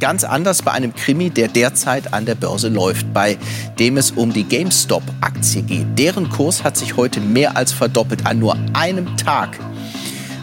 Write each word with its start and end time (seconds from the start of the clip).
Ganz 0.00 0.24
anders 0.24 0.62
bei 0.62 0.72
einem 0.72 0.92
Krimi, 0.92 1.30
der 1.30 1.46
derzeit 1.46 2.12
an 2.12 2.26
der 2.26 2.34
Börse 2.34 2.68
läuft, 2.68 3.14
bei 3.14 3.38
dem 3.78 3.96
es 3.96 4.10
um 4.10 4.32
die 4.32 4.42
GameStop-Aktie 4.42 5.62
geht. 5.62 5.86
Deren 5.96 6.30
Kurs 6.30 6.64
hat 6.64 6.76
sich 6.76 6.96
heute 6.96 7.20
mehr 7.20 7.56
als 7.56 7.72
verdoppelt 7.72 8.26
an 8.26 8.40
nur 8.40 8.56
einem 8.72 9.16
Tag. 9.16 9.56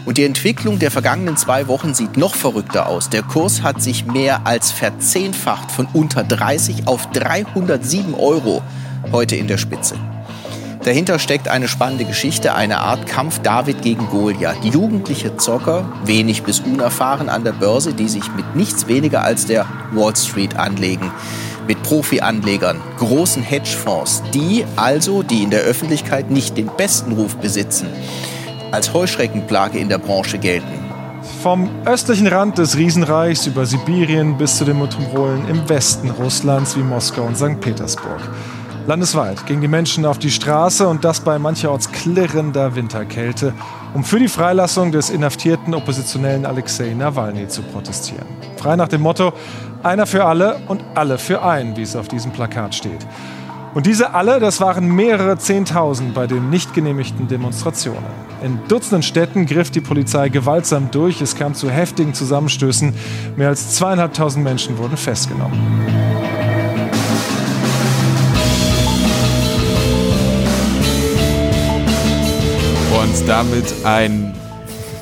Und 0.06 0.16
die 0.16 0.24
Entwicklung 0.24 0.78
der 0.78 0.90
vergangenen 0.90 1.36
zwei 1.36 1.68
Wochen 1.68 1.92
sieht 1.92 2.16
noch 2.16 2.34
verrückter 2.34 2.86
aus. 2.86 3.10
Der 3.10 3.22
Kurs 3.22 3.62
hat 3.62 3.82
sich 3.82 4.06
mehr 4.06 4.46
als 4.46 4.70
verzehnfacht 4.70 5.70
von 5.70 5.86
unter 5.92 6.24
30 6.24 6.88
auf 6.88 7.10
307 7.10 8.14
Euro 8.14 8.62
heute 9.12 9.36
in 9.36 9.48
der 9.48 9.58
Spitze. 9.58 9.96
Dahinter 10.84 11.20
steckt 11.20 11.46
eine 11.46 11.68
spannende 11.68 12.04
Geschichte, 12.04 12.54
eine 12.54 12.80
Art 12.80 13.06
Kampf 13.06 13.38
David 13.38 13.82
gegen 13.82 14.08
Goliath. 14.08 14.64
Jugendliche 14.64 15.36
Zocker, 15.36 15.84
wenig 16.04 16.42
bis 16.42 16.58
unerfahren 16.58 17.28
an 17.28 17.44
der 17.44 17.52
Börse, 17.52 17.94
die 17.94 18.08
sich 18.08 18.34
mit 18.34 18.56
nichts 18.56 18.88
weniger 18.88 19.22
als 19.22 19.46
der 19.46 19.64
Wall 19.92 20.16
Street 20.16 20.56
anlegen. 20.56 21.12
Mit 21.68 21.80
Profi-Anlegern, 21.84 22.80
großen 22.98 23.44
Hedgefonds, 23.44 24.24
die 24.34 24.64
also, 24.74 25.22
die 25.22 25.44
in 25.44 25.50
der 25.50 25.60
Öffentlichkeit 25.60 26.32
nicht 26.32 26.56
den 26.56 26.68
besten 26.76 27.12
Ruf 27.12 27.36
besitzen, 27.36 27.86
als 28.72 28.92
Heuschreckenplage 28.92 29.78
in 29.78 29.88
der 29.88 29.98
Branche 29.98 30.38
gelten. 30.38 30.82
Vom 31.44 31.70
östlichen 31.84 32.26
Rand 32.26 32.58
des 32.58 32.76
Riesenreichs 32.76 33.46
über 33.46 33.66
Sibirien 33.66 34.36
bis 34.36 34.56
zu 34.56 34.64
den 34.64 34.80
Metropolen 34.80 35.48
im 35.48 35.68
Westen 35.68 36.10
Russlands 36.10 36.76
wie 36.76 36.82
Moskau 36.82 37.22
und 37.22 37.36
St. 37.36 37.60
Petersburg. 37.60 38.20
Landesweit 38.86 39.46
gingen 39.46 39.60
die 39.60 39.68
Menschen 39.68 40.04
auf 40.04 40.18
die 40.18 40.30
Straße 40.30 40.88
und 40.88 41.04
das 41.04 41.20
bei 41.20 41.38
mancherorts 41.38 41.92
klirrender 41.92 42.74
Winterkälte, 42.74 43.54
um 43.94 44.02
für 44.02 44.18
die 44.18 44.28
Freilassung 44.28 44.90
des 44.90 45.08
inhaftierten 45.08 45.72
Oppositionellen 45.74 46.44
Alexei 46.44 46.92
Nawalny 46.92 47.46
zu 47.46 47.62
protestieren. 47.62 48.26
Frei 48.56 48.74
nach 48.74 48.88
dem 48.88 49.02
Motto, 49.02 49.32
einer 49.84 50.06
für 50.06 50.24
alle 50.24 50.60
und 50.66 50.82
alle 50.94 51.18
für 51.18 51.42
einen, 51.42 51.76
wie 51.76 51.82
es 51.82 51.94
auf 51.94 52.08
diesem 52.08 52.32
Plakat 52.32 52.74
steht. 52.74 53.06
Und 53.74 53.86
diese 53.86 54.14
alle, 54.14 54.40
das 54.40 54.60
waren 54.60 54.86
mehrere 54.86 55.38
Zehntausend 55.38 56.12
bei 56.12 56.26
den 56.26 56.50
nicht 56.50 56.74
genehmigten 56.74 57.28
Demonstrationen. 57.28 58.04
In 58.42 58.58
Dutzenden 58.68 59.02
Städten 59.02 59.46
griff 59.46 59.70
die 59.70 59.80
Polizei 59.80 60.28
gewaltsam 60.28 60.90
durch. 60.90 61.22
Es 61.22 61.36
kam 61.36 61.54
zu 61.54 61.70
heftigen 61.70 62.12
Zusammenstößen. 62.12 62.92
Mehr 63.36 63.48
als 63.48 63.76
zweieinhalbtausend 63.76 64.44
Menschen 64.44 64.76
wurden 64.76 64.96
festgenommen. 64.96 65.58
Und 73.12 73.28
damit 73.28 73.74
ein 73.84 74.34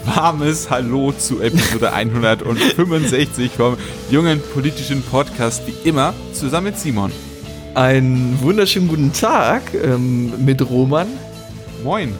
warmes 0.04 0.68
Hallo 0.68 1.12
zu 1.12 1.40
Episode 1.40 1.92
165 1.92 3.52
vom 3.52 3.76
jungen 4.10 4.40
politischen 4.52 5.00
Podcast, 5.02 5.62
wie 5.68 5.88
immer, 5.88 6.12
zusammen 6.32 6.68
mit 6.68 6.78
Simon. 6.78 7.12
Einen 7.74 8.36
wunderschönen 8.40 8.88
guten 8.88 9.12
Tag 9.12 9.62
ähm, 9.74 10.44
mit 10.44 10.68
Roman. 10.68 11.06
Moin. 11.84 12.12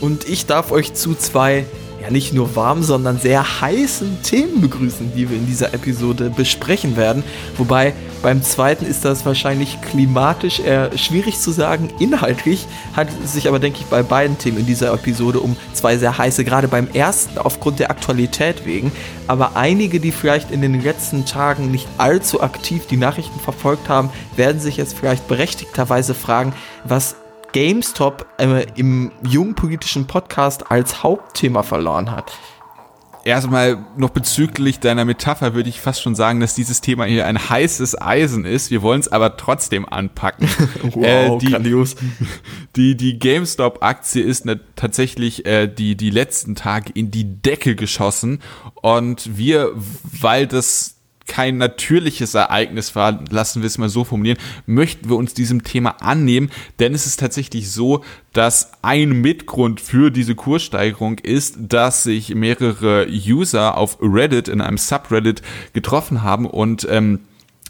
Und 0.00 0.28
ich 0.28 0.46
darf 0.46 0.70
euch 0.70 0.94
zu 0.94 1.16
zwei 1.16 1.64
ja 2.04 2.10
nicht 2.10 2.34
nur 2.34 2.54
warm, 2.54 2.82
sondern 2.82 3.18
sehr 3.18 3.60
heißen 3.62 4.22
Themen 4.22 4.60
begrüßen, 4.60 5.12
die 5.16 5.30
wir 5.30 5.36
in 5.36 5.46
dieser 5.46 5.72
Episode 5.72 6.30
besprechen 6.30 6.96
werden. 6.96 7.24
Wobei 7.56 7.94
beim 8.22 8.42
zweiten 8.42 8.84
ist 8.84 9.04
das 9.06 9.24
wahrscheinlich 9.24 9.80
klimatisch 9.80 10.60
eher 10.60 10.96
schwierig 10.98 11.38
zu 11.38 11.50
sagen. 11.50 11.88
Inhaltlich 11.98 12.66
hat 12.94 13.08
es 13.24 13.32
sich 13.32 13.48
aber, 13.48 13.58
denke 13.58 13.80
ich, 13.80 13.86
bei 13.86 14.02
beiden 14.02 14.36
Themen 14.36 14.58
in 14.58 14.66
dieser 14.66 14.92
Episode 14.92 15.40
um 15.40 15.56
zwei 15.72 15.96
sehr 15.96 16.18
heiße, 16.18 16.44
gerade 16.44 16.68
beim 16.68 16.88
ersten 16.92 17.38
aufgrund 17.38 17.78
der 17.78 17.90
Aktualität 17.90 18.66
wegen. 18.66 18.92
Aber 19.26 19.56
einige, 19.56 19.98
die 19.98 20.12
vielleicht 20.12 20.50
in 20.50 20.60
den 20.60 20.82
letzten 20.82 21.24
Tagen 21.24 21.70
nicht 21.70 21.88
allzu 21.96 22.42
aktiv 22.42 22.86
die 22.86 22.98
Nachrichten 22.98 23.40
verfolgt 23.40 23.88
haben, 23.88 24.10
werden 24.36 24.60
sich 24.60 24.76
jetzt 24.76 24.94
vielleicht 24.98 25.26
berechtigterweise 25.26 26.12
fragen, 26.12 26.52
was 26.84 27.16
GameStop 27.54 28.26
äh, 28.38 28.66
im 28.74 29.12
jungen 29.22 29.54
politischen 29.54 30.08
Podcast 30.08 30.72
als 30.72 31.04
Hauptthema 31.04 31.62
verloren 31.62 32.10
hat. 32.10 32.32
Erstmal 33.24 33.86
noch 33.96 34.10
bezüglich 34.10 34.80
deiner 34.80 35.04
Metapher 35.04 35.54
würde 35.54 35.70
ich 35.70 35.80
fast 35.80 36.02
schon 36.02 36.16
sagen, 36.16 36.40
dass 36.40 36.54
dieses 36.56 36.82
Thema 36.82 37.04
hier 37.04 37.26
ein 37.26 37.48
heißes 37.48 37.98
Eisen 38.02 38.44
ist. 38.44 38.72
Wir 38.72 38.82
wollen 38.82 39.00
es 39.00 39.08
aber 39.08 39.36
trotzdem 39.36 39.88
anpacken. 39.88 40.48
wow, 40.82 41.04
äh, 41.04 41.38
die, 41.38 41.52
grandios. 41.52 41.94
Die, 42.76 42.96
die 42.96 43.18
GameStop-Aktie 43.18 44.22
ist 44.22 44.44
ne, 44.44 44.60
tatsächlich 44.74 45.46
äh, 45.46 45.68
die, 45.68 45.96
die 45.96 46.10
letzten 46.10 46.56
Tage 46.56 46.90
in 46.92 47.12
die 47.12 47.40
Decke 47.40 47.76
geschossen. 47.76 48.40
Und 48.82 49.38
wir, 49.38 49.70
weil 50.02 50.46
das 50.48 50.93
kein 51.26 51.56
natürliches 51.56 52.34
Ereignis 52.34 52.94
war, 52.94 53.24
lassen 53.30 53.62
wir 53.62 53.66
es 53.66 53.78
mal 53.78 53.88
so 53.88 54.04
formulieren, 54.04 54.38
möchten 54.66 55.08
wir 55.08 55.16
uns 55.16 55.34
diesem 55.34 55.64
Thema 55.64 56.02
annehmen, 56.02 56.50
denn 56.78 56.94
es 56.94 57.06
ist 57.06 57.20
tatsächlich 57.20 57.70
so, 57.70 58.04
dass 58.32 58.72
ein 58.82 59.20
Mitgrund 59.20 59.80
für 59.80 60.10
diese 60.10 60.34
Kurssteigerung 60.34 61.18
ist, 61.18 61.56
dass 61.58 62.02
sich 62.02 62.34
mehrere 62.34 63.06
User 63.08 63.76
auf 63.76 63.98
Reddit 64.00 64.48
in 64.48 64.60
einem 64.60 64.78
Subreddit 64.78 65.42
getroffen 65.72 66.22
haben 66.22 66.46
und 66.46 66.86
ähm, 66.90 67.20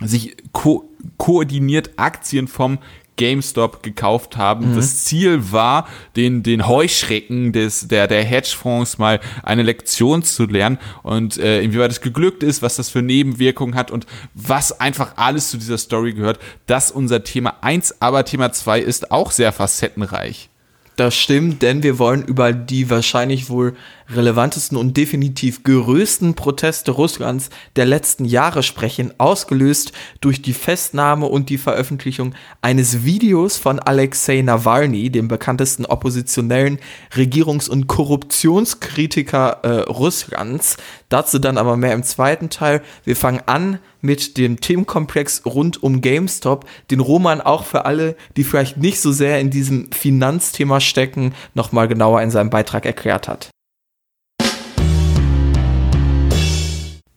sich 0.00 0.37
ko 0.53 0.91
koordiniert 1.19 1.91
Aktien 1.97 2.48
vom 2.48 2.78
GameStop 3.16 3.82
gekauft 3.82 4.36
haben. 4.36 4.72
Mhm. 4.72 4.76
Das 4.76 5.04
Ziel 5.04 5.52
war, 5.52 5.88
den, 6.16 6.42
den 6.42 6.66
Heuschrecken 6.66 7.52
des, 7.52 7.88
der, 7.88 8.08
der 8.08 8.22
Hedgefonds 8.25 8.98
mal 8.98 9.20
eine 9.42 9.62
Lektion 9.62 10.22
zu 10.22 10.47
lernen 10.47 10.78
und 11.02 11.38
äh, 11.38 11.62
inwieweit 11.62 11.91
es 11.91 12.00
geglückt 12.00 12.42
ist, 12.42 12.62
was 12.62 12.76
das 12.76 12.88
für 12.91 13.02
Nebenwirkungen 13.02 13.75
hat 13.75 13.91
und 13.91 14.06
was 14.34 14.80
einfach 14.80 15.16
alles 15.16 15.50
zu 15.50 15.56
dieser 15.56 15.78
Story 15.78 16.14
gehört. 16.14 16.38
Das 16.66 16.91
unser 16.91 17.25
Thema 17.25 17.56
eins, 17.60 18.00
aber 18.00 18.25
Thema 18.25 18.52
zwei 18.52 18.80
ist 18.80 19.10
auch 19.10 19.31
sehr 19.31 19.52
facettenreich. 19.52 20.48
Das 20.96 21.16
stimmt, 21.16 21.62
denn 21.62 21.82
wir 21.82 21.98
wollen 21.98 22.22
über 22.22 22.52
die 22.52 22.88
wahrscheinlich 22.88 23.50
wohl 23.50 23.75
relevantesten 24.09 24.76
und 24.76 24.97
definitiv 24.97 25.62
größten 25.62 26.34
Proteste 26.34 26.91
Russlands 26.91 27.50
der 27.76 27.87
letzten 27.87 28.25
Jahre 28.25 28.62
sprechen, 28.62 29.12
ausgelöst 29.19 29.92
durch 30.20 30.42
die 30.42 30.53
Festnahme 30.53 31.26
und 31.26 31.50
die 31.50 31.59
Veröffentlichung 31.59 32.34
eines 32.62 33.04
Videos 33.04 33.56
von 33.56 33.78
Alexei 33.78 34.43
Nawalny, 34.43 35.10
dem 35.10 35.28
bekanntesten 35.28 35.87
oppositionellen 35.87 36.78
Regierungs- 37.14 37.69
und 37.69 37.87
Korruptionskritiker 37.87 39.60
äh, 39.62 39.69
Russlands. 39.91 40.76
Dazu 41.09 41.38
dann 41.38 41.59
aber 41.59 41.76
mehr 41.76 41.94
im 41.94 42.03
zweiten 42.03 42.50
Teil. 42.50 42.82
Wir 43.04 43.16
fangen 43.16 43.43
an 43.47 43.78
mit 44.00 44.37
dem 44.37 44.60
Themenkomplex 44.60 45.43
rund 45.47 45.82
um 45.82 46.03
GameStop, 46.03 46.66
den 46.91 47.00
Roman 47.00 47.41
auch 47.41 47.64
für 47.64 47.87
alle, 47.87 48.16
die 48.37 48.44
vielleicht 48.44 48.76
nicht 48.76 49.00
so 49.00 49.12
sehr 49.12 49.41
in 49.41 49.50
diesem 49.50 49.91
Finanzthema 49.93 50.81
stecken, 50.81 51.34
nochmal 51.54 51.88
genauer 51.88 52.20
in 52.20 52.31
seinem 52.31 52.50
Beitrag 52.50 52.84
erklärt 52.84 53.28
hat. 53.28 53.53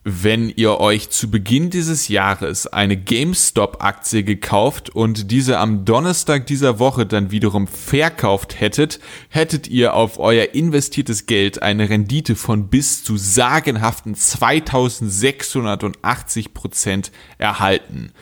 Wenn 0.10 0.48
ihr 0.48 0.80
euch 0.80 1.10
zu 1.10 1.30
Beginn 1.30 1.70
dieses 1.70 2.08
Jahres 2.08 2.66
eine 2.66 2.96
GameStop-Aktie 2.96 4.24
gekauft 4.24 4.90
und 4.90 5.32
diese 5.32 5.60
am 5.60 5.84
Donnerstag 5.84 6.48
dieser 6.48 6.80
Woche 6.80 7.06
dann 7.06 7.30
wiederum 7.30 7.68
verkauft 7.68 8.62
hättet, 8.62 9.02
hättet 9.28 9.68
ihr 9.68 9.96
auf 9.96 10.18
euer 10.18 10.54
investiertes 10.54 11.26
Geld 11.26 11.62
eine 11.62 11.90
Rendite 11.90 12.38
von 12.38 12.70
bis 12.70 13.04
zu 13.04 13.18
sagenhaften 13.18 14.16
2680 14.16 16.54
Prozent 16.54 17.12
erhalten. 17.38 18.14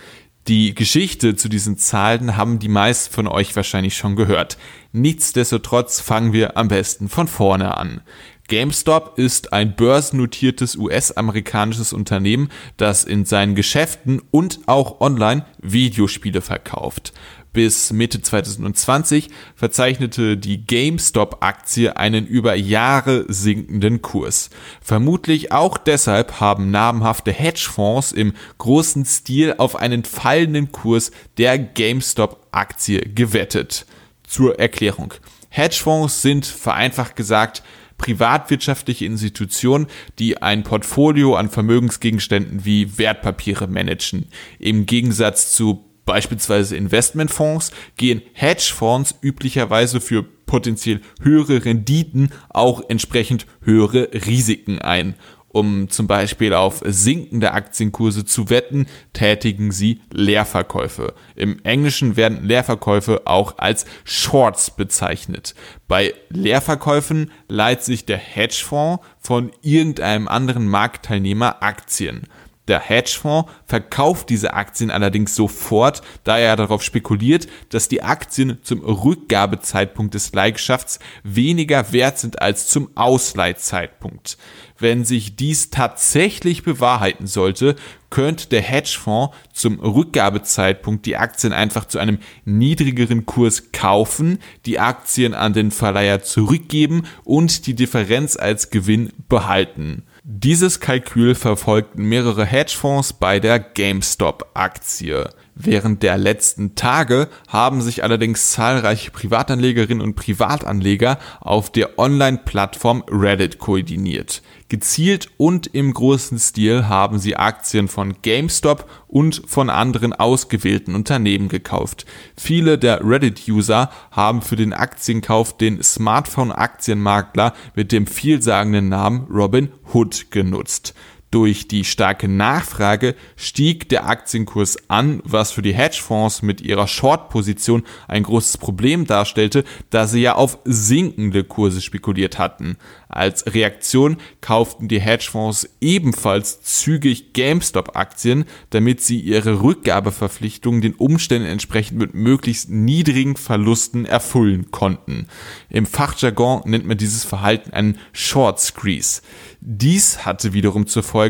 Die 0.48 0.74
Geschichte 0.74 1.36
zu 1.36 1.50
diesen 1.50 1.78
Zahlen 1.78 2.36
haben 2.36 2.58
die 2.58 2.68
meisten 2.68 3.14
von 3.14 3.28
euch 3.28 3.56
wahrscheinlich 3.56 3.96
schon 3.96 4.16
gehört. 4.16 4.58
Nichtsdestotrotz 4.92 6.00
fangen 6.00 6.34
wir 6.34 6.58
am 6.58 6.68
besten 6.68 7.10
von 7.10 7.28
vorne 7.28 7.78
an. 7.78 8.02
GameStop 8.48 9.18
ist 9.18 9.54
ein 9.54 9.76
börsennotiertes 9.76 10.76
US-amerikanisches 10.76 11.94
Unternehmen, 11.94 12.50
das 12.78 13.04
in 13.04 13.26
seinen 13.26 13.56
Geschäften 13.56 14.22
und 14.30 14.60
auch 14.68 15.02
online 15.02 15.46
Videospiele 15.62 16.42
verkauft. 16.42 17.12
Bis 17.54 17.92
Mitte 17.92 18.22
2020 18.22 19.30
verzeichnete 19.56 20.38
die 20.38 20.68
GameStop-Aktie 20.68 21.96
einen 21.98 22.28
über 22.28 22.54
Jahre 22.54 23.26
sinkenden 23.30 24.02
Kurs. 24.02 24.50
Vermutlich 24.82 25.52
auch 25.52 25.78
deshalb 25.78 26.40
haben 26.40 26.70
namhafte 26.70 27.32
Hedgefonds 27.32 28.12
im 28.12 28.34
großen 28.58 29.06
Stil 29.06 29.56
auf 29.58 29.78
einen 29.78 30.04
fallenden 30.04 30.72
Kurs 30.72 31.12
der 31.38 31.58
GameStop-Aktie 31.58 33.00
gewettet. 33.00 33.86
Zur 34.28 34.60
Erklärung. 34.60 35.14
Hedgefonds 35.50 36.22
sind 36.22 36.46
vereinfacht 36.46 37.16
gesagt 37.16 37.64
privatwirtschaftliche 37.98 39.06
Institutionen, 39.06 39.88
die 40.20 40.42
ein 40.42 40.64
Portfolio 40.64 41.36
an 41.36 41.50
Vermögensgegenständen 41.50 42.66
wie 42.66 42.98
Wertpapiere 42.98 43.68
managen. 43.68 44.28
Im 44.60 44.86
Gegensatz 44.86 45.54
zu 45.54 45.86
beispielsweise 46.06 46.78
Investmentfonds 46.78 47.72
gehen 47.98 48.22
Hedgefonds 48.34 49.16
üblicherweise 49.22 50.00
für 50.00 50.24
potenziell 50.24 51.02
höhere 51.22 51.66
Renditen 51.66 52.30
auch 52.50 52.82
entsprechend 52.88 53.48
höhere 53.62 54.10
Risiken 54.14 54.80
ein. 54.80 55.16
Um 55.56 55.90
zum 55.90 56.06
Beispiel 56.06 56.54
auf 56.54 56.82
sinkende 56.84 57.54
Aktienkurse 57.54 58.26
zu 58.26 58.50
wetten, 58.50 58.88
tätigen 59.14 59.72
sie 59.72 60.02
Leerverkäufe. 60.12 61.14
Im 61.34 61.64
Englischen 61.64 62.18
werden 62.18 62.44
Leerverkäufe 62.44 63.22
auch 63.24 63.58
als 63.58 63.86
Shorts 64.04 64.72
bezeichnet. 64.72 65.56
Bei 65.88 66.14
Leerverkäufen 66.28 67.32
leiht 67.48 67.84
sich 67.86 68.04
der 68.04 68.18
Hedgefonds 68.18 69.02
von 69.18 69.54
irgendeinem 69.62 70.28
anderen 70.28 70.68
Marktteilnehmer 70.68 71.64
Aktien. 71.64 72.28
Der 72.68 72.80
Hedgefonds 72.80 73.50
verkauft 73.66 74.30
diese 74.30 74.54
Aktien 74.56 74.90
allerdings 74.90 75.36
sofort, 75.36 76.02
da 76.24 76.38
er 76.38 76.56
darauf 76.56 76.82
spekuliert, 76.82 77.48
dass 77.70 77.88
die 77.88 78.02
Aktien 78.02 78.58
zum 78.64 78.84
Rückgabezeitpunkt 78.84 80.16
des 80.16 80.34
Leihgeschäfts 80.34 81.00
weniger 81.24 81.94
wert 81.94 82.18
sind 82.18 82.42
als 82.42 82.68
zum 82.68 82.90
Ausleihzeitpunkt. 82.96 84.38
Wenn 84.78 85.06
sich 85.06 85.36
dies 85.36 85.70
tatsächlich 85.70 86.64
bewahrheiten 86.64 87.28
sollte, 87.28 87.76
könnte 88.10 88.50
der 88.50 88.62
Hedgefonds 88.62 89.36
zum 89.54 89.80
Rückgabezeitpunkt 89.80 91.06
die 91.06 91.18
Aktien 91.18 91.54
einfach 91.54 91.86
zu 91.86 91.98
einem 91.98 92.20
niedrigeren 92.44 93.26
Kurs 93.26 93.72
kaufen, 93.72 94.40
die 94.66 94.80
Aktien 94.80 95.34
an 95.34 95.54
den 95.54 95.72
Verleiher 95.72 96.24
zurückgeben 96.24 97.04
und 97.24 97.68
die 97.68 97.74
Differenz 97.74 98.36
als 98.36 98.70
Gewinn 98.70 99.14
behalten. 99.30 100.04
Dieses 100.24 100.80
Kalkül 100.80 101.36
verfolgten 101.36 102.04
mehrere 102.04 102.46
Hedgefonds 102.46 103.14
bei 103.14 103.40
der 103.40 103.60
GameStop-Aktie. 103.60 105.30
Während 105.58 106.04
der 106.04 106.18
letzten 106.18 106.76
Tage 106.76 107.30
haben 107.48 107.82
sich 107.82 108.04
allerdings 108.04 108.52
zahlreiche 108.52 109.10
Privatanlegerinnen 109.12 110.04
und 110.04 110.16
Privatanleger 110.16 111.18
auf 111.40 111.72
der 111.72 111.98
Online-Plattform 111.98 113.06
Reddit 113.10 113.58
koordiniert. 113.58 114.42
Gezielt 114.68 115.30
und 115.38 115.68
im 115.68 115.94
großen 115.94 116.40
Stil 116.40 116.90
haben 116.90 117.20
sie 117.20 117.38
Aktien 117.38 117.88
von 117.88 118.16
GameStop 118.22 118.90
und 119.08 119.44
von 119.48 119.70
anderen 119.70 120.12
ausgewählten 120.12 120.94
Unternehmen 120.94 121.48
gekauft. 121.48 122.06
Viele 122.36 122.78
der 122.78 123.08
Reddit-User 123.08 123.90
haben 124.12 124.42
für 124.42 124.58
den 124.58 124.74
Aktienkauf 124.74 125.56
den 125.56 125.82
Smartphone-Aktienmakler 125.82 127.54
mit 127.76 127.94
dem 127.94 128.08
vielsagenden 128.08 128.90
Namen 128.90 129.28
Robin 129.32 129.72
Hood 129.94 130.32
genutzt. 130.32 130.94
Durch 131.36 131.68
die 131.68 131.84
starke 131.84 132.30
Nachfrage 132.30 133.14
stieg 133.36 133.90
der 133.90 134.08
Aktienkurs 134.08 134.78
an, 134.88 135.22
was 135.26 135.52
für 135.52 135.62
die 135.62 135.74
Hedgefonds 135.74 136.44
mit 136.44 136.62
ihrer 136.62 136.88
Short-Position 136.88 137.84
ein 138.08 138.24
großes 138.24 138.58
Problem 138.58 139.06
darstellte, 139.06 139.66
da 139.90 140.08
sie 140.08 140.22
ja 140.22 140.36
auf 140.36 140.60
sinkende 140.64 141.44
Kurse 141.44 141.82
spekuliert 141.82 142.40
hatten. 142.40 142.78
Als 143.10 143.54
Reaktion 143.54 144.16
kauften 144.40 144.88
die 144.88 145.02
Hedgefonds 145.02 145.68
ebenfalls 145.82 146.62
zügig 146.62 147.34
GameStop-Aktien, 147.34 148.46
damit 148.70 149.02
sie 149.02 149.20
ihre 149.20 149.62
Rückgabeverpflichtungen 149.62 150.80
den 150.80 150.94
Umständen 150.94 151.50
entsprechend 151.50 152.00
mit 152.00 152.14
möglichst 152.14 152.70
niedrigen 152.70 153.36
Verlusten 153.36 154.06
erfüllen 154.06 154.72
konnten. 154.72 155.28
Im 155.70 155.86
Fachjargon 155.86 156.62
nennt 156.64 156.86
man 156.86 156.98
dieses 156.98 157.26
Verhalten 157.26 157.72
einen 157.72 158.00
Short 158.14 158.62
Squeeze. 158.62 159.22
Dies 159.68 160.28
hatte 160.28 160.54
wiederum 160.54 160.86
zur 160.86 161.02
Folge, 161.02 161.25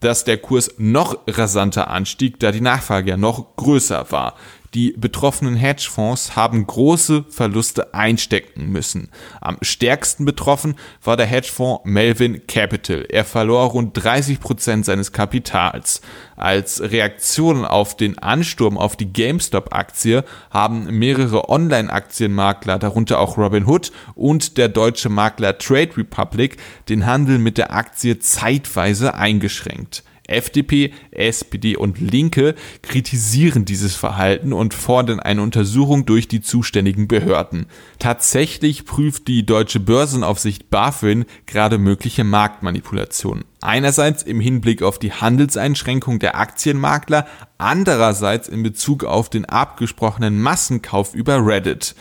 dass 0.00 0.24
der 0.24 0.38
Kurs 0.38 0.74
noch 0.78 1.18
rasanter 1.26 1.88
anstieg, 1.88 2.38
da 2.40 2.52
die 2.52 2.60
Nachfrage 2.60 3.10
ja 3.10 3.16
noch 3.16 3.56
größer 3.56 4.10
war. 4.10 4.34
Die 4.74 4.92
betroffenen 4.96 5.56
Hedgefonds 5.56 6.36
haben 6.36 6.66
große 6.66 7.24
Verluste 7.30 7.94
einstecken 7.94 8.70
müssen. 8.70 9.08
Am 9.40 9.56
stärksten 9.62 10.26
betroffen 10.26 10.76
war 11.02 11.16
der 11.16 11.24
Hedgefonds 11.24 11.82
Melvin 11.84 12.46
Capital. 12.46 13.06
Er 13.08 13.24
verlor 13.24 13.64
rund 13.70 13.92
30 13.94 14.40
Prozent 14.40 14.84
seines 14.84 15.12
Kapitals. 15.12 16.02
Als 16.36 16.82
Reaktion 16.82 17.64
auf 17.64 17.96
den 17.96 18.18
Ansturm 18.18 18.76
auf 18.76 18.94
die 18.94 19.10
GameStop-Aktie 19.10 20.22
haben 20.50 20.98
mehrere 20.98 21.48
Online-Aktienmakler, 21.48 22.78
darunter 22.78 23.20
auch 23.20 23.38
Robinhood 23.38 23.90
und 24.14 24.58
der 24.58 24.68
deutsche 24.68 25.08
Makler 25.08 25.56
Trade 25.56 25.96
Republic, 25.96 26.58
den 26.90 27.06
Handel 27.06 27.38
mit 27.38 27.56
der 27.56 27.72
Aktie 27.72 28.18
zeitweise 28.18 29.14
eingeschränkt. 29.14 30.04
FDP, 30.28 30.92
SPD 31.10 31.76
und 31.76 32.00
Linke 32.00 32.54
kritisieren 32.82 33.64
dieses 33.64 33.96
Verhalten 33.96 34.52
und 34.52 34.74
fordern 34.74 35.20
eine 35.20 35.42
Untersuchung 35.42 36.06
durch 36.06 36.28
die 36.28 36.40
zuständigen 36.40 37.08
Behörden. 37.08 37.66
Tatsächlich 37.98 38.84
prüft 38.84 39.26
die 39.26 39.44
deutsche 39.44 39.80
Börsenaufsicht 39.80 40.70
BaFin 40.70 41.24
gerade 41.46 41.78
mögliche 41.78 42.24
Marktmanipulationen. 42.24 43.44
Einerseits 43.60 44.22
im 44.22 44.40
Hinblick 44.40 44.82
auf 44.82 44.98
die 44.98 45.12
Handelseinschränkung 45.12 46.20
der 46.20 46.38
Aktienmakler, 46.38 47.26
andererseits 47.56 48.46
in 48.46 48.62
Bezug 48.62 49.02
auf 49.02 49.30
den 49.30 49.46
abgesprochenen 49.46 50.40
Massenkauf 50.40 51.14
über 51.14 51.44
Reddit. 51.44 51.96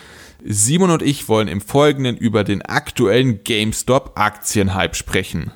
Simon 0.45 0.91
und 0.91 1.01
ich 1.01 1.27
wollen 1.27 1.47
im 1.47 1.61
Folgenden 1.61 2.15
über 2.15 2.43
den 2.43 2.61
aktuellen 2.61 3.43
GameStop 3.43 4.11
Aktienhype 4.15 4.95
sprechen. 4.95 5.51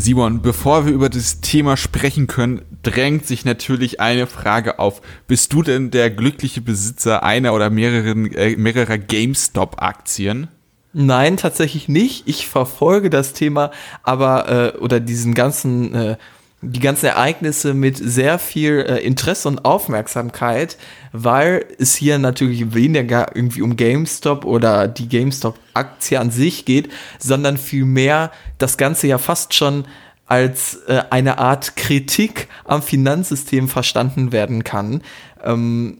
Simon, 0.00 0.40
bevor 0.40 0.86
wir 0.86 0.92
über 0.92 1.10
das 1.10 1.42
Thema 1.42 1.76
sprechen 1.76 2.26
können, 2.26 2.62
drängt 2.82 3.26
sich 3.26 3.44
natürlich 3.44 4.00
eine 4.00 4.26
Frage 4.26 4.78
auf. 4.78 5.02
Bist 5.26 5.52
du 5.52 5.62
denn 5.62 5.90
der 5.90 6.10
glückliche 6.10 6.62
Besitzer 6.62 7.22
einer 7.22 7.52
oder 7.52 7.68
mehreren, 7.68 8.32
äh, 8.32 8.56
mehrerer 8.56 8.96
GameStop-Aktien? 8.96 10.48
Nein, 10.94 11.36
tatsächlich 11.36 11.88
nicht. 11.88 12.26
Ich 12.26 12.46
verfolge 12.48 13.10
das 13.10 13.34
Thema, 13.34 13.70
aber 14.02 14.74
äh, 14.74 14.78
oder 14.78 15.00
diesen 15.00 15.34
ganzen 15.34 15.94
äh, 15.94 16.16
die 16.62 16.80
ganzen 16.80 17.06
Ereignisse 17.06 17.72
mit 17.72 17.96
sehr 17.96 18.38
viel 18.38 18.84
äh, 18.86 18.98
Interesse 18.98 19.48
und 19.48 19.64
Aufmerksamkeit, 19.64 20.76
weil 21.12 21.64
es 21.78 21.94
hier 21.94 22.18
natürlich 22.18 22.74
weniger 22.74 23.34
irgendwie 23.34 23.62
um 23.62 23.76
GameStop 23.76 24.44
oder 24.44 24.86
die 24.86 25.08
GameStop-Aktie 25.08 26.20
an 26.20 26.30
sich 26.30 26.66
geht, 26.66 26.90
sondern 27.18 27.56
vielmehr 27.56 28.30
das 28.58 28.76
Ganze 28.76 29.06
ja 29.06 29.18
fast 29.18 29.54
schon 29.54 29.84
als 30.26 30.76
äh, 30.86 31.02
eine 31.10 31.38
Art 31.38 31.76
Kritik 31.76 32.48
am 32.64 32.82
Finanzsystem 32.82 33.68
verstanden 33.68 34.30
werden 34.30 34.62
kann. 34.62 35.02
Ähm, 35.42 35.98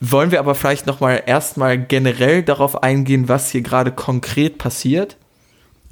wollen 0.00 0.30
wir 0.30 0.40
aber 0.40 0.54
vielleicht 0.54 0.86
noch 0.86 1.00
mal 1.00 1.22
erstmal 1.26 1.78
generell 1.78 2.42
darauf 2.42 2.82
eingehen, 2.82 3.28
was 3.28 3.50
hier 3.50 3.62
gerade 3.62 3.92
konkret 3.92 4.58
passiert? 4.58 5.16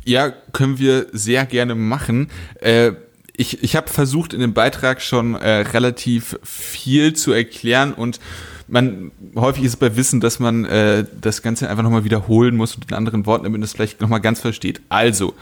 Ja, 0.04 0.30
können 0.52 0.78
wir 0.78 1.06
sehr 1.12 1.46
gerne 1.46 1.74
machen. 1.74 2.30
Äh, 2.60 2.92
ich, 3.36 3.62
ich 3.62 3.76
habe 3.76 3.88
versucht, 3.88 4.32
in 4.32 4.40
dem 4.40 4.54
Beitrag 4.54 5.02
schon 5.02 5.34
äh, 5.34 5.60
relativ 5.60 6.38
viel 6.42 7.14
zu 7.14 7.32
erklären 7.32 7.92
und 7.92 8.20
man 8.66 9.10
häufig 9.36 9.64
ist 9.64 9.72
es 9.72 9.76
bei 9.76 9.96
Wissen, 9.96 10.20
dass 10.20 10.38
man 10.38 10.64
äh, 10.64 11.04
das 11.20 11.42
Ganze 11.42 11.68
einfach 11.68 11.82
nochmal 11.82 12.04
wiederholen 12.04 12.56
muss 12.56 12.74
und 12.74 12.90
in 12.90 12.96
anderen 12.96 13.26
Worten, 13.26 13.44
damit 13.44 13.58
man 13.58 13.60
das 13.60 13.72
vielleicht 13.72 14.00
nochmal 14.00 14.20
ganz 14.20 14.40
versteht. 14.40 14.80
Also, 14.88 15.34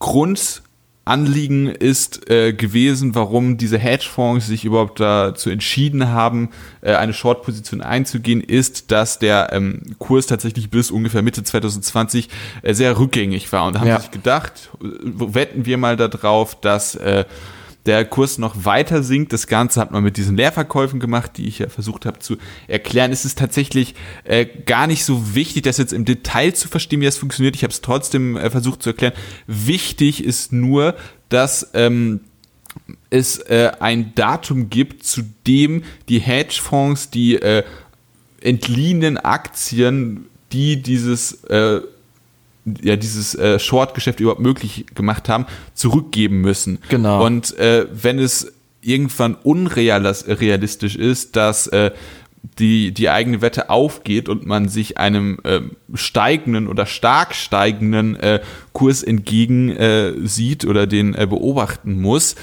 Grund 0.00 0.62
Anliegen 1.06 1.68
ist 1.68 2.28
äh, 2.30 2.52
gewesen, 2.52 3.14
warum 3.14 3.56
diese 3.58 3.78
Hedgefonds 3.78 4.46
sich 4.46 4.64
überhaupt 4.64 4.98
dazu 4.98 5.50
entschieden 5.50 6.08
haben, 6.08 6.50
äh, 6.80 6.94
eine 6.94 7.14
Short-Position 7.14 7.80
einzugehen, 7.80 8.40
ist, 8.40 8.90
dass 8.90 9.20
der 9.20 9.52
ähm, 9.52 9.82
Kurs 9.98 10.26
tatsächlich 10.26 10.68
bis 10.68 10.90
ungefähr 10.90 11.22
Mitte 11.22 11.44
2020 11.44 12.28
äh, 12.62 12.74
sehr 12.74 12.98
rückgängig 12.98 13.52
war. 13.52 13.66
Und 13.66 13.76
da 13.76 13.80
haben 13.80 13.86
ja. 13.86 13.96
sie 13.98 14.02
sich 14.02 14.10
gedacht, 14.10 14.70
äh, 14.82 14.86
wetten 15.14 15.64
wir 15.64 15.78
mal 15.78 15.96
darauf, 15.96 16.60
dass 16.60 16.96
äh, 16.96 17.24
der 17.86 18.04
Kurs 18.04 18.38
noch 18.38 18.64
weiter 18.64 19.02
sinkt. 19.02 19.32
Das 19.32 19.46
Ganze 19.46 19.80
hat 19.80 19.92
man 19.92 20.02
mit 20.02 20.16
diesen 20.16 20.36
Leerverkäufen 20.36 21.00
gemacht, 21.00 21.32
die 21.36 21.46
ich 21.46 21.60
ja 21.60 21.68
versucht 21.68 22.04
habe 22.04 22.18
zu 22.18 22.36
erklären. 22.68 23.12
Es 23.12 23.24
ist 23.24 23.38
tatsächlich 23.38 23.94
äh, 24.24 24.44
gar 24.44 24.86
nicht 24.86 25.04
so 25.04 25.34
wichtig, 25.34 25.62
das 25.62 25.78
jetzt 25.78 25.92
im 25.92 26.04
Detail 26.04 26.52
zu 26.52 26.68
verstehen, 26.68 27.00
wie 27.00 27.06
das 27.06 27.16
funktioniert. 27.16 27.56
Ich 27.56 27.62
habe 27.62 27.72
es 27.72 27.80
trotzdem 27.80 28.36
äh, 28.36 28.50
versucht 28.50 28.82
zu 28.82 28.90
erklären. 28.90 29.14
Wichtig 29.46 30.24
ist 30.24 30.52
nur, 30.52 30.96
dass 31.28 31.70
ähm, 31.74 32.20
es 33.10 33.38
äh, 33.38 33.72
ein 33.80 34.14
Datum 34.14 34.68
gibt, 34.70 35.04
zu 35.04 35.22
dem 35.46 35.84
die 36.08 36.18
Hedgefonds 36.18 37.10
die 37.10 37.36
äh, 37.36 37.62
entliehenen 38.40 39.16
Aktien, 39.18 40.26
die 40.52 40.82
dieses 40.82 41.44
äh, 41.44 41.80
ja 42.82 42.96
dieses 42.96 43.34
äh, 43.34 43.58
Short-Geschäft 43.58 44.20
überhaupt 44.20 44.40
möglich 44.40 44.86
gemacht 44.94 45.28
haben, 45.28 45.46
zurückgeben 45.74 46.40
müssen. 46.40 46.78
Genau. 46.88 47.24
Und 47.24 47.56
äh, 47.58 47.86
wenn 47.92 48.18
es 48.18 48.52
irgendwann 48.80 49.34
unrealistisch 49.34 50.96
ist, 50.96 51.36
dass 51.36 51.66
äh, 51.68 51.90
die, 52.58 52.92
die 52.92 53.10
eigene 53.10 53.40
Wette 53.42 53.70
aufgeht 53.70 54.28
und 54.28 54.46
man 54.46 54.68
sich 54.68 54.98
einem 54.98 55.38
äh, 55.44 55.60
steigenden 55.94 56.68
oder 56.68 56.86
stark 56.86 57.34
steigenden 57.34 58.16
äh, 58.16 58.40
Kurs 58.72 59.02
entgegen 59.02 59.70
äh, 59.70 60.12
sieht 60.24 60.64
oder 60.64 60.86
den 60.86 61.14
äh, 61.14 61.26
beobachten 61.26 62.00
muss, 62.00 62.36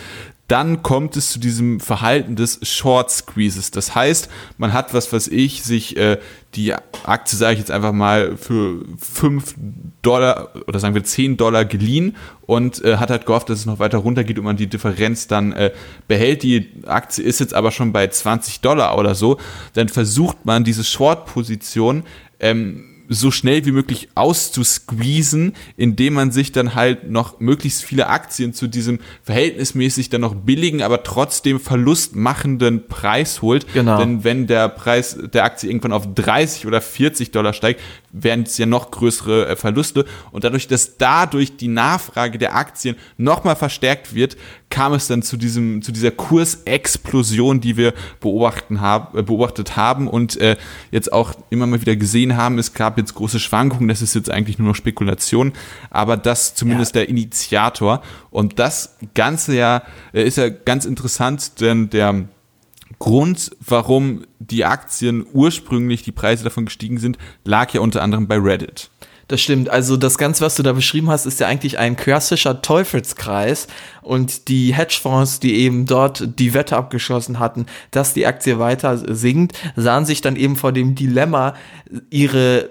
dann 0.53 0.83
kommt 0.83 1.17
es 1.17 1.31
zu 1.31 1.39
diesem 1.39 1.79
Verhalten 1.79 2.35
des 2.35 2.59
Short 2.61 3.09
Squeezes. 3.09 3.71
Das 3.71 3.95
heißt, 3.95 4.29
man 4.59 4.71
hat 4.71 4.93
was, 4.93 5.11
was 5.11 5.27
ich, 5.27 5.63
sich 5.63 5.97
äh, 5.97 6.19
die 6.53 6.75
Aktie, 7.05 7.35
sage 7.39 7.53
ich 7.53 7.59
jetzt 7.59 7.71
einfach 7.71 7.91
mal, 7.91 8.37
für 8.37 8.85
5 8.99 9.55
Dollar 10.03 10.49
oder 10.67 10.77
sagen 10.77 10.93
wir 10.93 11.03
10 11.03 11.37
Dollar 11.37 11.65
geliehen 11.65 12.15
und 12.43 12.85
äh, 12.85 12.97
hat 12.97 13.09
halt 13.09 13.25
gehofft, 13.25 13.49
dass 13.49 13.57
es 13.57 13.65
noch 13.65 13.79
weiter 13.79 13.97
runtergeht 13.97 14.37
und 14.37 14.45
man 14.45 14.55
die 14.55 14.67
Differenz 14.67 15.25
dann 15.25 15.53
äh, 15.53 15.71
behält. 16.07 16.43
Die 16.43 16.69
Aktie 16.85 17.23
ist 17.23 17.39
jetzt 17.39 17.55
aber 17.55 17.71
schon 17.71 17.91
bei 17.91 18.05
20 18.05 18.61
Dollar 18.61 18.95
oder 18.99 19.15
so. 19.15 19.39
Dann 19.73 19.89
versucht 19.89 20.45
man 20.45 20.63
diese 20.63 20.83
Short-Position 20.83 22.03
ähm, 22.39 22.92
so 23.09 23.31
schnell 23.31 23.65
wie 23.65 23.71
möglich 23.71 24.09
auszusqueezen, 24.15 25.53
indem 25.77 26.13
man 26.13 26.31
sich 26.31 26.51
dann 26.51 26.75
halt 26.75 27.09
noch 27.09 27.39
möglichst 27.39 27.83
viele 27.83 28.07
Aktien 28.07 28.53
zu 28.53 28.67
diesem 28.67 28.99
verhältnismäßig 29.23 30.09
dann 30.09 30.21
noch 30.21 30.35
billigen, 30.35 30.81
aber 30.81 31.03
trotzdem 31.03 31.59
verlustmachenden 31.59 32.87
Preis 32.87 33.41
holt. 33.41 33.71
Genau. 33.73 33.97
Denn 33.97 34.23
wenn 34.23 34.47
der 34.47 34.69
Preis 34.69 35.17
der 35.33 35.43
Aktie 35.43 35.69
irgendwann 35.69 35.93
auf 35.93 36.13
30 36.13 36.65
oder 36.65 36.81
40 36.81 37.31
Dollar 37.31 37.53
steigt, 37.53 37.81
werden 38.13 38.45
es 38.45 38.57
ja 38.57 38.65
noch 38.65 38.91
größere 38.91 39.47
äh, 39.47 39.55
Verluste. 39.55 40.05
Und 40.31 40.43
dadurch, 40.43 40.67
dass 40.67 40.97
dadurch 40.97 41.57
die 41.57 41.67
Nachfrage 41.67 42.37
der 42.37 42.55
Aktien 42.55 42.95
nochmal 43.17 43.55
verstärkt 43.55 44.13
wird, 44.13 44.37
kam 44.69 44.93
es 44.93 45.07
dann 45.07 45.23
zu 45.23 45.35
diesem, 45.35 45.81
zu 45.81 45.91
dieser 45.91 46.11
Kursexplosion, 46.11 47.59
die 47.59 47.75
wir 47.75 47.93
beobachten 48.19 48.79
haben, 48.81 49.17
äh, 49.17 49.23
beobachtet 49.23 49.75
haben 49.75 50.07
und 50.07 50.37
äh, 50.37 50.57
jetzt 50.91 51.11
auch 51.11 51.33
immer 51.49 51.65
mal 51.65 51.81
wieder 51.81 51.95
gesehen 51.95 52.37
haben. 52.37 52.59
Es 52.59 52.73
gab 52.73 52.97
jetzt 52.97 53.15
große 53.15 53.39
Schwankungen, 53.39 53.87
das 53.87 54.01
ist 54.01 54.13
jetzt 54.13 54.31
eigentlich 54.31 54.59
nur 54.59 54.69
noch 54.69 54.75
Spekulation, 54.75 55.51
aber 55.89 56.15
das 56.15 56.55
zumindest 56.55 56.95
ja. 56.95 57.01
der 57.01 57.09
Initiator. 57.09 58.01
Und 58.29 58.59
das 58.59 58.97
Ganze 59.15 59.55
ja 59.55 59.83
äh, 60.13 60.23
ist 60.23 60.37
ja 60.37 60.49
ganz 60.49 60.85
interessant, 60.85 61.59
denn 61.59 61.89
der 61.89 62.27
Grund, 62.99 63.51
warum 63.65 64.25
die 64.39 64.65
Aktien 64.65 65.25
ursprünglich, 65.33 66.03
die 66.03 66.11
Preise 66.11 66.43
davon 66.43 66.65
gestiegen 66.65 66.97
sind, 66.97 67.17
lag 67.43 67.73
ja 67.73 67.81
unter 67.81 68.01
anderem 68.01 68.27
bei 68.27 68.37
Reddit. 68.37 68.89
Das 69.27 69.41
stimmt. 69.41 69.69
Also 69.69 69.95
das 69.97 70.17
Ganze, 70.17 70.43
was 70.43 70.55
du 70.55 70.63
da 70.63 70.73
beschrieben 70.73 71.09
hast, 71.09 71.25
ist 71.25 71.39
ja 71.39 71.47
eigentlich 71.47 71.79
ein 71.79 71.95
klassischer 71.95 72.61
Teufelskreis. 72.61 73.67
Und 74.01 74.47
die 74.49 74.73
Hedgefonds, 74.73 75.39
die 75.39 75.55
eben 75.55 75.85
dort 75.85 76.39
die 76.39 76.53
Wette 76.53 76.75
abgeschlossen 76.75 77.39
hatten, 77.39 77.65
dass 77.91 78.13
die 78.13 78.25
Aktie 78.25 78.59
weiter 78.59 78.97
sinkt, 79.15 79.57
sahen 79.75 80.05
sich 80.05 80.21
dann 80.21 80.35
eben 80.35 80.55
vor 80.55 80.71
dem 80.73 80.95
Dilemma, 80.95 81.55
ihre 82.09 82.69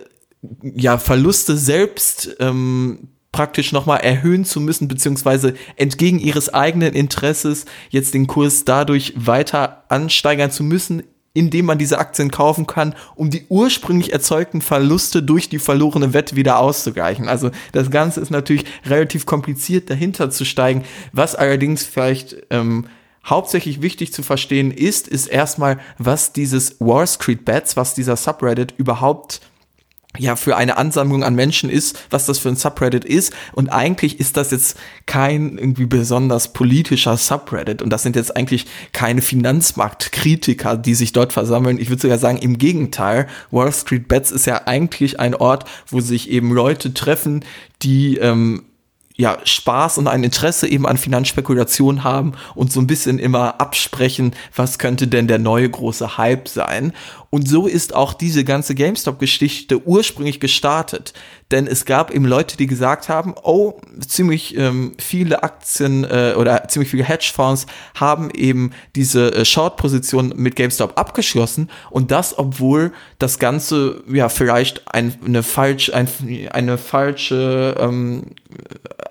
ja, 0.63 0.99
Verluste 0.99 1.57
selbst 1.57 2.37
ähm, 2.39 3.09
praktisch 3.33 3.73
nochmal 3.73 4.01
erhöhen 4.01 4.45
zu 4.45 4.61
müssen, 4.61 4.89
beziehungsweise 4.89 5.55
entgegen 5.77 6.19
ihres 6.19 6.53
eigenen 6.53 6.93
Interesses 6.93 7.65
jetzt 7.89 8.15
den 8.15 8.27
Kurs 8.27 8.65
dadurch 8.65 9.15
weiter 9.17 9.85
ansteigern 9.89 10.51
zu 10.51 10.63
müssen, 10.63 11.03
indem 11.35 11.65
man 11.65 11.79
diese 11.79 11.99
Aktien 11.99 12.31
kaufen 12.31 12.67
kann, 12.67 12.95
um 13.15 13.31
die 13.31 13.47
ursprünglich 13.49 14.13
erzeugten 14.13 14.61
Verluste 14.61 15.23
durch 15.23 15.49
die 15.49 15.59
verlorene 15.59 16.13
Wette 16.13 16.37
wieder 16.37 16.59
auszugleichen. 16.59 17.27
Also 17.27 17.51
das 17.73 17.91
Ganze 17.91 18.21
ist 18.21 18.31
natürlich 18.31 18.67
relativ 18.85 19.25
kompliziert 19.25 19.89
dahinter 19.89 20.31
zu 20.31 20.45
steigen. 20.45 20.85
Was 21.13 21.35
allerdings 21.35 21.85
vielleicht 21.87 22.37
ähm, 22.51 22.87
hauptsächlich 23.25 23.81
wichtig 23.81 24.13
zu 24.13 24.23
verstehen 24.23 24.71
ist, 24.71 25.09
ist 25.09 25.27
erstmal, 25.27 25.79
was 25.97 26.35
dieses 26.35 26.77
Wall 26.81 27.07
Street 27.07 27.47
Bets, 27.47 27.77
was 27.79 27.95
dieser 27.95 28.17
Subreddit 28.17 28.75
überhaupt 28.77 29.41
ja 30.19 30.37
für 30.37 30.57
eine 30.57 30.77
Ansammlung 30.77 31.25
an 31.25 31.35
Menschen 31.35 31.71
ist, 31.71 31.99
was 32.11 32.27
das 32.27 32.39
für 32.39 32.49
ein 32.49 32.57
Subreddit 32.57 33.05
ist. 33.05 33.33
Und 33.53 33.71
eigentlich 33.71 34.21
ist 34.21 34.37
das 34.37 34.51
jetzt 34.51 34.77
kein 35.07 35.57
irgendwie 35.57 35.87
besonders 35.87 36.53
politischer 36.53 37.17
Subreddit. 37.17 37.83
Und 37.83 37.91
das 37.91 38.03
sind 38.03 38.17
jetzt 38.17 38.37
eigentlich 38.37 38.67
keine 38.93 39.23
Finanzmarktkritiker, 39.23 40.77
die 40.77 40.95
sich 40.95 41.13
dort 41.13 41.33
versammeln. 41.33 41.79
Ich 41.79 41.89
würde 41.89 42.03
sogar 42.03 42.19
sagen, 42.19 42.39
im 42.39 42.59
Gegenteil, 42.59 43.27
Wall 43.51 43.73
Street 43.73 44.09
Bets 44.09 44.31
ist 44.31 44.47
ja 44.47 44.67
eigentlich 44.67 45.19
ein 45.19 45.35
Ort, 45.35 45.65
wo 45.87 46.01
sich 46.01 46.31
eben 46.31 46.53
Leute 46.53 46.93
treffen, 46.93 47.45
die 47.83 48.19
ähm, 48.19 48.65
ja, 49.17 49.39
Spaß 49.45 49.99
und 49.99 50.09
ein 50.09 50.25
Interesse 50.25 50.67
eben 50.69 50.87
an 50.87 50.97
Finanzspekulation 50.97 52.03
haben 52.03 52.33
und 52.55 52.73
so 52.73 52.81
ein 52.81 52.87
bisschen 52.87 53.19
immer 53.19 53.61
absprechen, 53.61 54.35
was 54.55 54.79
könnte 54.79 55.07
denn 55.07 55.29
der 55.29 55.39
neue 55.39 55.69
große 55.69 56.17
Hype 56.17 56.49
sein. 56.49 56.93
Und 57.35 57.49
so 57.49 57.67
ist 57.67 57.95
auch 57.95 58.13
diese 58.13 58.45
ganze 58.45 58.75
GameStop-Geschichte 58.75 59.87
ursprünglich 59.87 60.39
gestartet. 60.39 61.15
Denn 61.51 61.67
es 61.67 61.87
gab 61.87 62.11
eben 62.11 62.27
Leute, 62.27 62.59
die 62.59 62.67
gesagt 62.67 63.09
haben, 63.09 63.35
oh, 63.43 63.81
ziemlich 64.07 64.55
ähm, 64.59 64.93
viele 64.99 65.43
Aktien 65.43 66.05
äh, 66.05 66.35
oder 66.37 66.69
ziemlich 66.69 66.91
viele 66.91 67.05
Hedgefonds 67.05 67.65
haben 67.95 68.29
eben 68.35 68.73
diese 68.97 69.33
äh, 69.33 69.47
Short-Position 69.47 70.35
mit 70.37 70.57
GameStop 70.57 70.99
abgeschlossen. 70.99 71.71
Und 71.89 72.11
das, 72.11 72.39
obwohl 72.39 72.93
das 73.19 73.39
Ganze 73.39 74.05
ja 74.13 74.29
vielleicht 74.29 74.95
ein, 74.95 75.15
eine, 75.25 75.43
falsch, 75.43 75.91
ein, 75.91 76.09
eine 76.51 76.77
falsche 76.77 77.77
ähm, 77.81 78.25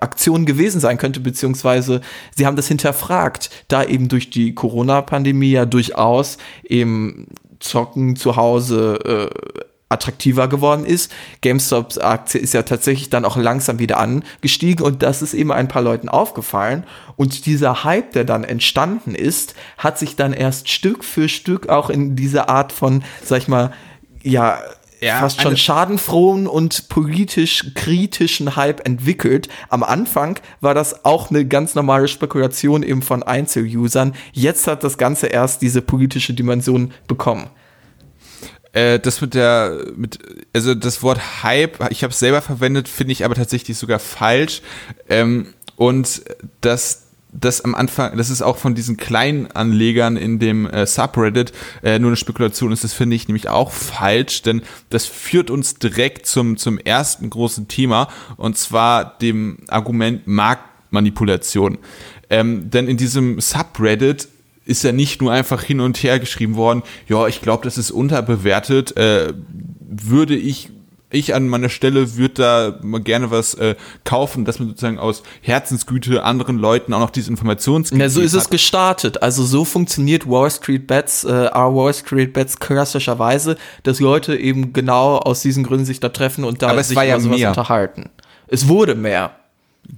Aktion 0.00 0.46
gewesen 0.46 0.80
sein 0.80 0.96
könnte, 0.96 1.18
beziehungsweise 1.18 2.02
sie 2.36 2.46
haben 2.46 2.56
das 2.56 2.68
hinterfragt, 2.68 3.50
da 3.66 3.82
eben 3.82 4.08
durch 4.08 4.30
die 4.30 4.54
Corona-Pandemie 4.54 5.50
ja 5.50 5.64
durchaus 5.64 6.38
eben 6.62 7.26
Zocken 7.62 8.16
zu 8.16 8.36
Hause 8.36 9.30
äh, 9.30 9.62
attraktiver 9.92 10.48
geworden 10.48 10.84
ist. 10.84 11.12
GameStops 11.42 11.98
Aktie 11.98 12.40
ist 12.40 12.54
ja 12.54 12.62
tatsächlich 12.62 13.10
dann 13.10 13.24
auch 13.24 13.36
langsam 13.36 13.78
wieder 13.78 13.98
angestiegen 13.98 14.84
und 14.84 15.02
das 15.02 15.22
ist 15.22 15.34
eben 15.34 15.52
ein 15.52 15.68
paar 15.68 15.82
Leuten 15.82 16.08
aufgefallen. 16.08 16.84
Und 17.16 17.46
dieser 17.46 17.84
Hype, 17.84 18.12
der 18.12 18.24
dann 18.24 18.42
entstanden 18.42 19.14
ist, 19.14 19.54
hat 19.78 19.98
sich 19.98 20.16
dann 20.16 20.32
erst 20.32 20.70
Stück 20.70 21.04
für 21.04 21.28
Stück 21.28 21.68
auch 21.68 21.90
in 21.90 22.16
diese 22.16 22.48
Art 22.48 22.72
von, 22.72 23.04
sag 23.22 23.38
ich 23.38 23.48
mal, 23.48 23.72
ja, 24.22 24.58
ja, 25.02 25.18
fast 25.18 25.42
schon 25.42 25.56
schadenfrohen 25.56 26.46
und 26.46 26.88
politisch 26.88 27.72
kritischen 27.74 28.56
Hype 28.56 28.86
entwickelt. 28.86 29.48
Am 29.68 29.82
Anfang 29.82 30.38
war 30.60 30.74
das 30.74 31.04
auch 31.04 31.30
eine 31.30 31.44
ganz 31.46 31.74
normale 31.74 32.08
Spekulation 32.08 32.82
eben 32.82 33.02
von 33.02 33.22
Einzelusern. 33.22 34.14
Jetzt 34.32 34.66
hat 34.66 34.84
das 34.84 34.98
Ganze 34.98 35.26
erst 35.26 35.62
diese 35.62 35.82
politische 35.82 36.34
Dimension 36.34 36.92
bekommen. 37.08 37.50
Äh, 38.72 38.98
das 39.00 39.20
mit 39.20 39.34
der, 39.34 39.84
mit, 39.96 40.18
also 40.52 40.74
das 40.74 41.02
Wort 41.02 41.42
Hype, 41.42 41.90
ich 41.90 42.02
habe 42.04 42.12
es 42.12 42.18
selber 42.18 42.40
verwendet, 42.40 42.88
finde 42.88 43.12
ich 43.12 43.24
aber 43.24 43.34
tatsächlich 43.34 43.76
sogar 43.76 43.98
falsch. 43.98 44.62
Ähm, 45.08 45.48
und 45.76 46.22
das 46.60 47.01
das 47.32 47.62
am 47.62 47.74
Anfang, 47.74 48.16
das 48.16 48.30
ist 48.30 48.42
auch 48.42 48.58
von 48.58 48.74
diesen 48.74 48.98
kleinen 48.98 49.50
Anlegern 49.50 50.16
in 50.16 50.38
dem 50.38 50.66
äh, 50.66 50.86
Subreddit 50.86 51.52
äh, 51.82 51.98
nur 51.98 52.10
eine 52.10 52.16
Spekulation 52.16 52.72
ist, 52.72 52.84
das 52.84 52.92
finde 52.92 53.16
ich 53.16 53.26
nämlich 53.26 53.48
auch 53.48 53.72
falsch, 53.72 54.42
denn 54.42 54.62
das 54.90 55.06
führt 55.06 55.50
uns 55.50 55.76
direkt 55.76 56.26
zum, 56.26 56.58
zum 56.58 56.78
ersten 56.78 57.30
großen 57.30 57.68
Thema 57.68 58.08
und 58.36 58.58
zwar 58.58 59.16
dem 59.18 59.58
Argument 59.68 60.26
Marktmanipulation. 60.26 61.78
Ähm, 62.28 62.70
denn 62.70 62.86
in 62.86 62.98
diesem 62.98 63.40
Subreddit 63.40 64.28
ist 64.64 64.84
ja 64.84 64.92
nicht 64.92 65.20
nur 65.22 65.32
einfach 65.32 65.62
hin 65.62 65.80
und 65.80 66.02
her 66.02 66.18
geschrieben 66.18 66.54
worden, 66.54 66.82
ja, 67.08 67.26
ich 67.26 67.40
glaube, 67.40 67.64
das 67.64 67.78
ist 67.78 67.90
unterbewertet, 67.90 68.96
äh, 68.96 69.32
würde 69.80 70.36
ich 70.36 70.70
ich 71.12 71.34
an 71.34 71.48
meiner 71.48 71.68
Stelle 71.68 72.16
würde 72.16 72.34
da 72.34 72.78
mal 72.82 73.00
gerne 73.00 73.30
was 73.30 73.54
äh, 73.54 73.74
kaufen, 74.04 74.44
dass 74.44 74.58
man 74.58 74.68
sozusagen 74.68 74.98
aus 74.98 75.22
Herzensgüte 75.40 76.22
anderen 76.22 76.58
Leuten 76.58 76.92
auch 76.94 77.00
noch 77.00 77.10
diese 77.10 77.30
Informations 77.30 77.90
Ja, 77.90 78.08
so 78.08 78.20
ist 78.20 78.34
hat. 78.34 78.42
es 78.42 78.50
gestartet. 78.50 79.22
Also 79.22 79.44
so 79.44 79.64
funktioniert 79.64 80.28
Wall 80.28 80.50
Street 80.50 80.86
Bets, 80.86 81.24
äh, 81.24 81.50
Wall 81.52 81.94
Street 81.94 82.32
Bets 82.32 82.58
klassischerweise, 82.58 83.56
dass 83.82 84.00
Leute 84.00 84.36
eben 84.36 84.72
genau 84.72 85.18
aus 85.18 85.42
diesen 85.42 85.64
Gründen 85.64 85.84
sich 85.84 86.00
da 86.00 86.08
treffen 86.08 86.44
und 86.44 86.62
da 86.62 86.68
Aber 86.70 86.82
sich 86.82 86.96
war 86.96 87.04
ja 87.04 87.20
sowas 87.20 87.38
mehr. 87.38 87.48
unterhalten. 87.50 88.10
Es 88.48 88.68
wurde 88.68 88.94
mehr. 88.94 89.32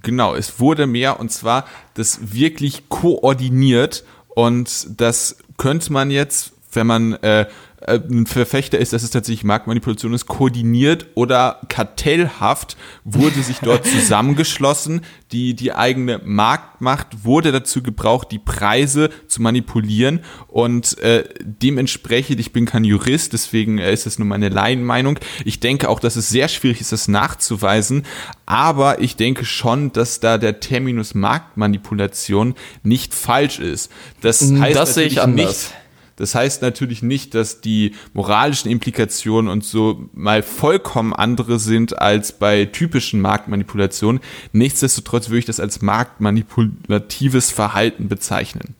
Genau, 0.01 0.33
es 0.35 0.59
wurde 0.59 0.87
mehr 0.87 1.19
und 1.19 1.31
zwar 1.31 1.65
das 1.93 2.33
wirklich 2.33 2.89
koordiniert 2.89 4.03
und 4.29 4.87
das 4.99 5.37
könnte 5.57 5.93
man 5.93 6.11
jetzt, 6.11 6.51
wenn 6.73 6.87
man 6.87 7.13
äh, 7.13 7.45
äh, 7.87 7.99
ein 8.09 8.25
Verfechter 8.25 8.79
ist, 8.79 8.93
dass 8.93 9.03
es 9.03 9.11
tatsächlich 9.11 9.43
Marktmanipulation 9.43 10.13
ist, 10.13 10.25
koordiniert 10.25 11.07
oder 11.15 11.61
kartellhaft 11.69 12.77
wurde 13.03 13.41
sich 13.41 13.59
dort 13.59 13.85
zusammengeschlossen. 13.87 15.01
Die, 15.31 15.55
die 15.55 15.73
eigene 15.73 16.21
Marktmacht 16.23 17.23
wurde 17.23 17.51
dazu 17.51 17.83
gebraucht, 17.83 18.31
die 18.31 18.39
Preise 18.39 19.09
zu 19.27 19.41
manipulieren 19.41 20.21
und 20.47 20.97
äh, 20.99 21.25
dementsprechend, 21.39 22.39
ich 22.39 22.53
bin 22.53 22.65
kein 22.65 22.83
Jurist, 22.83 23.33
deswegen 23.33 23.77
äh, 23.77 23.91
ist 23.93 24.05
das 24.05 24.19
nur 24.19 24.27
meine 24.27 24.49
Laienmeinung. 24.49 25.19
Ich 25.43 25.59
denke 25.59 25.89
auch, 25.89 25.99
dass 25.99 26.15
es 26.15 26.29
sehr 26.29 26.47
schwierig 26.47 26.81
ist, 26.81 26.91
das 26.91 27.07
nachzuweisen, 27.07 28.03
aber 28.45 29.01
ich 29.01 29.15
denke 29.15 29.45
schon, 29.45 29.91
dass 29.91 30.19
da 30.19 30.37
der 30.37 30.59
Terminus 30.59 31.15
Marktmanipulation 31.15 32.55
nicht 32.83 33.13
falsch 33.13 33.59
ist. 33.59 33.91
Das 34.21 34.41
heißt 34.41 34.75
das 34.75 34.93
sehe 34.95 35.07
ich 35.07 35.21
anders. 35.21 35.47
nicht, 35.47 35.73
Das 36.15 36.33
heißt 36.33 36.61
natürlich 36.61 37.03
nicht, 37.03 37.33
dass 37.35 37.61
die 37.61 37.93
moralischen 38.13 38.71
Implikationen 38.71 39.51
und 39.51 39.63
so 39.63 40.09
mal 40.13 40.43
vollkommen 40.43 41.13
andere 41.13 41.59
sind 41.59 41.99
als 41.99 42.31
bei 42.31 42.65
typischen 42.65 43.19
Marktmanipulationen. 43.19 44.21
Nichtsdestotrotz 44.53 45.29
würde 45.29 45.39
ich 45.39 45.45
das 45.45 45.59
als 45.59 45.81
marktmanipulatives 45.81 47.51
Verhalten 47.51 48.07
bezeichnen. 48.07 48.75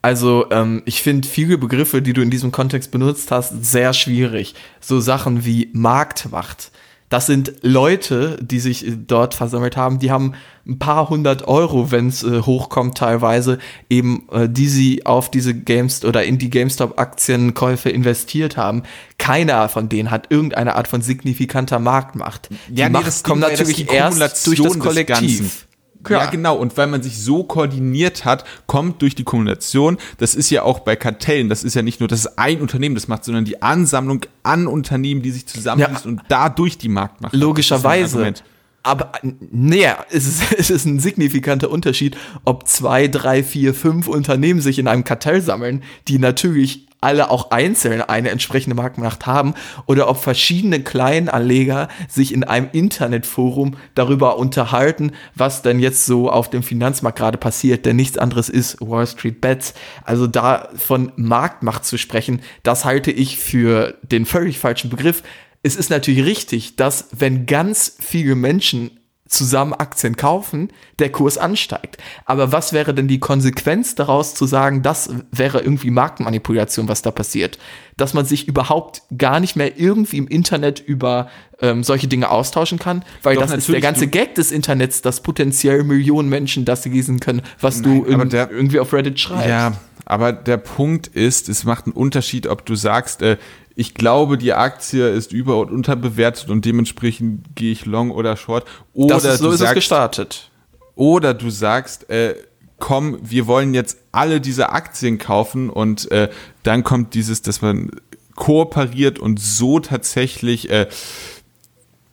Also 0.00 0.46
ähm, 0.50 0.82
ich 0.84 1.02
finde 1.02 1.26
viele 1.28 1.58
Begriffe, 1.58 2.02
die 2.02 2.12
du 2.12 2.22
in 2.22 2.30
diesem 2.30 2.52
Kontext 2.52 2.90
benutzt 2.90 3.30
hast, 3.30 3.64
sehr 3.64 3.92
schwierig. 3.92 4.54
So 4.80 5.00
Sachen 5.00 5.44
wie 5.44 5.70
Marktmacht 5.72 6.70
das 7.14 7.26
sind 7.26 7.52
Leute, 7.62 8.38
die 8.40 8.58
sich 8.58 8.84
dort 9.06 9.34
versammelt 9.34 9.76
haben, 9.76 10.00
die 10.00 10.10
haben 10.10 10.34
ein 10.66 10.78
paar 10.78 11.10
hundert 11.10 11.46
Euro, 11.46 11.90
wenn 11.90 12.08
es 12.08 12.22
äh, 12.22 12.40
hochkommt 12.40 12.96
teilweise, 12.96 13.58
eben 13.90 14.26
äh, 14.32 14.48
die 14.48 14.68
sie 14.68 15.04
auf 15.04 15.30
diese 15.30 15.54
Games 15.54 16.04
oder 16.04 16.24
in 16.24 16.38
die 16.38 16.50
GameStop-Aktienkäufe 16.50 17.90
investiert 17.90 18.56
haben. 18.56 18.82
Keiner 19.18 19.68
von 19.68 19.88
denen 19.88 20.10
hat 20.10 20.30
irgendeine 20.30 20.76
Art 20.76 20.88
von 20.88 21.02
signifikanter 21.02 21.78
Marktmacht. 21.78 22.48
Die 22.68 22.80
ja, 22.80 22.88
nee, 22.88 22.92
Macht 22.94 23.24
kommt 23.24 23.42
natürlich 23.42 23.90
erst 23.92 24.46
durch 24.46 24.62
das 24.62 24.78
Kollektiv. 24.78 25.66
Ja, 26.08 26.26
genau. 26.26 26.56
Und 26.56 26.76
weil 26.76 26.86
man 26.86 27.02
sich 27.02 27.18
so 27.18 27.44
koordiniert 27.44 28.24
hat, 28.24 28.44
kommt 28.66 29.00
durch 29.02 29.14
die 29.14 29.24
Kombination, 29.24 29.96
das 30.18 30.34
ist 30.34 30.50
ja 30.50 30.62
auch 30.62 30.80
bei 30.80 30.96
Kartellen, 30.96 31.48
das 31.48 31.64
ist 31.64 31.74
ja 31.74 31.82
nicht 31.82 32.00
nur, 32.00 32.08
dass 32.08 32.38
ein 32.38 32.60
Unternehmen 32.60 32.94
das 32.94 33.08
macht, 33.08 33.24
sondern 33.24 33.46
die 33.46 33.62
Ansammlung 33.62 34.20
an 34.42 34.66
Unternehmen, 34.66 35.22
die 35.22 35.30
sich 35.30 35.46
zusammenschließen 35.46 36.10
ja. 36.10 36.20
und 36.20 36.22
dadurch 36.28 36.76
die 36.76 36.88
Marktmacht. 36.88 37.34
Logischerweise. 37.34 38.34
Aber 38.84 39.12
naja, 39.50 40.04
es 40.10 40.26
ist, 40.26 40.52
es 40.58 40.70
ist 40.70 40.84
ein 40.84 41.00
signifikanter 41.00 41.70
Unterschied, 41.70 42.16
ob 42.44 42.68
zwei, 42.68 43.08
drei, 43.08 43.42
vier, 43.42 43.74
fünf 43.74 44.06
Unternehmen 44.06 44.60
sich 44.60 44.78
in 44.78 44.86
einem 44.86 45.02
Kartell 45.02 45.40
sammeln, 45.40 45.82
die 46.06 46.20
natürlich 46.20 46.86
alle 47.00 47.30
auch 47.30 47.50
einzeln 47.50 48.00
eine 48.00 48.30
entsprechende 48.30 48.74
Marktmacht 48.74 49.26
haben 49.26 49.54
oder 49.86 50.08
ob 50.08 50.16
verschiedene 50.16 50.80
Kleinanleger 50.80 51.88
sich 52.08 52.32
in 52.32 52.44
einem 52.44 52.70
Internetforum 52.72 53.76
darüber 53.94 54.38
unterhalten, 54.38 55.12
was 55.34 55.60
denn 55.60 55.80
jetzt 55.80 56.06
so 56.06 56.30
auf 56.30 56.48
dem 56.48 56.62
Finanzmarkt 56.62 57.18
gerade 57.18 57.36
passiert, 57.36 57.84
denn 57.84 57.96
nichts 57.96 58.16
anderes 58.16 58.48
ist 58.48 58.78
Wall 58.80 59.06
Street 59.06 59.42
Bets. 59.42 59.74
Also 60.04 60.26
da 60.26 60.70
von 60.76 61.12
Marktmacht 61.16 61.84
zu 61.84 61.98
sprechen, 61.98 62.40
das 62.62 62.86
halte 62.86 63.10
ich 63.10 63.36
für 63.36 63.98
den 64.02 64.24
völlig 64.24 64.58
falschen 64.58 64.88
Begriff. 64.88 65.22
Es 65.64 65.76
ist 65.76 65.88
natürlich 65.88 66.24
richtig, 66.26 66.76
dass 66.76 67.08
wenn 67.10 67.46
ganz 67.46 67.96
viele 67.98 68.34
Menschen 68.34 68.90
zusammen 69.26 69.72
Aktien 69.72 70.16
kaufen, 70.16 70.68
der 70.98 71.10
Kurs 71.10 71.38
ansteigt. 71.38 71.96
Aber 72.26 72.52
was 72.52 72.74
wäre 72.74 72.92
denn 72.92 73.08
die 73.08 73.18
Konsequenz 73.18 73.94
daraus 73.94 74.34
zu 74.34 74.44
sagen, 74.44 74.82
das 74.82 75.08
wäre 75.32 75.60
irgendwie 75.60 75.90
Marktmanipulation, 75.90 76.86
was 76.86 77.00
da 77.00 77.10
passiert? 77.10 77.58
Dass 77.96 78.12
man 78.12 78.26
sich 78.26 78.46
überhaupt 78.46 79.02
gar 79.16 79.40
nicht 79.40 79.56
mehr 79.56 79.78
irgendwie 79.78 80.18
im 80.18 80.28
Internet 80.28 80.80
über 80.80 81.30
ähm, 81.60 81.82
solche 81.82 82.08
Dinge 82.08 82.30
austauschen 82.30 82.78
kann, 82.78 83.02
weil 83.22 83.36
Doch, 83.36 83.42
das 83.42 83.54
ist 83.54 83.68
der 83.70 83.80
ganze 83.80 84.06
Gag 84.06 84.34
des 84.34 84.52
Internets, 84.52 85.00
dass 85.00 85.22
potenziell 85.22 85.82
Millionen 85.82 86.28
Menschen 86.28 86.66
das 86.66 86.84
lesen 86.84 87.18
können, 87.18 87.40
was 87.60 87.80
Nein, 87.80 88.04
du 88.04 88.04
in, 88.04 88.28
der, 88.28 88.50
irgendwie 88.50 88.78
auf 88.78 88.92
Reddit 88.92 89.18
schreibst. 89.18 89.48
Ja, 89.48 89.72
aber 90.04 90.32
der 90.32 90.58
Punkt 90.58 91.06
ist, 91.06 91.48
es 91.48 91.64
macht 91.64 91.86
einen 91.86 91.94
Unterschied, 91.94 92.46
ob 92.46 92.66
du 92.66 92.74
sagst, 92.74 93.22
äh, 93.22 93.38
ich 93.76 93.94
glaube, 93.94 94.38
die 94.38 94.52
Aktie 94.52 95.08
ist 95.08 95.32
über- 95.32 95.58
und 95.58 95.70
unterbewertet 95.70 96.48
und 96.48 96.64
dementsprechend 96.64 97.56
gehe 97.56 97.72
ich 97.72 97.86
long 97.86 98.10
oder 98.10 98.36
short. 98.36 98.64
Oder 98.92 99.16
das 99.16 99.24
ist, 99.24 99.38
so 99.40 99.50
ist 99.50 99.58
sagst, 99.58 99.70
es 99.70 99.74
gestartet. 99.74 100.50
Oder 100.94 101.34
du 101.34 101.50
sagst, 101.50 102.08
äh, 102.08 102.34
komm, 102.78 103.18
wir 103.22 103.46
wollen 103.46 103.74
jetzt 103.74 103.98
alle 104.12 104.40
diese 104.40 104.70
Aktien 104.70 105.18
kaufen 105.18 105.70
und 105.70 106.10
äh, 106.10 106.28
dann 106.62 106.84
kommt 106.84 107.14
dieses, 107.14 107.42
dass 107.42 107.62
man 107.62 107.90
kooperiert 108.36 109.18
und 109.18 109.40
so 109.40 109.80
tatsächlich 109.80 110.70
äh, 110.70 110.88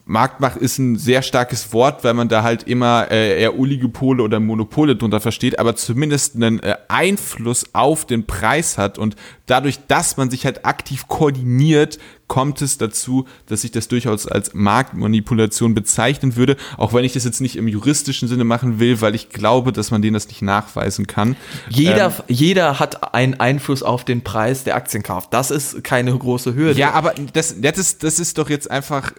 Marktmacht 0.06 0.58
ist 0.58 0.78
ein 0.78 0.98
sehr 0.98 1.22
starkes 1.22 1.74
Wort, 1.74 2.04
weil 2.04 2.14
man 2.14 2.28
da 2.28 2.44
halt 2.44 2.64
immer 2.64 3.10
äh, 3.12 3.42
eher 3.42 3.58
Oligopole 3.58 4.24
oder 4.24 4.40
Monopole 4.40 4.96
drunter 4.96 5.20
versteht, 5.20 5.60
aber 5.60 5.76
zumindest 5.76 6.36
einen 6.36 6.62
äh, 6.62 6.76
Einfluss 6.88 7.66
auf 7.74 8.06
den 8.06 8.26
Preis 8.26 8.78
hat 8.78 8.98
und 8.98 9.16
dadurch, 9.46 9.80
dass 9.88 10.18
man 10.18 10.30
sich 10.30 10.46
halt 10.46 10.66
aktiv 10.66 11.08
koordiniert, 11.08 12.00
kommt 12.28 12.62
es 12.62 12.78
dazu, 12.78 13.26
dass 13.48 13.66
ich 13.66 13.72
das 13.72 13.90
durchaus 13.90 14.26
als 14.26 14.54
Marktmanipulation 14.54 15.74
bezeichnen 15.74 16.38
würde, 16.38 16.56
auch 16.78 16.94
wenn 16.94 17.04
ich 17.04 17.12
das 17.12 17.26
jetzt 17.26 17.42
nicht 17.42 17.58
im 17.58 17.68
juristischen 17.68 18.30
Sinne 18.30 18.46
machen 18.46 18.80
will, 18.80 19.02
weil 19.02 19.16
ich 19.16 19.30
glaube, 19.30 19.74
dass 19.74 19.92
man 19.92 20.02
denen 20.02 20.14
das 20.14 20.30
nicht 20.30 20.42
nachweisen 20.42 21.08
kann. 21.08 21.36
Jeder, 21.68 22.06
ähm, 22.06 22.24
jeder 22.30 22.80
hat 22.80 23.14
einen 23.14 23.40
Einfluss 23.42 23.84
auf 23.84 24.06
den 24.06 24.22
Preis 24.22 24.64
der 24.64 24.78
Aktien 24.78 25.04
kauft. 25.04 25.34
Das 25.34 25.52
ist 25.52 25.84
keine 25.84 26.18
große 26.18 26.56
Hürde. 26.56 26.80
Ja, 26.80 26.92
aber 26.92 27.14
das, 27.34 27.60
das, 27.60 27.78
ist, 27.78 28.04
das 28.04 28.18
ist 28.20 28.38
doch 28.38 28.50
jetzt 28.50 28.72
einfach 28.72 29.12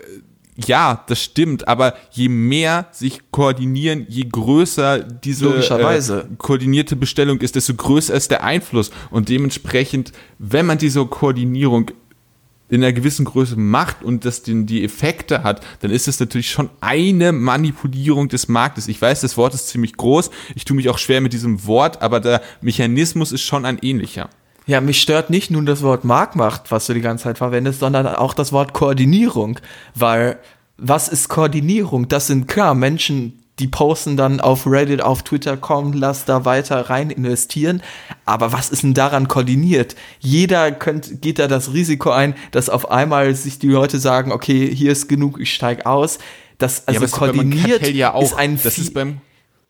ja, 0.57 1.03
das 1.07 1.23
stimmt, 1.23 1.67
aber 1.67 1.95
je 2.11 2.29
mehr 2.29 2.87
sich 2.93 3.21
koordinieren, 3.31 4.05
je 4.09 4.25
größer 4.31 5.01
diese 5.01 5.49
äh, 5.49 6.25
koordinierte 6.37 6.95
Bestellung 6.95 7.41
ist, 7.41 7.57
desto 7.57 7.75
größer 7.75 8.15
ist 8.15 8.31
der 8.31 8.45
Einfluss. 8.45 8.91
Und 9.11 9.31
dementsprechend, 9.31 10.13
wenn 10.39 10.67
man 10.67 10.77
diese 10.77 11.05
Koordinierung 11.07 11.91
in 12.69 12.83
einer 12.83 12.93
gewissen 12.93 13.25
Größe 13.25 13.57
macht 13.57 14.03
und 14.03 14.25
das 14.25 14.43
den, 14.43 14.67
die 14.67 14.85
Effekte 14.85 15.43
hat, 15.43 15.65
dann 15.81 15.91
ist 15.91 16.09
es 16.09 16.21
natürlich 16.21 16.51
schon 16.51 16.71
eine 16.81 17.33
Manipulierung 17.33 18.29
des 18.29 18.49
Marktes. 18.49 18.89
Ich 18.89 19.01
weiß, 19.01 19.21
das 19.23 19.37
Wort 19.37 19.55
ist 19.55 19.69
ziemlich 19.69 19.97
groß, 19.97 20.31
ich 20.55 20.65
tue 20.65 20.77
mich 20.77 20.89
auch 20.89 20.99
schwer 20.99 21.21
mit 21.21 21.33
diesem 21.33 21.67
Wort, 21.67 22.01
aber 22.01 22.21
der 22.21 22.43
Mechanismus 22.61 23.33
ist 23.33 23.43
schon 23.43 23.65
ein 23.65 23.79
ähnlicher. 23.83 24.31
Ja, 24.67 24.81
mich 24.81 25.01
stört 25.01 25.31
nicht 25.31 25.51
nur 25.51 25.65
das 25.65 25.83
Wort 25.83 26.05
Marktmacht, 26.05 26.71
was 26.71 26.87
du 26.87 26.95
die 26.95 27.01
ganze 27.01 27.25
Zeit 27.25 27.39
verwendest, 27.39 27.81
sondern 27.81 28.07
auch 28.07 28.35
das 28.35 28.53
Wort 28.53 28.73
Koordinierung. 28.73 29.59
Weil, 29.95 30.39
was 30.77 31.09
ist 31.09 31.29
Koordinierung? 31.29 32.09
Das 32.09 32.29
sind 32.29 32.47
klar 32.47 32.75
Menschen, 32.75 33.43
die 33.59 33.69
posten 33.69 34.17
dann 34.17 34.41
auf 34.41 34.67
Reddit, 34.67 35.03
auf 35.03 35.23
Twitter, 35.23 35.57
komm, 35.57 35.93
lass 35.93 36.25
da 36.25 36.45
weiter 36.45 36.91
rein 36.91 37.11
investieren. 37.11 37.83
Aber 38.25 38.53
was 38.53 38.71
ist 38.71 38.83
denn 38.83 38.95
daran 38.95 39.29
koordiniert? 39.29 39.95
Jeder 40.21 40.73
könnt, 40.73 41.23
geht 41.23 41.39
da 41.39 41.49
das 41.49 41.73
Risiko 41.73 42.11
ein, 42.11 42.35
dass 42.53 42.69
auf 42.69 42.91
einmal 42.91 43.35
sich 43.35 43.59
die 43.59 43.69
Leute 43.69 43.99
sagen, 43.99 44.33
okay, 44.33 44.75
hier 44.75 44.93
ist 44.93 45.09
genug, 45.09 45.41
ich 45.41 45.53
steig 45.53 45.87
aus. 45.87 46.19
Das, 46.59 46.87
also 46.89 47.05
ja, 47.05 47.11
koordiniert 47.11 47.83
ist, 47.83 47.93
ja 47.93 48.19
ist 48.19 48.35
ein, 48.35 48.59
das 48.63 48.79
ist 48.79 48.95
beim 48.95 49.21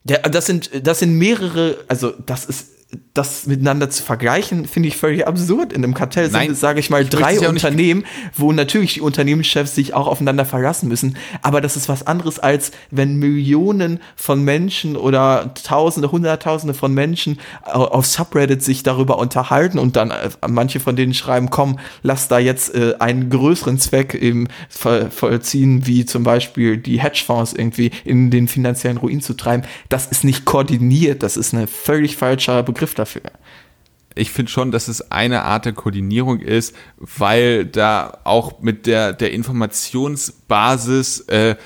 ja, 0.05 0.18
das 0.18 0.46
sind, 0.46 0.70
das 0.87 0.98
sind 0.98 1.16
mehrere, 1.16 1.78
also 1.87 2.12
das 2.26 2.44
ist 2.44 2.82
das 3.14 3.46
miteinander 3.46 3.90
zu 3.90 4.02
vergleichen, 4.02 4.66
finde 4.66 4.88
ich 4.88 4.96
völlig 4.96 5.26
absurd. 5.26 5.72
In 5.72 5.85
einem 5.85 5.92
Kartell 5.92 6.31
sind 6.31 6.50
es, 6.50 6.61
sage 6.61 6.81
ich 6.81 6.88
mal, 6.88 7.02
ich 7.02 7.11
drei 7.11 7.35
ja 7.35 7.48
Unternehmen, 7.48 8.05
wo 8.35 8.52
natürlich 8.52 8.94
die 8.94 9.00
Unternehmenschefs 9.02 9.74
sich 9.74 9.92
auch 9.92 10.07
aufeinander 10.07 10.46
verlassen 10.46 10.88
müssen. 10.88 11.16
Aber 11.42 11.61
das 11.61 11.76
ist 11.76 11.88
was 11.90 12.07
anderes, 12.07 12.38
als 12.38 12.70
wenn 12.90 13.16
Millionen 13.16 14.00
von 14.16 14.42
Menschen 14.42 14.96
oder 14.96 15.52
Tausende, 15.62 16.11
Hunderttausende 16.11 16.72
von 16.74 16.94
Menschen 16.94 17.38
auf 17.64 18.07
Subreddit 18.07 18.62
sich 18.62 18.83
darüber 18.83 19.18
unterhalten 19.18 19.78
und 19.78 19.96
dann 19.96 20.11
äh, 20.11 20.31
manche 20.48 20.81
von 20.81 20.96
denen 20.96 21.12
schreiben, 21.12 21.50
komm, 21.50 21.78
lass 22.02 22.28
da 22.28 22.38
jetzt 22.38 22.74
äh, 22.74 22.94
einen 22.98 23.28
größeren 23.28 23.78
Zweck 23.78 24.14
eben 24.14 24.48
vollziehen, 24.68 25.87
wie 25.87 26.07
zum 26.07 26.24
Beispiel 26.24 26.78
die 26.78 27.00
Hedgefonds 27.00 27.52
irgendwie 27.52 27.90
in 28.05 28.31
den 28.31 28.48
finanziellen 28.48 28.96
Ruin 28.96 29.20
zu 29.20 29.35
treiben. 29.35 29.64
Das 29.90 30.07
ist 30.07 30.24
nicht 30.24 30.44
koordiniert, 30.46 31.22
das 31.22 31.37
ist 31.37 31.55
eine 31.55 31.66
völlig 31.66 32.16
falscher 32.16 32.62
Begriff 32.62 32.82
Begriff 32.83 32.95
dafür. 32.95 33.23
Ich 34.14 34.33
finde 34.33 34.51
schon, 34.51 34.73
dass 34.73 34.88
es 34.88 35.12
eine 35.12 35.42
Art 35.42 35.64
der 35.66 35.73
Koordinierung 35.73 36.40
ist, 36.40 36.75
weil 36.99 37.64
da 37.64 38.18
auch 38.25 38.61
mit 38.61 38.87
der, 38.87 39.12
der 39.12 39.33
Informationsbasis, 39.33 41.21
äh, 41.29 41.57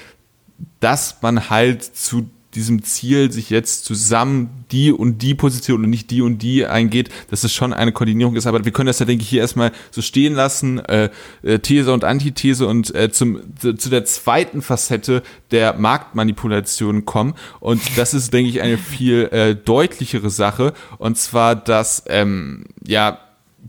dass 0.78 1.22
man 1.22 1.48
halt 1.48 1.82
zu 1.82 2.30
diesem 2.56 2.82
Ziel 2.82 3.30
sich 3.30 3.50
jetzt 3.50 3.84
zusammen 3.84 4.64
die 4.72 4.90
und 4.90 5.22
die 5.22 5.34
Position 5.34 5.84
und 5.84 5.90
nicht 5.90 6.10
die 6.10 6.22
und 6.22 6.38
die 6.38 6.66
eingeht, 6.66 7.10
dass 7.30 7.44
es 7.44 7.52
schon 7.52 7.72
eine 7.72 7.92
Koordinierung 7.92 8.34
ist. 8.34 8.46
Aber 8.46 8.64
wir 8.64 8.72
können 8.72 8.88
das 8.88 8.98
ja, 8.98 9.06
denke 9.06 9.22
ich, 9.22 9.28
hier 9.28 9.42
erstmal 9.42 9.72
so 9.90 10.02
stehen 10.02 10.34
lassen, 10.34 10.78
äh, 10.80 11.10
äh, 11.42 11.58
These 11.58 11.92
und 11.92 12.02
Antithese 12.02 12.66
und 12.66 12.94
äh, 12.94 13.12
zum, 13.12 13.40
zu 13.60 13.88
der 13.90 14.04
zweiten 14.04 14.62
Facette 14.62 15.22
der 15.50 15.74
Marktmanipulation 15.74 17.04
kommen. 17.04 17.34
Und 17.60 17.80
das 17.96 18.14
ist, 18.14 18.32
denke 18.32 18.50
ich, 18.50 18.62
eine 18.62 18.78
viel 18.78 19.28
äh, 19.30 19.54
deutlichere 19.54 20.30
Sache. 20.30 20.72
Und 20.98 21.18
zwar, 21.18 21.54
dass, 21.54 22.02
ähm, 22.08 22.64
ja, 22.84 23.20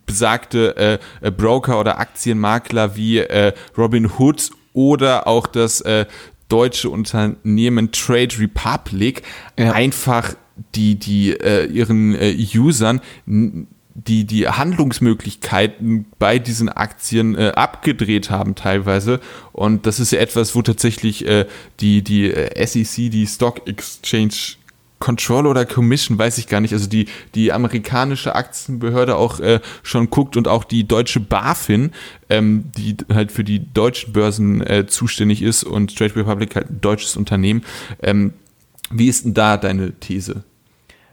besagte 0.06 1.00
äh, 1.22 1.32
Broker 1.32 1.80
oder 1.80 2.00
Aktienmakler 2.00 2.96
wie 2.96 3.20
äh, 3.20 3.54
Robin 3.78 4.10
Hood 4.18 4.52
oder 4.74 5.28
auch 5.28 5.48
das 5.48 5.82
äh, 5.82 6.06
deutsche 6.50 6.90
Unternehmen 6.90 7.92
Trade 7.92 8.40
Republic 8.40 9.24
ja. 9.58 9.74
einfach 9.74 10.36
die, 10.76 10.96
die 10.96 11.32
äh, 11.32 11.66
ihren 11.66 12.16
äh, 12.16 12.36
Usern 12.56 13.02
die, 13.98 14.26
die 14.26 14.48
Handlungsmöglichkeiten 14.48 16.06
bei 16.20 16.38
diesen 16.38 16.70
Aktien 16.70 17.36
äh, 17.36 17.54
abgedreht 17.56 18.30
haben 18.30 18.54
teilweise. 18.54 19.20
Und 19.54 19.88
das 19.88 20.00
ist 20.00 20.12
ja 20.12 20.20
etwas, 20.20 20.56
wo 20.56 20.62
tatsächlich 20.62 21.26
äh, 21.26 21.48
die, 21.80 22.04
die 22.04 22.32
äh, 22.32 22.66
SEC, 22.66 23.10
die 23.10 23.26
Stock 23.26 23.68
Exchange 23.68 24.57
Control 25.00 25.46
oder 25.46 25.66
Commission, 25.66 26.18
weiß 26.18 26.38
ich 26.38 26.48
gar 26.48 26.60
nicht. 26.60 26.74
Also 26.74 26.88
die, 26.88 27.08
die 27.36 27.52
amerikanische 27.52 28.36
Aktienbehörde 28.36 29.16
auch 29.16 29.40
äh, 29.40 29.60
schon 29.84 30.10
guckt 30.10 30.38
und 30.38 30.48
auch 30.48 30.64
die 30.64 30.88
deutsche 30.88 31.20
BaFin, 31.20 31.92
ähm, 32.30 32.72
die 32.78 32.98
halt 33.14 33.32
für 33.32 33.44
die 33.44 33.72
deutschen 33.74 34.14
Börsen 34.14 34.62
äh, 34.62 34.88
zuständig 34.88 35.42
ist 35.42 35.64
und 35.64 35.96
Trade 35.96 36.16
Republic 36.16 36.56
halt 36.56 36.70
ein 36.70 36.82
deutsches 36.82 37.16
Unternehmen. 37.16 37.64
Ähm, 38.02 38.34
wie 38.90 39.08
ist 39.08 39.26
denn 39.26 39.34
da 39.34 39.58
deine 39.58 39.94
These? 39.94 40.44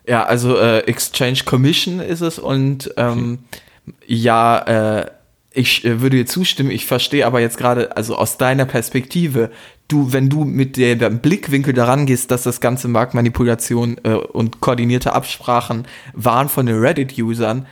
Ja, 0.07 0.25
also 0.25 0.57
äh, 0.57 0.81
Exchange 0.81 1.41
Commission 1.45 2.01
ist 2.01 2.21
es 2.21 2.39
und 2.39 2.93
ähm, 2.97 3.39
okay. 3.87 3.97
ja, 4.07 5.01
äh, 5.01 5.11
ich 5.55 5.85
äh, 5.85 6.01
würde 6.01 6.17
dir 6.17 6.27
zustimmen, 6.27 6.71
ich 6.71 6.85
verstehe 6.85 7.27
aber 7.27 7.41
jetzt 7.41 7.57
gerade, 7.57 7.97
also 7.97 8.17
aus 8.17 8.37
deiner 8.37 8.67
Perspektive, 8.67 9.51
du, 9.89 10.13
wenn 10.13 10.29
du 10.29 10.45
mit 10.45 10.77
dem 10.77 11.21
Blickwinkel 11.21 11.73
daran 11.73 12.07
gehst, 12.07 12.31
dass 12.31 12.43
das 12.43 12.61
ganze 12.61 12.89
Marktmanipulation 12.89 13.99
äh, 14.03 14.15
und 14.15 14.61
koordinierte 14.61 15.13
Absprachen 15.13 15.87
waren 16.13 16.49
von 16.49 16.67
den 16.67 16.79
Reddit-Usern, 16.79 17.67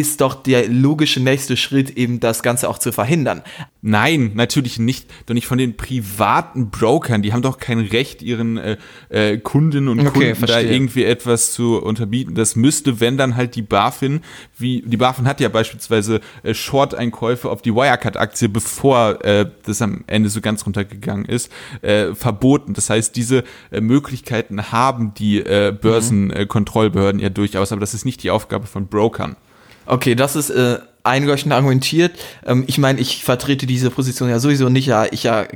ist 0.00 0.20
doch 0.20 0.34
der 0.34 0.68
logische 0.68 1.20
nächste 1.20 1.56
Schritt, 1.56 1.96
eben 1.96 2.20
das 2.20 2.42
Ganze 2.42 2.68
auch 2.68 2.78
zu 2.78 2.92
verhindern. 2.92 3.42
Nein, 3.80 4.32
natürlich 4.34 4.78
nicht. 4.78 5.08
Doch 5.26 5.34
nicht 5.34 5.46
von 5.46 5.58
den 5.58 5.76
privaten 5.76 6.70
Brokern. 6.70 7.22
Die 7.22 7.32
haben 7.32 7.40
doch 7.42 7.58
kein 7.58 7.78
Recht, 7.78 8.20
ihren 8.20 8.58
äh, 8.58 8.76
äh, 9.08 9.38
Kundinnen 9.38 9.88
und 9.88 10.00
okay, 10.00 10.10
Kunden 10.10 10.34
verstehe. 10.34 10.64
da 10.64 10.70
irgendwie 10.70 11.04
etwas 11.04 11.52
zu 11.52 11.80
unterbieten. 11.80 12.34
Das 12.34 12.56
müsste, 12.56 13.00
wenn 13.00 13.16
dann 13.16 13.36
halt 13.36 13.54
die 13.54 13.62
BaFin, 13.62 14.20
wie 14.58 14.82
die 14.84 14.96
BaFin 14.96 15.26
hat 15.26 15.40
ja 15.40 15.48
beispielsweise 15.48 16.20
äh, 16.42 16.52
Short-Einkäufe 16.52 17.48
auf 17.48 17.62
die 17.62 17.74
Wirecard-Aktie, 17.74 18.48
bevor 18.48 19.24
äh, 19.24 19.46
das 19.64 19.80
am 19.80 20.04
Ende 20.06 20.28
so 20.28 20.40
ganz 20.40 20.66
runtergegangen 20.66 21.24
ist, 21.24 21.50
äh, 21.80 22.14
verboten. 22.14 22.74
Das 22.74 22.90
heißt, 22.90 23.16
diese 23.16 23.44
äh, 23.70 23.80
Möglichkeiten 23.80 24.72
haben 24.72 25.14
die 25.14 25.38
äh, 25.38 25.72
Börsenkontrollbehörden 25.72 27.18
mhm. 27.18 27.22
ja 27.22 27.30
durchaus, 27.30 27.72
aber 27.72 27.80
das 27.80 27.94
ist 27.94 28.04
nicht 28.04 28.22
die 28.22 28.30
Aufgabe 28.30 28.66
von 28.66 28.88
Brokern. 28.88 29.36
Okay, 29.86 30.14
das 30.14 30.36
ist 30.36 30.50
äh, 30.50 30.78
einleuchtend 31.04 31.52
argumentiert. 31.54 32.12
Ähm, 32.44 32.64
ich 32.66 32.78
meine, 32.78 33.00
ich 33.00 33.24
vertrete 33.24 33.66
diese 33.66 33.90
Position 33.90 34.28
ja 34.28 34.38
sowieso 34.38 34.68
nicht, 34.68 34.86
ja, 34.86 35.06
ich 35.10 35.22
ja 35.22 35.46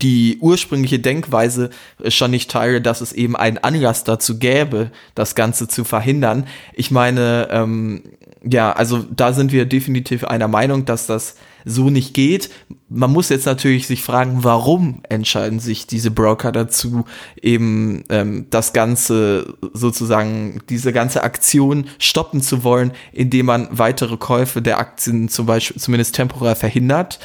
die 0.00 0.38
ursprüngliche 0.40 1.00
Denkweise 1.00 1.70
schon 2.08 2.30
nicht 2.30 2.50
teile, 2.50 2.80
dass 2.80 3.00
es 3.00 3.12
eben 3.12 3.36
einen 3.36 3.58
Anlass 3.58 4.04
dazu 4.04 4.38
gäbe, 4.38 4.90
das 5.14 5.34
Ganze 5.34 5.68
zu 5.68 5.84
verhindern. 5.84 6.46
Ich 6.72 6.90
meine, 6.90 7.48
ähm, 7.50 8.02
ja, 8.42 8.72
also 8.72 9.04
da 9.10 9.32
sind 9.32 9.52
wir 9.52 9.66
definitiv 9.66 10.24
einer 10.24 10.48
Meinung, 10.48 10.84
dass 10.84 11.06
das 11.06 11.36
so 11.64 11.90
nicht 11.90 12.14
geht. 12.14 12.50
Man 12.88 13.12
muss 13.12 13.28
jetzt 13.28 13.46
natürlich 13.46 13.86
sich 13.86 14.02
fragen, 14.02 14.44
warum 14.44 15.00
entscheiden 15.08 15.60
sich 15.60 15.86
diese 15.86 16.10
Broker 16.10 16.52
dazu, 16.52 17.04
eben 17.40 18.04
ähm, 18.08 18.46
das 18.50 18.72
Ganze 18.72 19.56
sozusagen, 19.72 20.60
diese 20.68 20.92
ganze 20.92 21.22
Aktion 21.22 21.86
stoppen 21.98 22.40
zu 22.40 22.64
wollen, 22.64 22.92
indem 23.12 23.46
man 23.46 23.68
weitere 23.70 24.16
Käufe 24.16 24.62
der 24.62 24.78
Aktien 24.78 25.28
zum 25.28 25.46
Beispiel 25.46 25.80
zumindest 25.80 26.14
temporär 26.14 26.56
verhindert. 26.56 27.18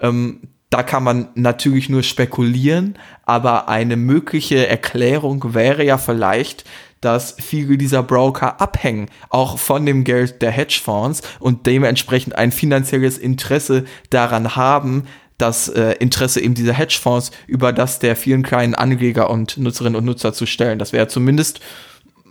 Ähm, 0.00 0.40
da 0.70 0.82
kann 0.82 1.04
man 1.04 1.28
natürlich 1.34 1.88
nur 1.88 2.02
spekulieren, 2.02 2.98
aber 3.24 3.68
eine 3.68 3.96
mögliche 3.96 4.66
Erklärung 4.66 5.54
wäre 5.54 5.84
ja 5.84 5.96
vielleicht, 5.96 6.64
dass 7.00 7.36
viele 7.38 7.76
dieser 7.78 8.02
Broker 8.02 8.60
abhängen, 8.60 9.08
auch 9.28 9.58
von 9.58 9.86
dem 9.86 10.04
Geld 10.04 10.42
der 10.42 10.50
Hedgefonds 10.50 11.22
und 11.38 11.66
dementsprechend 11.66 12.36
ein 12.36 12.52
finanzielles 12.52 13.18
Interesse 13.18 13.84
daran 14.10 14.56
haben, 14.56 15.04
das 15.38 15.68
äh, 15.68 15.92
Interesse 15.98 16.40
eben 16.40 16.54
dieser 16.54 16.72
Hedgefonds 16.72 17.30
über 17.46 17.72
das 17.72 17.98
der 17.98 18.16
vielen 18.16 18.42
kleinen 18.42 18.74
Anleger 18.74 19.30
und 19.30 19.58
Nutzerinnen 19.58 19.96
und 19.96 20.04
Nutzer 20.04 20.32
zu 20.32 20.46
stellen. 20.46 20.78
Das 20.78 20.92
wäre 20.92 21.08
zumindest 21.08 21.60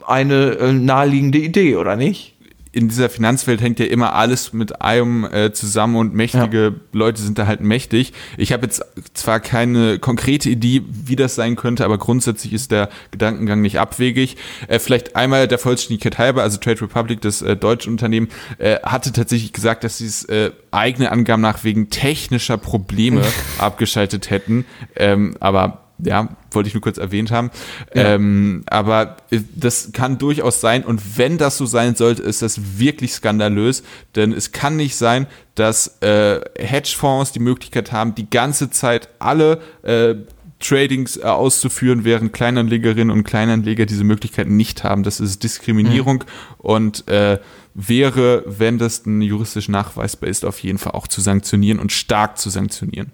eine 0.08 0.52
äh, 0.58 0.74
naheliegende 0.74 1.38
Idee, 1.38 1.76
oder 1.76 1.96
nicht? 1.96 2.35
In 2.76 2.90
dieser 2.90 3.10
Finanzwelt 3.10 3.62
hängt 3.62 3.80
ja 3.80 3.86
immer 3.86 4.14
alles 4.16 4.52
mit 4.52 4.82
einem 4.82 5.24
äh, 5.24 5.54
zusammen 5.54 5.96
und 5.96 6.14
mächtige 6.14 6.62
ja. 6.64 6.72
Leute 6.92 7.22
sind 7.22 7.40
da 7.40 7.48
halt 7.48 7.62
mächtig. 7.62 8.12
Ich 8.38 8.52
habe 8.52 8.66
jetzt 8.66 8.84
zwar 9.14 9.40
keine 9.40 9.98
konkrete 9.98 10.50
Idee, 10.50 10.82
wie 10.86 11.16
das 11.16 11.36
sein 11.36 11.56
könnte, 11.56 11.86
aber 11.86 11.98
grundsätzlich 11.98 12.52
ist 12.52 12.72
der 12.72 12.90
Gedankengang 13.12 13.62
nicht 13.62 13.80
abwegig. 13.80 14.36
Äh, 14.68 14.80
vielleicht 14.80 15.16
einmal 15.16 15.48
der 15.48 15.58
Vollständigkeit 15.58 16.18
halber, 16.18 16.44
also 16.44 16.58
Trade 16.58 16.82
Republic, 16.82 17.22
das 17.22 17.42
äh, 17.42 17.56
deutsche 17.56 17.90
Unternehmen, 17.90 18.28
äh, 18.58 18.78
hatte 18.84 19.14
tatsächlich 19.14 19.54
gesagt, 19.54 19.86
dass 19.86 20.00
sie 20.00 20.08
es 20.08 20.26
äh, 20.26 20.52
eigene 20.72 21.14
Angaben 21.14 21.42
nach 21.42 21.64
wegen 21.64 21.90
technischer 21.90 22.58
Probleme 22.58 23.22
abgeschaltet 23.58 24.30
hätten. 24.30 24.66
Ähm, 24.98 25.38
aber 25.40 25.85
ja, 25.98 26.30
wollte 26.52 26.68
ich 26.68 26.74
nur 26.74 26.82
kurz 26.82 26.98
erwähnt 26.98 27.32
haben. 27.32 27.52
Ja. 27.94 28.16
Ähm, 28.16 28.64
aber 28.68 29.18
äh, 29.32 29.40
das 29.56 29.92
kann 29.94 30.18
durchaus 30.18 30.62
sein. 30.62 30.84
Und 30.84 31.18
wenn 31.18 31.38
das 31.38 31.58
so 31.58 31.66
sein 31.66 31.96
sollte, 31.96 32.22
ist 32.24 32.42
das 32.42 32.80
wirklich 32.80 33.14
skandalös. 33.14 33.84
Denn 34.16 34.34
es 34.34 34.52
kann 34.52 34.76
nicht 34.76 34.96
sein, 34.96 35.28
dass 35.56 36.02
äh, 36.02 36.42
Hedgefonds 36.58 37.32
die 37.32 37.40
Möglichkeit 37.40 37.92
haben, 37.92 38.16
die 38.16 38.30
ganze 38.30 38.70
Zeit 38.70 39.10
alle 39.20 39.62
äh, 39.84 40.16
Tradings 40.60 41.18
äh, 41.18 41.24
auszuführen, 41.24 42.04
während 42.04 42.34
Kleinanlegerinnen 42.34 43.12
und 43.12 43.24
Kleinanleger 43.24 43.86
diese 43.86 44.04
Möglichkeiten 44.04 44.56
nicht 44.56 44.84
haben. 44.84 45.04
Das 45.04 45.20
ist 45.20 45.44
Diskriminierung 45.44 46.18
mhm. 46.18 46.60
und 46.60 47.08
äh, 47.08 47.40
wäre, 47.74 48.44
wenn 48.46 48.78
das 48.78 49.06
ein 49.06 49.22
juristisch 49.22 49.68
nachweisbar 49.68 50.30
ist, 50.30 50.46
auf 50.46 50.60
jeden 50.60 50.78
Fall 50.78 50.94
auch 50.94 51.08
zu 51.08 51.22
sanktionieren 51.22 51.80
und 51.80 51.92
stark 51.92 52.38
zu 52.38 52.50
sanktionieren. 52.50 53.12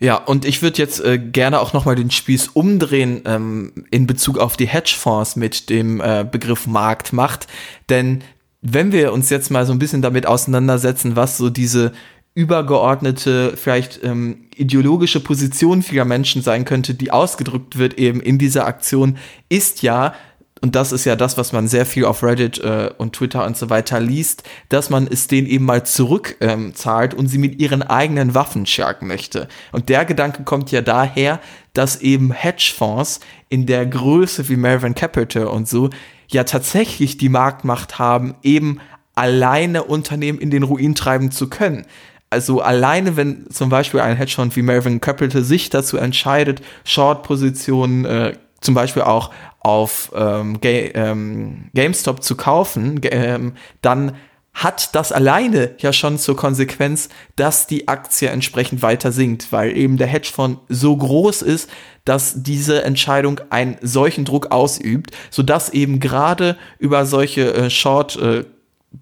Ja, 0.00 0.16
und 0.16 0.44
ich 0.44 0.60
würde 0.60 0.78
jetzt 0.78 1.02
äh, 1.04 1.18
gerne 1.18 1.60
auch 1.60 1.72
nochmal 1.72 1.94
den 1.94 2.10
Spieß 2.10 2.48
umdrehen 2.48 3.22
ähm, 3.24 3.72
in 3.90 4.06
Bezug 4.06 4.38
auf 4.38 4.56
die 4.56 4.66
Hedgefonds 4.66 5.36
mit 5.36 5.70
dem 5.70 6.00
äh, 6.00 6.26
Begriff 6.30 6.66
Marktmacht. 6.66 7.46
Denn 7.88 8.22
wenn 8.60 8.92
wir 8.92 9.12
uns 9.12 9.30
jetzt 9.30 9.50
mal 9.50 9.66
so 9.66 9.72
ein 9.72 9.78
bisschen 9.78 10.02
damit 10.02 10.26
auseinandersetzen, 10.26 11.16
was 11.16 11.36
so 11.36 11.50
diese 11.50 11.92
übergeordnete, 12.34 13.56
vielleicht 13.56 14.02
ähm, 14.02 14.46
ideologische 14.56 15.20
Position 15.20 15.82
vieler 15.82 16.04
Menschen 16.04 16.42
sein 16.42 16.64
könnte, 16.64 16.94
die 16.94 17.12
ausgedrückt 17.12 17.78
wird 17.78 17.94
eben 17.94 18.20
in 18.20 18.38
dieser 18.38 18.66
Aktion, 18.66 19.18
ist 19.48 19.82
ja, 19.82 20.14
und 20.64 20.74
das 20.74 20.92
ist 20.92 21.04
ja 21.04 21.14
das, 21.14 21.36
was 21.36 21.52
man 21.52 21.68
sehr 21.68 21.84
viel 21.84 22.06
auf 22.06 22.22
Reddit 22.22 22.58
äh, 22.58 22.88
und 22.96 23.12
Twitter 23.12 23.44
und 23.44 23.54
so 23.54 23.68
weiter 23.68 24.00
liest, 24.00 24.44
dass 24.70 24.88
man 24.88 25.06
es 25.06 25.26
denen 25.26 25.46
eben 25.46 25.66
mal 25.66 25.84
zurückzahlt 25.84 27.12
ähm, 27.12 27.18
und 27.18 27.28
sie 27.28 27.36
mit 27.36 27.60
ihren 27.60 27.82
eigenen 27.82 28.34
Waffen 28.34 28.64
stärken 28.64 29.06
möchte. 29.06 29.46
Und 29.72 29.90
der 29.90 30.06
Gedanke 30.06 30.42
kommt 30.44 30.70
ja 30.70 30.80
daher, 30.80 31.38
dass 31.74 32.00
eben 32.00 32.32
Hedgefonds 32.32 33.20
in 33.50 33.66
der 33.66 33.84
Größe 33.84 34.48
wie 34.48 34.56
Melvin 34.56 34.94
Capital 34.94 35.48
und 35.48 35.68
so 35.68 35.90
ja 36.28 36.44
tatsächlich 36.44 37.18
die 37.18 37.28
Marktmacht 37.28 37.98
haben, 37.98 38.34
eben 38.42 38.80
alleine 39.14 39.84
Unternehmen 39.84 40.38
in 40.38 40.48
den 40.48 40.62
Ruin 40.62 40.94
treiben 40.94 41.30
zu 41.30 41.50
können. 41.50 41.84
Also 42.30 42.62
alleine, 42.62 43.18
wenn 43.18 43.50
zum 43.50 43.68
Beispiel 43.68 44.00
ein 44.00 44.16
Hedgefonds 44.16 44.56
wie 44.56 44.62
Melvin 44.62 45.02
Capital 45.02 45.42
sich 45.42 45.68
dazu 45.68 45.98
entscheidet, 45.98 46.62
Short-Positionen 46.84 48.06
äh, 48.06 48.32
zum 48.62 48.74
Beispiel 48.74 49.02
auch 49.02 49.30
auf 49.64 50.12
ähm, 50.14 50.60
Ga 50.60 50.68
ähm, 50.68 51.70
GameStop 51.74 52.22
zu 52.22 52.36
kaufen, 52.36 53.00
ähm, 53.10 53.54
dann 53.82 54.12
hat 54.52 54.94
das 54.94 55.10
alleine 55.10 55.74
ja 55.78 55.92
schon 55.92 56.16
zur 56.16 56.36
Konsequenz, 56.36 57.08
dass 57.34 57.66
die 57.66 57.88
Aktie 57.88 58.28
entsprechend 58.28 58.82
weiter 58.82 59.10
sinkt, 59.10 59.50
weil 59.50 59.76
eben 59.76 59.96
der 59.96 60.06
Hedgefonds 60.06 60.60
so 60.68 60.96
groß 60.96 61.42
ist, 61.42 61.68
dass 62.04 62.42
diese 62.42 62.84
Entscheidung 62.84 63.40
einen 63.50 63.76
solchen 63.80 64.24
Druck 64.24 64.52
ausübt, 64.52 65.10
sodass 65.30 65.70
eben 65.70 65.98
gerade 65.98 66.56
über 66.78 67.04
solche 67.04 67.52
äh, 67.52 67.70
Short 67.70 68.16
äh, 68.16 68.44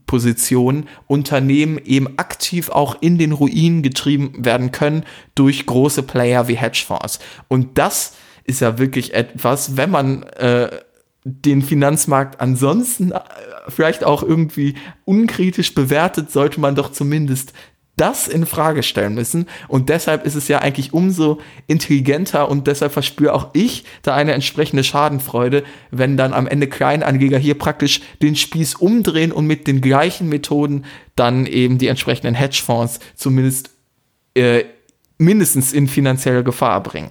Positionen 0.07 0.89
Unternehmen 1.07 1.79
eben 1.85 2.19
aktiv 2.19 2.71
auch 2.71 2.97
in 3.03 3.19
den 3.19 3.33
Ruin 3.33 3.83
getrieben 3.83 4.33
werden 4.39 4.73
können 4.73 5.05
durch 5.35 5.67
große 5.67 6.03
Player 6.03 6.49
wie 6.49 6.57
Hedgefonds. 6.57 7.19
Und 7.49 7.77
das 7.77 8.15
ist 8.45 8.61
ja 8.61 8.79
wirklich 8.79 9.15
etwas, 9.15 9.77
wenn 9.77 9.91
man 9.91 10.23
äh, 10.25 10.71
den 11.25 11.63
Finanzmarkt 11.63 12.41
ansonsten 12.41 13.13
äh, 13.13 13.21
vielleicht 13.69 14.05
auch 14.05 14.23
irgendwie 14.23 14.75
unkritisch 15.05 15.75
bewertet, 15.75 16.31
sollte 16.31 16.61
man 16.61 16.75
doch 16.75 16.91
zumindest 16.91 17.53
das 17.97 18.27
in 18.27 18.47
Frage 18.47 18.83
stellen 18.83 19.15
müssen. 19.15 19.47
Und 19.69 19.89
deshalb 19.89 20.25
ist 20.25 20.35
es 20.35 20.49
ja 20.49 20.59
eigentlich 20.59 20.93
umso 20.93 21.41
intelligenter 21.67 22.49
und 22.49 22.67
deshalb 22.67 22.93
verspüre 22.93 23.35
auch 23.35 23.51
ich 23.53 23.85
da 24.03 24.15
eine 24.15 24.33
entsprechende 24.33 24.83
Schadenfreude, 24.83 25.63
wenn 25.91 26.17
dann 26.17 26.33
am 26.33 26.47
Ende 26.47 26.67
Kleinanleger 26.67 27.39
hier 27.39 27.57
praktisch 27.57 28.01
den 28.23 28.35
Spieß 28.35 28.77
umdrehen 28.77 29.31
und 29.31 29.47
mit 29.47 29.67
den 29.67 29.81
gleichen 29.81 30.29
Methoden 30.29 30.85
dann 31.17 31.47
eben 31.47 31.79
die 31.79 31.89
entsprechenden 31.89 32.35
Hedgefonds 32.35 32.99
zumindest 33.15 33.71
äh, 34.35 34.65
mindestens 35.19 35.73
in 35.73 35.87
finanzielle 35.87 36.43
Gefahr 36.43 36.83
bringen. 36.83 37.11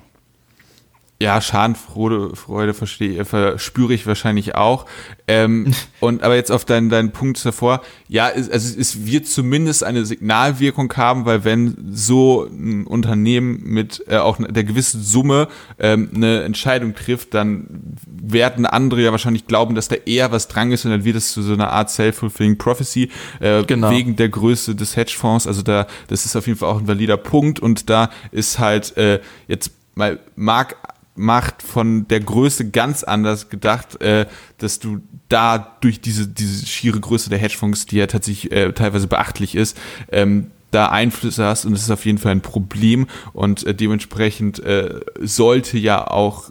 Ja, 1.21 1.39
Schadenfreude 1.39 2.35
Freude 2.35 2.73
verstehe, 2.73 3.25
verspüre 3.25 3.93
ich 3.93 4.07
wahrscheinlich 4.07 4.55
auch. 4.55 4.87
Ähm, 5.27 5.71
und 5.99 6.23
aber 6.23 6.35
jetzt 6.35 6.51
auf 6.51 6.65
deinen, 6.65 6.89
deinen 6.89 7.11
Punkt 7.11 7.45
davor, 7.45 7.81
ja, 8.07 8.27
es, 8.27 8.49
also 8.49 8.79
es 8.79 9.05
wird 9.05 9.27
zumindest 9.27 9.83
eine 9.83 10.03
Signalwirkung 10.03 10.91
haben, 10.97 11.25
weil 11.25 11.43
wenn 11.43 11.77
so 11.91 12.45
ein 12.45 12.87
Unternehmen 12.87 13.61
mit 13.63 14.03
äh, 14.07 14.17
auch 14.17 14.39
der 14.39 14.63
gewissen 14.63 15.03
Summe 15.03 15.47
ähm, 15.77 16.09
eine 16.15 16.41
Entscheidung 16.41 16.95
trifft, 16.95 17.35
dann 17.35 17.67
werden 18.07 18.65
andere 18.65 19.03
ja 19.03 19.11
wahrscheinlich 19.11 19.45
glauben, 19.45 19.75
dass 19.75 19.89
da 19.89 19.97
eher 19.97 20.31
was 20.31 20.47
dran 20.47 20.71
ist 20.71 20.85
und 20.85 20.91
dann 20.91 21.05
wird 21.05 21.17
es 21.17 21.33
zu 21.33 21.43
so 21.43 21.53
einer 21.53 21.71
Art 21.71 21.91
self-fulfilling 21.91 22.57
prophecy 22.57 23.11
äh, 23.39 23.63
genau. 23.63 23.91
wegen 23.91 24.15
der 24.15 24.29
Größe 24.29 24.73
des 24.73 24.95
Hedgefonds. 24.95 25.45
Also 25.45 25.61
da, 25.61 25.85
das 26.07 26.25
ist 26.25 26.35
auf 26.35 26.47
jeden 26.47 26.57
Fall 26.57 26.69
auch 26.69 26.79
ein 26.79 26.87
valider 26.87 27.17
Punkt 27.17 27.59
und 27.59 27.91
da 27.91 28.09
ist 28.31 28.57
halt 28.57 28.97
äh, 28.97 29.19
jetzt 29.47 29.69
mal 29.93 30.19
Mark 30.35 30.77
macht 31.21 31.61
von 31.61 32.07
der 32.07 32.19
Größe 32.19 32.71
ganz 32.71 33.03
anders 33.03 33.49
gedacht, 33.49 34.01
äh, 34.01 34.25
dass 34.57 34.79
du 34.79 35.01
da 35.29 35.77
durch 35.81 36.01
diese, 36.01 36.27
diese 36.27 36.65
schiere 36.65 36.99
Größe 36.99 37.29
der 37.29 37.39
Hedgefonds, 37.39 37.85
die 37.85 37.97
ja 37.97 38.07
tatsächlich 38.07 38.51
äh, 38.51 38.73
teilweise 38.73 39.07
beachtlich 39.07 39.55
ist, 39.55 39.77
ähm, 40.11 40.47
da 40.71 40.87
Einflüsse 40.87 41.45
hast 41.45 41.65
und 41.65 41.73
das 41.73 41.83
ist 41.83 41.91
auf 41.91 42.05
jeden 42.05 42.17
Fall 42.17 42.31
ein 42.31 42.41
Problem 42.41 43.07
und 43.33 43.65
äh, 43.65 43.75
dementsprechend 43.75 44.59
äh, 44.59 45.01
sollte 45.19 45.77
ja 45.77 46.07
auch 46.07 46.49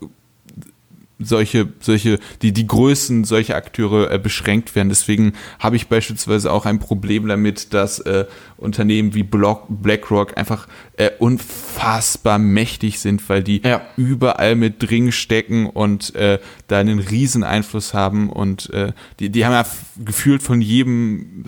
solche, 1.21 1.69
solche, 1.81 2.19
die, 2.43 2.53
die 2.53 2.67
Größen 2.67 3.25
solcher 3.25 3.57
Akteure 3.57 4.11
äh, 4.11 4.19
beschränkt 4.19 4.75
werden. 4.75 4.89
Deswegen 4.89 5.35
habe 5.59 5.77
ich 5.77 5.89
beispielsweise 5.89 6.51
auch 6.51 6.67
ein 6.67 6.79
Problem 6.79 7.29
damit, 7.29 7.75
dass 7.75 7.99
äh, 8.01 8.25
Unternehmen 8.61 9.15
wie 9.15 9.23
Block, 9.23 9.67
BlackRock 9.69 10.37
einfach 10.37 10.69
äh, 10.97 11.11
unfassbar 11.19 12.39
mächtig 12.39 13.01
sind, 13.01 13.27
weil 13.29 13.43
die 13.43 13.63
ja. 13.63 13.81
überall 13.97 14.55
mit 14.55 14.83
drin 14.83 15.13
stecken 15.13 15.67
und 15.67 16.15
äh, 16.15 16.39
da 16.69 16.79
einen 16.79 16.99
riesen 16.99 17.43
Einfluss 17.43 17.95
haben 17.95 18.29
und 18.31 18.71
äh, 18.71 18.93
die, 19.19 19.31
die 19.31 19.47
haben 19.47 19.53
ja 19.53 19.65
gefühlt 20.05 20.43
von 20.43 20.61
jedem, 20.61 21.45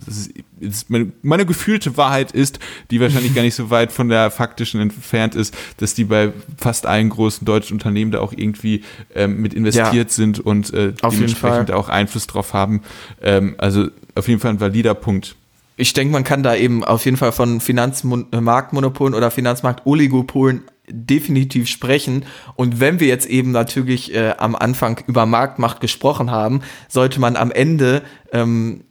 ist, 0.60 0.88
meine, 0.90 1.12
meine 1.22 1.44
gefühlte 1.44 1.96
Wahrheit 1.96 2.32
ist, 2.32 2.58
die 2.90 3.00
wahrscheinlich 3.00 3.34
gar 3.34 3.42
nicht 3.42 3.54
so 3.54 3.68
weit 3.68 3.92
von 3.92 4.08
der 4.08 4.30
faktischen 4.30 4.80
entfernt 4.80 5.34
ist, 5.34 5.54
dass 5.76 5.94
die 5.94 6.04
bei 6.04 6.32
fast 6.56 6.86
allen 6.86 7.10
großen 7.10 7.44
deutschen 7.44 7.74
Unternehmen 7.74 8.10
da 8.10 8.20
auch 8.20 8.32
irgendwie 8.34 8.84
ähm, 9.14 9.40
mit 9.40 9.52
investiert 9.52 9.94
ja. 9.94 10.08
sind 10.08 10.40
und 10.40 10.72
äh, 10.72 10.92
dementsprechend 10.92 11.70
auch 11.72 11.88
Einfluss 11.88 12.26
drauf 12.26 12.54
haben. 12.54 12.82
Ähm, 13.20 13.54
also 13.58 13.88
auf 14.14 14.28
jeden 14.28 14.40
Fall 14.40 14.52
ein 14.52 14.60
valider 14.60 14.94
Punkt. 14.94 15.36
Ich 15.76 15.92
denke, 15.92 16.12
man 16.12 16.24
kann 16.24 16.42
da 16.42 16.54
eben 16.54 16.84
auf 16.84 17.04
jeden 17.04 17.16
Fall 17.16 17.32
von 17.32 17.60
Finanzmarktmonopolen 17.60 19.14
oder 19.14 19.30
Finanzmarktoligopolen 19.30 20.62
definitiv 20.88 21.68
sprechen. 21.68 22.24
Und 22.56 22.80
wenn 22.80 23.00
wir 23.00 23.06
jetzt 23.06 23.26
eben 23.26 23.52
natürlich 23.52 24.14
äh, 24.14 24.34
am 24.36 24.54
Anfang 24.54 25.00
über 25.06 25.26
Marktmacht 25.26 25.80
gesprochen 25.80 26.30
haben, 26.30 26.60
sollte 26.88 27.20
man 27.20 27.36
am 27.36 27.50
Ende 27.50 28.02
ähm, 28.32 28.84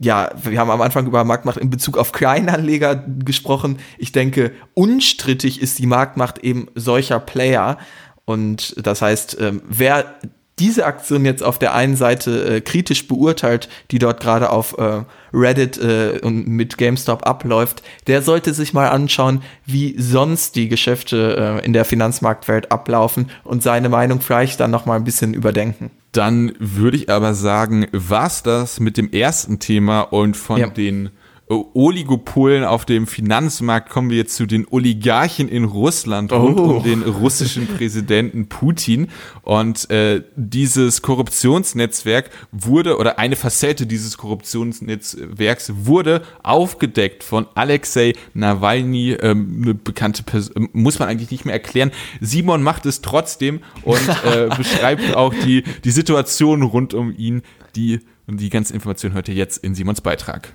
ja, 0.00 0.30
wir 0.42 0.58
haben 0.58 0.70
am 0.70 0.80
Anfang 0.80 1.06
über 1.06 1.24
Marktmacht 1.24 1.58
in 1.58 1.68
Bezug 1.68 1.98
auf 1.98 2.12
Kleinanleger 2.12 3.04
gesprochen. 3.24 3.78
Ich 3.98 4.12
denke, 4.12 4.52
unstrittig 4.74 5.60
ist 5.60 5.78
die 5.78 5.86
Marktmacht 5.86 6.38
eben 6.38 6.68
solcher 6.74 7.20
Player. 7.20 7.76
Und 8.24 8.74
das 8.84 9.02
heißt, 9.02 9.36
ähm, 9.40 9.62
wer 9.68 10.14
diese 10.58 10.86
Aktion 10.86 11.24
jetzt 11.24 11.42
auf 11.42 11.58
der 11.58 11.74
einen 11.74 11.96
Seite 11.96 12.56
äh, 12.56 12.60
kritisch 12.60 13.06
beurteilt, 13.08 13.68
die 13.90 13.98
dort 13.98 14.20
gerade 14.20 14.50
auf 14.50 14.76
äh, 14.78 15.02
Reddit 15.32 15.78
äh, 15.78 16.20
und 16.22 16.48
mit 16.48 16.78
GameStop 16.78 17.26
abläuft, 17.26 17.82
der 18.06 18.22
sollte 18.22 18.54
sich 18.54 18.72
mal 18.72 18.88
anschauen, 18.88 19.42
wie 19.66 19.94
sonst 19.98 20.56
die 20.56 20.68
Geschäfte 20.68 21.60
äh, 21.60 21.64
in 21.64 21.72
der 21.72 21.84
Finanzmarktwelt 21.84 22.72
ablaufen 22.72 23.30
und 23.44 23.62
seine 23.62 23.88
Meinung 23.88 24.20
vielleicht 24.20 24.60
dann 24.60 24.70
noch 24.70 24.86
mal 24.86 24.96
ein 24.96 25.04
bisschen 25.04 25.34
überdenken. 25.34 25.90
Dann 26.12 26.52
würde 26.58 26.96
ich 26.96 27.10
aber 27.10 27.34
sagen, 27.34 27.86
was 27.92 28.42
das 28.42 28.80
mit 28.80 28.96
dem 28.96 29.12
ersten 29.12 29.58
Thema 29.58 30.00
und 30.00 30.36
von 30.36 30.58
ja. 30.58 30.68
den 30.68 31.10
Oligopolen 31.48 32.64
auf 32.64 32.84
dem 32.84 33.06
Finanzmarkt 33.06 33.88
kommen 33.88 34.10
wir 34.10 34.18
jetzt 34.18 34.36
zu 34.36 34.44
den 34.44 34.66
Oligarchen 34.70 35.48
in 35.48 35.64
Russland 35.64 36.30
rund 36.30 36.58
oh. 36.58 36.76
um 36.76 36.82
den 36.82 37.02
russischen 37.02 37.66
Präsidenten 37.66 38.48
Putin. 38.48 39.08
Und 39.42 39.90
äh, 39.90 40.22
dieses 40.36 41.00
Korruptionsnetzwerk 41.00 42.30
wurde, 42.52 42.98
oder 42.98 43.18
eine 43.18 43.34
Facette 43.34 43.86
dieses 43.86 44.18
Korruptionsnetzwerks 44.18 45.72
wurde 45.74 46.22
aufgedeckt 46.42 47.24
von 47.24 47.46
Alexei 47.54 48.12
Nawalny, 48.34 49.12
ähm, 49.12 49.62
eine 49.62 49.74
bekannte 49.74 50.24
Person, 50.24 50.68
muss 50.72 50.98
man 50.98 51.08
eigentlich 51.08 51.30
nicht 51.30 51.46
mehr 51.46 51.54
erklären. 51.54 51.92
Simon 52.20 52.62
macht 52.62 52.84
es 52.84 53.00
trotzdem 53.00 53.60
und 53.82 54.06
äh, 54.24 54.48
beschreibt 54.54 55.16
auch 55.16 55.32
die, 55.32 55.64
die 55.84 55.90
Situation 55.90 56.62
rund 56.62 56.92
um 56.92 57.14
ihn. 57.16 57.42
Die, 57.74 58.00
und 58.26 58.40
die 58.40 58.50
ganze 58.50 58.74
Information 58.74 59.12
hört 59.14 59.28
ihr 59.28 59.34
jetzt 59.34 59.58
in 59.58 59.74
Simons 59.74 60.02
Beitrag. 60.02 60.54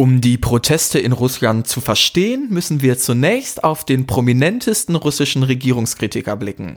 Um 0.00 0.22
die 0.22 0.38
Proteste 0.38 0.98
in 0.98 1.12
Russland 1.12 1.68
zu 1.68 1.82
verstehen, 1.82 2.46
müssen 2.48 2.80
wir 2.80 2.96
zunächst 2.96 3.62
auf 3.62 3.84
den 3.84 4.06
prominentesten 4.06 4.96
russischen 4.96 5.42
Regierungskritiker 5.42 6.36
blicken, 6.36 6.76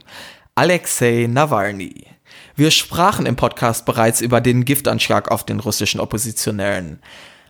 Alexei 0.54 1.26
Nawalny. 1.26 2.04
Wir 2.54 2.70
sprachen 2.70 3.24
im 3.24 3.34
Podcast 3.34 3.86
bereits 3.86 4.20
über 4.20 4.42
den 4.42 4.66
Giftanschlag 4.66 5.30
auf 5.30 5.46
den 5.46 5.60
russischen 5.60 6.00
Oppositionellen. 6.00 6.98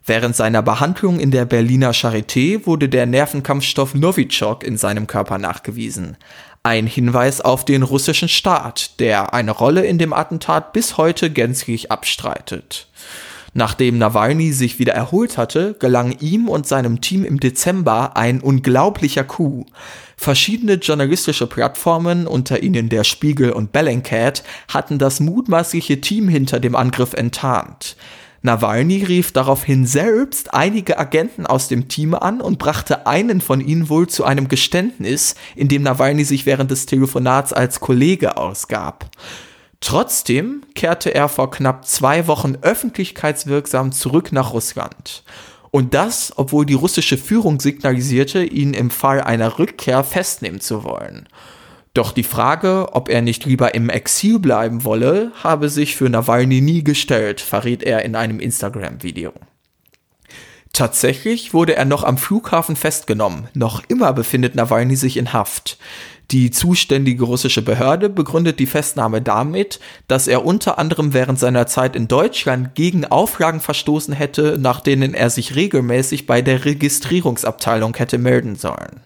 Während 0.06 0.36
seiner 0.36 0.62
Behandlung 0.62 1.18
in 1.18 1.32
der 1.32 1.44
Berliner 1.44 1.90
Charité 1.90 2.64
wurde 2.66 2.88
der 2.88 3.06
Nervenkampfstoff 3.06 3.96
Novichok 3.96 4.62
in 4.62 4.76
seinem 4.76 5.08
Körper 5.08 5.38
nachgewiesen. 5.38 6.16
Ein 6.62 6.86
Hinweis 6.86 7.40
auf 7.40 7.64
den 7.64 7.82
russischen 7.82 8.28
Staat, 8.28 9.00
der 9.00 9.34
eine 9.34 9.50
Rolle 9.50 9.84
in 9.84 9.98
dem 9.98 10.12
Attentat 10.12 10.72
bis 10.72 10.98
heute 10.98 11.30
gänzlich 11.30 11.90
abstreitet. 11.90 12.86
Nachdem 13.56 13.98
Nawalny 13.98 14.52
sich 14.52 14.80
wieder 14.80 14.94
erholt 14.94 15.38
hatte, 15.38 15.76
gelang 15.78 16.16
ihm 16.18 16.48
und 16.48 16.66
seinem 16.66 17.00
Team 17.00 17.24
im 17.24 17.38
Dezember 17.38 18.16
ein 18.16 18.40
unglaublicher 18.40 19.22
Coup. 19.22 19.64
Verschiedene 20.16 20.74
journalistische 20.74 21.46
Plattformen, 21.46 22.26
unter 22.26 22.64
ihnen 22.64 22.88
der 22.88 23.04
Spiegel 23.04 23.52
und 23.52 23.70
Bellingcat, 23.70 24.42
hatten 24.68 24.98
das 24.98 25.20
mutmaßliche 25.20 26.00
Team 26.00 26.28
hinter 26.28 26.58
dem 26.58 26.74
Angriff 26.74 27.14
enttarnt. 27.14 27.96
Nawalny 28.42 29.04
rief 29.04 29.32
daraufhin 29.32 29.86
selbst 29.86 30.52
einige 30.52 30.98
Agenten 30.98 31.46
aus 31.46 31.68
dem 31.68 31.88
Team 31.88 32.14
an 32.14 32.40
und 32.42 32.58
brachte 32.58 33.06
einen 33.06 33.40
von 33.40 33.60
ihnen 33.60 33.88
wohl 33.88 34.08
zu 34.08 34.24
einem 34.24 34.48
Geständnis, 34.48 35.34
in 35.56 35.68
dem 35.68 35.82
Nawalny 35.82 36.24
sich 36.24 36.44
während 36.44 36.70
des 36.70 36.86
Telefonats 36.86 37.54
als 37.54 37.80
Kollege 37.80 38.36
ausgab. 38.36 39.08
Trotzdem 39.84 40.62
kehrte 40.74 41.14
er 41.14 41.28
vor 41.28 41.50
knapp 41.50 41.86
zwei 41.86 42.26
Wochen 42.26 42.56
öffentlichkeitswirksam 42.62 43.92
zurück 43.92 44.32
nach 44.32 44.54
Russland. 44.54 45.24
Und 45.70 45.92
das, 45.92 46.32
obwohl 46.36 46.64
die 46.64 46.72
russische 46.72 47.18
Führung 47.18 47.60
signalisierte, 47.60 48.42
ihn 48.44 48.72
im 48.72 48.88
Fall 48.88 49.20
einer 49.20 49.58
Rückkehr 49.58 50.02
festnehmen 50.02 50.62
zu 50.62 50.84
wollen. 50.84 51.28
Doch 51.92 52.12
die 52.12 52.22
Frage, 52.22 52.94
ob 52.94 53.10
er 53.10 53.20
nicht 53.20 53.44
lieber 53.44 53.74
im 53.74 53.90
Exil 53.90 54.38
bleiben 54.38 54.84
wolle, 54.84 55.32
habe 55.42 55.68
sich 55.68 55.96
für 55.96 56.08
Nawalny 56.08 56.62
nie 56.62 56.82
gestellt, 56.82 57.42
verriet 57.42 57.82
er 57.82 58.06
in 58.06 58.16
einem 58.16 58.40
Instagram-Video. 58.40 59.34
Tatsächlich 60.72 61.54
wurde 61.54 61.76
er 61.76 61.84
noch 61.84 62.02
am 62.02 62.18
Flughafen 62.18 62.74
festgenommen. 62.74 63.48
Noch 63.54 63.84
immer 63.86 64.12
befindet 64.12 64.56
Nawalny 64.56 64.96
sich 64.96 65.18
in 65.18 65.32
Haft. 65.32 65.78
Die 66.30 66.50
zuständige 66.50 67.24
russische 67.24 67.62
Behörde 67.62 68.08
begründet 68.08 68.58
die 68.58 68.66
Festnahme 68.66 69.20
damit, 69.20 69.78
dass 70.08 70.26
er 70.26 70.44
unter 70.44 70.78
anderem 70.78 71.12
während 71.12 71.38
seiner 71.38 71.66
Zeit 71.66 71.94
in 71.94 72.08
Deutschland 72.08 72.74
gegen 72.74 73.04
Auflagen 73.04 73.60
verstoßen 73.60 74.14
hätte, 74.14 74.56
nach 74.58 74.80
denen 74.80 75.14
er 75.14 75.30
sich 75.30 75.54
regelmäßig 75.54 76.26
bei 76.26 76.42
der 76.42 76.64
Registrierungsabteilung 76.64 77.94
hätte 77.96 78.18
melden 78.18 78.56
sollen. 78.56 79.02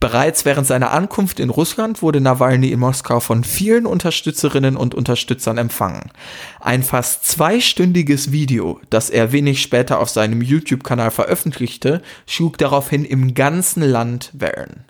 Bereits 0.00 0.44
während 0.44 0.64
seiner 0.64 0.92
Ankunft 0.92 1.40
in 1.40 1.50
Russland 1.50 2.02
wurde 2.02 2.20
Nawalny 2.20 2.70
in 2.70 2.78
Moskau 2.78 3.18
von 3.18 3.42
vielen 3.42 3.84
Unterstützerinnen 3.84 4.76
und 4.76 4.94
Unterstützern 4.94 5.58
empfangen. 5.58 6.12
Ein 6.60 6.84
fast 6.84 7.24
zweistündiges 7.26 8.30
Video, 8.30 8.80
das 8.90 9.10
er 9.10 9.32
wenig 9.32 9.60
später 9.60 9.98
auf 9.98 10.08
seinem 10.08 10.40
YouTube-Kanal 10.40 11.10
veröffentlichte, 11.10 12.00
schlug 12.26 12.58
daraufhin 12.58 13.04
im 13.04 13.34
ganzen 13.34 13.82
Land 13.82 14.30
Wellen. 14.34 14.84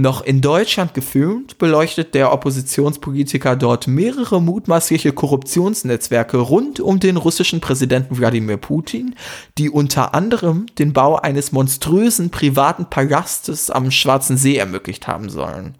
Noch 0.00 0.22
in 0.22 0.40
Deutschland 0.40 0.94
gefilmt, 0.94 1.58
beleuchtet 1.58 2.14
der 2.14 2.32
Oppositionspolitiker 2.32 3.56
dort 3.56 3.88
mehrere 3.88 4.40
mutmaßliche 4.40 5.12
Korruptionsnetzwerke 5.12 6.36
rund 6.36 6.78
um 6.78 7.00
den 7.00 7.16
russischen 7.16 7.60
Präsidenten 7.60 8.16
Wladimir 8.16 8.58
Putin, 8.58 9.16
die 9.58 9.68
unter 9.68 10.14
anderem 10.14 10.66
den 10.78 10.92
Bau 10.92 11.16
eines 11.16 11.50
monströsen 11.50 12.30
privaten 12.30 12.86
Palastes 12.88 13.72
am 13.72 13.90
Schwarzen 13.90 14.36
See 14.36 14.54
ermöglicht 14.54 15.08
haben 15.08 15.30
sollen. 15.30 15.74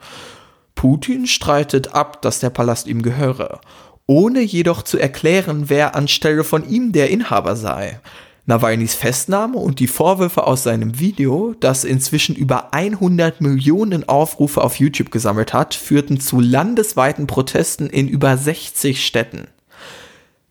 Putin 0.74 1.28
streitet 1.28 1.94
ab, 1.94 2.20
dass 2.20 2.40
der 2.40 2.50
Palast 2.50 2.88
ihm 2.88 3.02
gehöre, 3.02 3.60
ohne 4.06 4.40
jedoch 4.40 4.82
zu 4.82 4.98
erklären, 4.98 5.68
wer 5.68 5.94
anstelle 5.94 6.42
von 6.42 6.68
ihm 6.68 6.90
der 6.90 7.10
Inhaber 7.10 7.54
sei. 7.54 8.00
Nawalnys 8.48 8.94
Festnahme 8.94 9.58
und 9.58 9.78
die 9.78 9.86
Vorwürfe 9.86 10.46
aus 10.46 10.62
seinem 10.62 10.98
Video, 10.98 11.54
das 11.60 11.84
inzwischen 11.84 12.34
über 12.34 12.72
100 12.72 13.42
Millionen 13.42 14.08
Aufrufe 14.08 14.64
auf 14.64 14.76
YouTube 14.76 15.10
gesammelt 15.10 15.52
hat, 15.52 15.74
führten 15.74 16.18
zu 16.18 16.40
landesweiten 16.40 17.26
Protesten 17.26 17.88
in 17.88 18.08
über 18.08 18.38
60 18.38 19.04
Städten. 19.04 19.48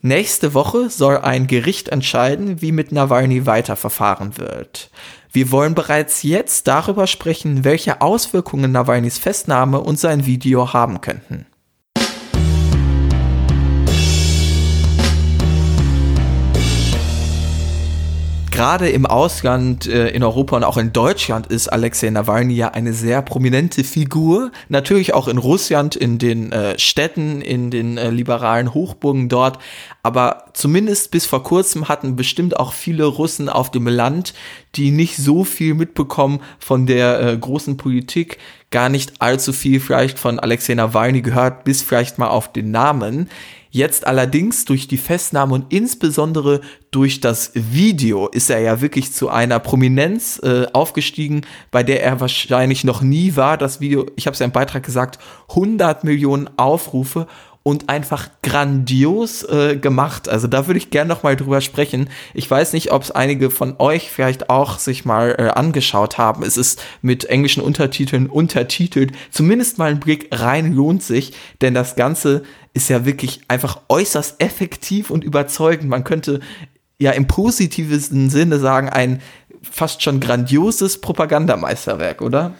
Nächste 0.03 0.53
Woche 0.53 0.91
soll 0.91 1.17
ein 1.17 1.47
Gericht 1.47 1.89
entscheiden, 1.89 2.61
wie 2.61 2.71
mit 2.71 2.91
Nawalny 2.91 3.47
weiterverfahren 3.47 4.37
wird. 4.37 4.91
Wir 5.31 5.51
wollen 5.51 5.73
bereits 5.73 6.21
jetzt 6.21 6.67
darüber 6.67 7.07
sprechen, 7.07 7.63
welche 7.63 8.01
Auswirkungen 8.01 8.71
Nawalnys 8.71 9.17
Festnahme 9.17 9.79
und 9.81 9.97
sein 9.97 10.27
Video 10.27 10.71
haben 10.71 11.01
könnten. 11.01 11.47
Gerade 18.57 18.89
im 18.89 19.05
Ausland, 19.05 19.85
äh, 19.85 20.09
in 20.09 20.23
Europa 20.23 20.55
und 20.55 20.63
auch 20.63 20.77
in 20.77 20.91
Deutschland 20.91 21.45
ist 21.45 21.67
Alexei 21.67 22.09
Nawalny 22.09 22.55
ja 22.55 22.69
eine 22.69 22.91
sehr 22.91 23.21
prominente 23.21 23.83
Figur. 23.83 24.51
Natürlich 24.67 25.13
auch 25.13 25.27
in 25.27 25.37
Russland, 25.37 25.95
in 25.95 26.17
den 26.17 26.51
äh, 26.51 26.79
Städten, 26.79 27.41
in 27.41 27.69
den 27.69 27.99
äh, 27.99 28.09
liberalen 28.09 28.73
Hochburgen 28.73 29.29
dort. 29.29 29.59
Aber 30.01 30.45
zumindest 30.53 31.11
bis 31.11 31.27
vor 31.27 31.43
kurzem 31.43 31.87
hatten 31.87 32.15
bestimmt 32.15 32.59
auch 32.59 32.73
viele 32.73 33.05
Russen 33.05 33.47
auf 33.47 33.69
dem 33.69 33.87
Land, 33.87 34.33
die 34.73 34.89
nicht 34.89 35.17
so 35.17 35.43
viel 35.43 35.75
mitbekommen 35.75 36.39
von 36.57 36.87
der 36.87 37.19
äh, 37.21 37.37
großen 37.37 37.77
Politik, 37.77 38.39
gar 38.71 38.89
nicht 38.89 39.21
allzu 39.21 39.53
viel 39.53 39.79
vielleicht 39.79 40.19
von 40.19 40.39
Alexei 40.39 40.75
Nawalny 40.75 41.21
gehört, 41.21 41.63
bis 41.63 41.81
vielleicht 41.81 42.17
mal 42.17 42.27
auf 42.27 42.51
den 42.51 42.71
Namen. 42.71 43.29
Jetzt 43.69 44.07
allerdings 44.07 44.65
durch 44.65 44.87
die 44.87 44.97
Festnahme 44.97 45.53
und 45.53 45.71
insbesondere 45.71 46.61
durch 46.91 47.19
das 47.19 47.51
Video 47.53 48.27
ist 48.27 48.49
er 48.49 48.59
ja 48.59 48.81
wirklich 48.81 49.13
zu 49.13 49.29
einer 49.29 49.59
Prominenz 49.59 50.39
äh, 50.43 50.65
aufgestiegen, 50.73 51.41
bei 51.69 51.83
der 51.83 52.01
er 52.01 52.19
wahrscheinlich 52.19 52.83
noch 52.83 53.01
nie 53.01 53.35
war. 53.35 53.57
Das 53.57 53.79
Video, 53.79 54.05
ich 54.15 54.25
habe 54.25 54.33
es 54.33 54.39
ja 54.39 54.45
im 54.45 54.51
Beitrag 54.51 54.83
gesagt, 54.83 55.19
100 55.49 56.03
Millionen 56.03 56.49
Aufrufe 56.57 57.27
und 57.67 57.89
einfach 57.89 58.29
grandios 58.43 59.43
äh, 59.43 59.75
gemacht. 59.75 60.29
Also 60.29 60.47
da 60.47 60.67
würde 60.67 60.77
ich 60.77 60.89
gerne 60.89 61.09
noch 61.09 61.23
mal 61.23 61.35
drüber 61.35 61.59
sprechen. 61.59 62.09
Ich 62.33 62.49
weiß 62.49 62.71
nicht, 62.71 62.93
ob 62.93 63.03
es 63.03 63.11
einige 63.11 63.49
von 63.49 63.75
euch 63.77 64.09
vielleicht 64.09 64.49
auch 64.49 64.79
sich 64.79 65.03
mal 65.03 65.35
äh, 65.37 65.49
angeschaut 65.49 66.17
haben. 66.17 66.43
Es 66.43 66.55
ist 66.55 66.81
mit 67.01 67.25
englischen 67.25 67.61
Untertiteln 67.61 68.27
untertitelt. 68.27 69.11
Zumindest 69.31 69.79
mal 69.79 69.91
ein 69.91 69.99
Blick 69.99 70.29
rein 70.31 70.71
lohnt 70.71 71.03
sich, 71.03 71.33
denn 71.59 71.73
das 71.73 71.97
Ganze 71.97 72.43
ist 72.73 72.87
ja 72.87 73.03
wirklich 73.03 73.41
einfach 73.49 73.81
äußerst 73.89 74.41
effektiv 74.41 75.09
und 75.09 75.25
überzeugend. 75.25 75.89
Man 75.89 76.05
könnte 76.05 76.39
ja 76.99 77.11
im 77.11 77.27
positivesten 77.27 78.29
Sinne 78.29 78.59
sagen, 78.59 78.87
ein 78.87 79.21
fast 79.61 80.01
schon 80.03 80.21
grandioses 80.21 81.01
Propagandameisterwerk, 81.01 82.21
oder? 82.21 82.53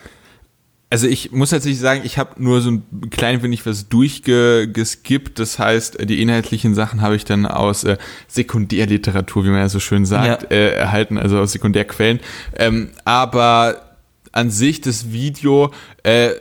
Also 0.90 1.08
ich 1.08 1.34
muss 1.34 1.50
tatsächlich 1.50 1.82
sagen, 1.82 2.02
ich 2.06 2.18
habe 2.18 2.42
nur 2.42 2.62
so 2.62 2.72
ein 2.72 3.10
klein 3.10 3.44
wenig 3.44 3.66
was 3.66 3.90
durchgeskippt. 3.90 5.38
Das 5.38 5.60
heißt, 5.60 5.98
die 6.10 6.22
inhaltlichen 6.22 6.76
Sachen 6.76 7.02
habe 7.02 7.18
ich 7.18 7.26
dann 7.26 7.46
aus 7.46 7.84
äh, 7.84 7.98
Sekundärliteratur, 8.28 9.44
wie 9.44 9.50
man 9.50 9.60
ja 9.60 9.70
so 9.70 9.82
schön 9.82 10.06
sagt, 10.06 10.44
ja. 10.44 10.50
äh, 10.50 10.76
erhalten, 10.76 11.18
also 11.18 11.40
aus 11.40 11.52
Sekundärquellen. 11.52 12.22
Ähm, 12.56 12.92
aber 13.04 13.98
an 14.32 14.50
sich 14.50 14.80
das 14.80 15.12
Video 15.12 15.74
äh, 16.04 16.32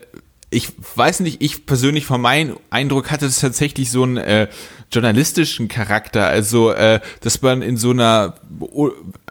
ich 0.50 0.72
weiß 0.94 1.20
nicht, 1.20 1.42
ich 1.42 1.66
persönlich 1.66 2.06
von 2.06 2.20
meinem 2.20 2.56
Eindruck 2.70 3.10
hatte 3.10 3.26
es 3.26 3.40
tatsächlich 3.40 3.90
so 3.90 4.04
einen 4.04 4.16
äh, 4.16 4.46
journalistischen 4.92 5.66
Charakter, 5.66 6.26
also 6.26 6.70
äh, 6.70 7.00
dass 7.20 7.42
man 7.42 7.62
in 7.62 7.76
so 7.76 7.90
einer 7.90 8.36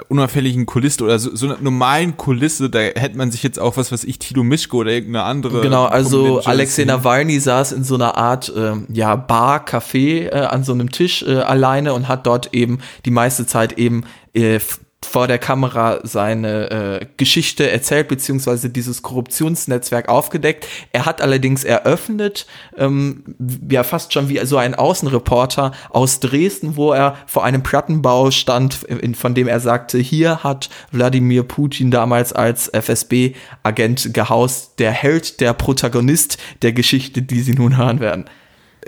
unauffälligen 0.09 0.65
Kulisse 0.65 1.05
oder 1.05 1.17
so, 1.17 1.33
so 1.33 1.45
einer 1.45 1.57
normalen 1.61 2.17
Kulisse, 2.17 2.69
da 2.69 2.79
hätte 2.79 3.17
man 3.17 3.31
sich 3.31 3.43
jetzt 3.43 3.59
auch 3.59 3.77
was, 3.77 3.93
was 3.93 4.03
ich, 4.03 4.19
Tilo 4.19 4.43
Mischko 4.43 4.79
oder 4.79 4.91
irgendeine 4.91 5.23
andere. 5.23 5.61
Genau, 5.61 5.85
also 5.85 6.41
Alexei 6.43 6.83
Nawalny 6.83 7.39
saß 7.39 7.71
in 7.71 7.85
so 7.85 7.95
einer 7.95 8.17
Art 8.17 8.51
äh, 8.53 8.73
ja 8.89 9.15
Bar, 9.15 9.65
Café 9.65 10.27
äh, 10.27 10.31
an 10.31 10.65
so 10.65 10.73
einem 10.73 10.91
Tisch 10.91 11.23
äh, 11.23 11.37
alleine 11.37 11.93
und 11.93 12.09
hat 12.09 12.27
dort 12.27 12.53
eben 12.53 12.79
die 13.05 13.11
meiste 13.11 13.45
Zeit 13.45 13.77
eben 13.77 14.03
äh, 14.33 14.59
vor 15.05 15.27
der 15.27 15.37
Kamera 15.37 15.99
seine 16.03 16.99
äh, 17.01 17.05
Geschichte 17.17 17.69
erzählt, 17.69 18.07
beziehungsweise 18.07 18.69
dieses 18.69 19.01
Korruptionsnetzwerk 19.01 20.09
aufgedeckt. 20.09 20.67
Er 20.91 21.05
hat 21.05 21.21
allerdings 21.21 21.63
eröffnet, 21.63 22.45
ähm, 22.77 23.23
ja 23.69 23.83
fast 23.83 24.13
schon 24.13 24.29
wie 24.29 24.39
so 24.45 24.57
ein 24.57 24.75
Außenreporter 24.75 25.71
aus 25.89 26.19
Dresden, 26.19 26.75
wo 26.75 26.91
er 26.91 27.17
vor 27.27 27.43
einem 27.43 27.63
Plattenbau 27.63 28.31
stand, 28.31 28.83
in, 28.83 29.15
von 29.15 29.35
dem 29.35 29.47
er 29.47 29.59
sagte, 29.59 29.97
hier 29.97 30.43
hat 30.43 30.69
Wladimir 30.91 31.43
Putin 31.43 31.91
damals 31.91 32.33
als 32.33 32.69
FSB-Agent 32.69 34.13
gehaust, 34.13 34.79
der 34.79 34.91
Held, 34.91 35.39
der 35.41 35.53
Protagonist 35.53 36.37
der 36.61 36.73
Geschichte, 36.73 37.21
die 37.21 37.41
Sie 37.41 37.53
nun 37.53 37.77
hören 37.77 37.99
werden 37.99 38.25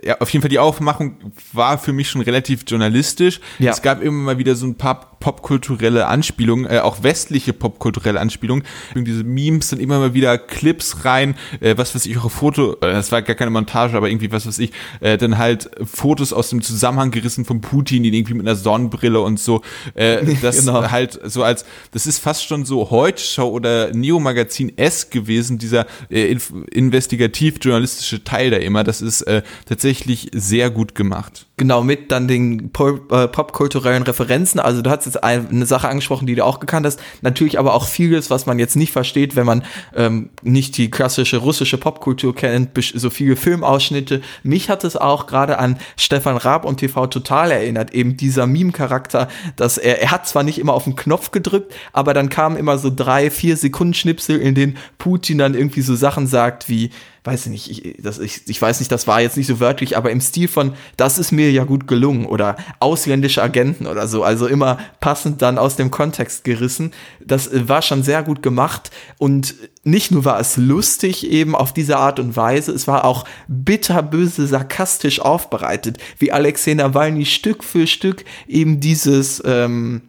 ja, 0.03 0.17
auf 0.19 0.29
jeden 0.29 0.41
Fall 0.41 0.49
die 0.49 0.59
Aufmachung 0.59 1.17
war 1.53 1.77
für 1.77 1.93
mich 1.93 2.09
schon 2.09 2.21
relativ 2.21 2.63
journalistisch. 2.67 3.39
Ja. 3.59 3.71
Es 3.71 3.81
gab 3.81 4.01
immer 4.01 4.23
mal 4.23 4.37
wieder 4.37 4.55
so 4.55 4.65
ein 4.65 4.75
paar 4.75 5.17
popkulturelle 5.19 6.07
Anspielungen, 6.07 6.69
äh, 6.69 6.79
auch 6.79 7.03
westliche 7.03 7.53
popkulturelle 7.53 8.19
Anspielungen. 8.19 8.63
Diese 8.95 9.23
Memes 9.23 9.69
sind 9.69 9.81
immer 9.81 9.99
mal 9.99 10.13
wieder 10.13 10.37
Clips 10.37 11.05
rein, 11.05 11.35
äh, 11.59 11.75
was 11.77 11.95
weiß 11.95 12.05
ich, 12.05 12.17
auch 12.17 12.29
Foto, 12.29 12.73
äh, 12.73 12.93
das 12.93 13.11
war 13.11 13.21
gar 13.21 13.35
keine 13.35 13.51
Montage, 13.51 13.97
aber 13.97 14.09
irgendwie 14.09 14.31
was 14.31 14.45
weiß 14.45 14.59
ich, 14.59 14.71
äh, 14.99 15.17
dann 15.17 15.37
halt 15.37 15.69
Fotos 15.83 16.33
aus 16.33 16.49
dem 16.49 16.61
Zusammenhang 16.61 17.11
gerissen 17.11 17.45
von 17.45 17.61
Putin, 17.61 18.03
die 18.03 18.15
irgendwie 18.15 18.35
mit 18.35 18.47
einer 18.47 18.55
Sonnenbrille 18.55 19.19
und 19.19 19.39
so. 19.39 19.61
Äh, 19.95 20.35
das 20.41 20.59
genau. 20.59 20.89
halt 20.91 21.19
so 21.23 21.43
als, 21.43 21.65
das 21.91 22.05
ist 22.05 22.19
fast 22.19 22.45
schon 22.45 22.65
so 22.65 22.91
Heute-Show 22.91 23.49
oder 23.49 23.91
Neo-Magazin 23.93 24.77
S 24.77 25.09
gewesen, 25.09 25.57
dieser 25.57 25.87
äh, 26.09 26.37
investigativ-journalistische 26.71 28.23
Teil 28.23 28.51
da 28.51 28.57
immer. 28.57 28.83
Das 28.83 29.01
ist 29.01 29.23
äh, 29.23 29.41
tatsächlich 29.65 29.86
tatsächlich 29.87 30.29
sehr 30.33 30.69
gut 30.69 30.95
gemacht. 30.95 31.46
Genau, 31.59 31.81
mit 31.81 32.11
dann 32.11 32.27
den 32.27 32.69
Pop 32.69 33.11
äh, 33.11 33.27
popkulturellen 33.27 34.03
Referenzen. 34.03 34.59
Also 34.59 34.83
du 34.83 34.91
hast 34.91 35.07
jetzt 35.07 35.23
eine 35.23 35.65
Sache 35.65 35.89
angesprochen, 35.89 36.27
die 36.27 36.35
du 36.35 36.45
auch 36.45 36.59
gekannt 36.59 36.85
hast. 36.85 36.99
Natürlich 37.23 37.57
aber 37.57 37.73
auch 37.73 37.87
vieles, 37.87 38.29
was 38.29 38.45
man 38.45 38.59
jetzt 38.59 38.75
nicht 38.75 38.91
versteht, 38.91 39.35
wenn 39.35 39.47
man 39.47 39.63
ähm, 39.95 40.29
nicht 40.43 40.77
die 40.77 40.91
klassische 40.91 41.37
russische 41.37 41.79
Popkultur 41.79 42.35
kennt, 42.35 42.77
so 42.93 43.09
viele 43.09 43.35
Filmausschnitte. 43.35 44.21
Mich 44.43 44.69
hat 44.69 44.83
es 44.83 44.95
auch 44.95 45.25
gerade 45.25 45.57
an 45.57 45.79
Stefan 45.95 46.37
Raab 46.37 46.63
und 46.63 46.77
TV 46.77 47.07
Total 47.07 47.49
erinnert, 47.49 47.91
eben 47.91 48.17
dieser 48.17 48.45
Meme-Charakter, 48.45 49.27
dass 49.55 49.79
er, 49.79 49.99
er 49.99 50.11
hat 50.11 50.27
zwar 50.27 50.43
nicht 50.43 50.59
immer 50.59 50.73
auf 50.73 50.83
den 50.83 50.95
Knopf 50.95 51.31
gedrückt, 51.31 51.73
aber 51.91 52.13
dann 52.13 52.29
kamen 52.29 52.55
immer 52.55 52.77
so 52.77 52.91
drei, 52.95 53.31
vier 53.31 53.57
Sekunden 53.57 53.95
Schnipsel, 53.95 54.39
in 54.39 54.53
denen 54.53 54.77
Putin 54.99 55.39
dann 55.39 55.55
irgendwie 55.55 55.81
so 55.81 55.95
Sachen 55.95 56.27
sagt 56.27 56.69
wie, 56.69 56.91
weiß 57.27 57.47
ich 57.47 57.51
nicht, 57.51 57.69
ich, 57.69 58.01
das, 58.01 58.19
ich, 58.19 58.47
ich 58.47 58.61
weiß 58.61 58.79
nicht, 58.79 58.89
das 58.89 59.05
war 59.05 59.19
jetzt 59.19 59.35
nicht 59.35 59.47
so 59.47 59.59
wörtlich, 59.59 59.97
aber 59.97 60.11
im 60.11 60.21
Stil 60.21 60.47
von, 60.47 60.73
das 60.95 61.19
ist 61.19 61.33
mir 61.33 61.46
ja 61.51 61.63
gut 61.63 61.87
gelungen 61.87 62.25
oder 62.25 62.57
ausländische 62.79 63.41
Agenten 63.41 63.87
oder 63.87 64.07
so, 64.07 64.23
also 64.23 64.47
immer 64.47 64.77
passend 64.99 65.41
dann 65.41 65.57
aus 65.57 65.75
dem 65.75 65.91
Kontext 65.91 66.43
gerissen. 66.43 66.91
Das 67.23 67.47
äh, 67.47 67.67
war 67.67 67.81
schon 67.81 68.03
sehr 68.03 68.23
gut 68.23 68.41
gemacht 68.41 68.91
und 69.17 69.55
nicht 69.83 70.11
nur 70.11 70.25
war 70.25 70.39
es 70.39 70.57
lustig 70.57 71.29
eben 71.29 71.55
auf 71.55 71.73
diese 71.73 71.97
Art 71.97 72.19
und 72.19 72.35
Weise, 72.35 72.71
es 72.71 72.87
war 72.87 73.05
auch 73.05 73.25
bitterböse, 73.47 74.47
sarkastisch 74.47 75.21
aufbereitet, 75.21 75.97
wie 76.19 76.31
Alexei 76.31 76.73
Nawalny 76.73 77.25
Stück 77.25 77.63
für 77.63 77.87
Stück 77.87 78.25
eben 78.47 78.79
dieses, 78.79 79.41
ähm, 79.45 80.01